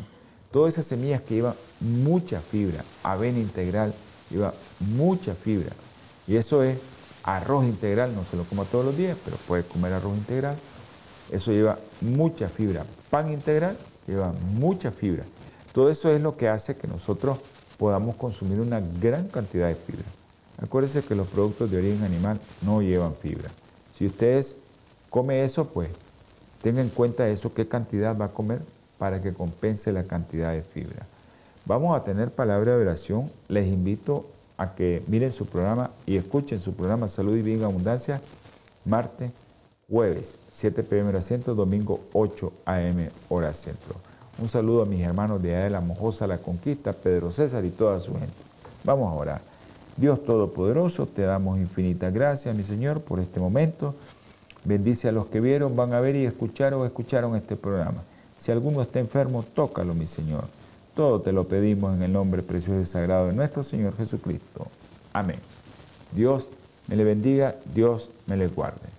todas 0.52 0.74
esas 0.74 0.88
semillas 0.88 1.22
que 1.22 1.36
llevan 1.36 1.56
mucha 1.80 2.42
fibra, 2.42 2.84
avena 3.02 3.40
integral 3.40 3.94
lleva 4.30 4.54
mucha 4.80 5.34
fibra. 5.36 5.72
Y 6.28 6.36
eso 6.36 6.64
es 6.64 6.78
arroz 7.24 7.66
integral, 7.66 8.14
no 8.14 8.26
se 8.26 8.36
lo 8.36 8.44
coma 8.44 8.66
todos 8.66 8.86
los 8.86 8.98
días, 8.98 9.18
pero 9.24 9.38
puede 9.48 9.64
comer 9.64 9.94
arroz 9.94 10.18
integral. 10.18 10.58
Eso 11.32 11.52
lleva 11.52 11.78
mucha 12.02 12.48
fibra. 12.48 12.86
Pan 13.10 13.32
integral 13.32 13.78
lleva 14.08 14.34
mucha 14.54 14.92
fibra. 14.92 15.24
Todo 15.74 15.90
eso 15.90 16.12
es 16.12 16.22
lo 16.22 16.36
que 16.38 16.50
hace 16.50 16.76
que 16.76 16.88
nosotros 16.88 17.38
podamos 17.78 18.16
consumir 18.16 18.60
una 18.60 18.82
gran 19.02 19.28
cantidad 19.28 19.68
de 19.68 19.76
fibra. 19.76 20.06
Acuérdense 20.62 21.04
que 21.04 21.16
los 21.16 21.28
productos 21.28 21.72
de 21.72 21.78
origen 21.78 22.04
animal 22.04 22.40
no 22.62 22.82
llevan 22.82 23.16
fibra. 23.16 23.50
Si 23.94 24.06
ustedes 24.06 24.58
come 25.10 25.44
eso, 25.44 25.66
pues 25.66 25.90
Tenga 26.62 26.82
en 26.82 26.90
cuenta 26.90 27.30
eso, 27.30 27.54
qué 27.54 27.68
cantidad 27.68 28.18
va 28.18 28.26
a 28.26 28.32
comer 28.32 28.62
para 28.98 29.22
que 29.22 29.34
compense 29.34 29.94
la 29.94 30.04
cantidad 30.04 30.52
de 30.52 30.62
fibra. 30.62 31.06
Vamos 31.66 31.96
a 31.96 32.04
tener 32.04 32.32
palabra 32.32 32.76
de 32.76 32.82
oración. 32.82 33.32
Les 33.48 33.68
invito 33.68 34.26
a 34.58 34.76
que 34.76 35.02
miren 35.08 35.32
su 35.32 35.46
programa 35.46 35.92
y 36.06 36.18
escuchen 36.18 36.60
su 36.60 36.74
programa 36.74 37.08
Salud 37.08 37.38
y 37.38 37.42
Bien 37.42 37.64
Abundancia, 37.64 38.22
martes, 38.84 39.32
jueves, 39.90 40.38
7 40.52 40.84
pm 40.84 41.10
hora 41.10 41.22
centro, 41.22 41.56
domingo 41.56 42.02
8 42.14 42.54
am 42.66 43.10
hora 43.28 43.54
centro. 43.54 43.96
Un 44.38 44.48
saludo 44.48 44.84
a 44.84 44.86
mis 44.86 45.06
hermanos 45.06 45.42
de 45.42 45.56
allá 45.56 45.82
Mojosa, 45.82 46.28
La 46.28 46.38
Conquista, 46.38 46.94
Pedro 46.94 47.32
César 47.32 47.66
y 47.66 47.72
toda 47.72 48.00
su 48.00 48.14
gente. 48.14 48.34
Vamos 48.84 49.12
a 49.12 49.16
orar. 49.16 49.42
Dios 49.98 50.24
Todopoderoso, 50.24 51.08
te 51.08 51.24
damos 51.24 51.60
infinitas 51.60 52.14
gracias, 52.14 52.56
mi 52.56 52.64
Señor, 52.64 53.02
por 53.02 53.20
este 53.20 53.40
momento. 53.40 53.96
Bendice 54.64 55.10
a 55.10 55.12
los 55.12 55.26
que 55.26 55.42
vieron, 55.42 55.76
van 55.76 55.94
a 55.94 56.00
ver 56.00 56.16
y 56.16 56.26
escucharon 56.26 56.82
o 56.82 56.86
escucharon 56.86 57.36
este 57.36 57.56
programa. 57.56 58.04
Si 58.38 58.52
alguno 58.52 58.82
está 58.82 59.00
enfermo, 59.00 59.44
tócalo, 59.44 59.94
mi 59.94 60.08
Señor. 60.08 60.46
Todo 60.96 61.22
te 61.22 61.34
lo 61.34 61.48
pedimos 61.48 61.96
en 61.96 62.04
el 62.04 62.14
nombre 62.14 62.44
precioso 62.44 62.80
y 62.80 62.86
sagrado 62.86 63.28
de 63.28 63.34
nuestro 63.34 63.64
Señor 63.64 63.98
Jesucristo. 63.98 64.68
Amén. 65.12 65.40
Dios 66.14 66.48
me 66.88 66.96
le 66.96 67.04
bendiga, 67.04 67.56
Dios 67.74 68.12
me 68.26 68.38
le 68.38 68.48
guarde. 68.48 68.99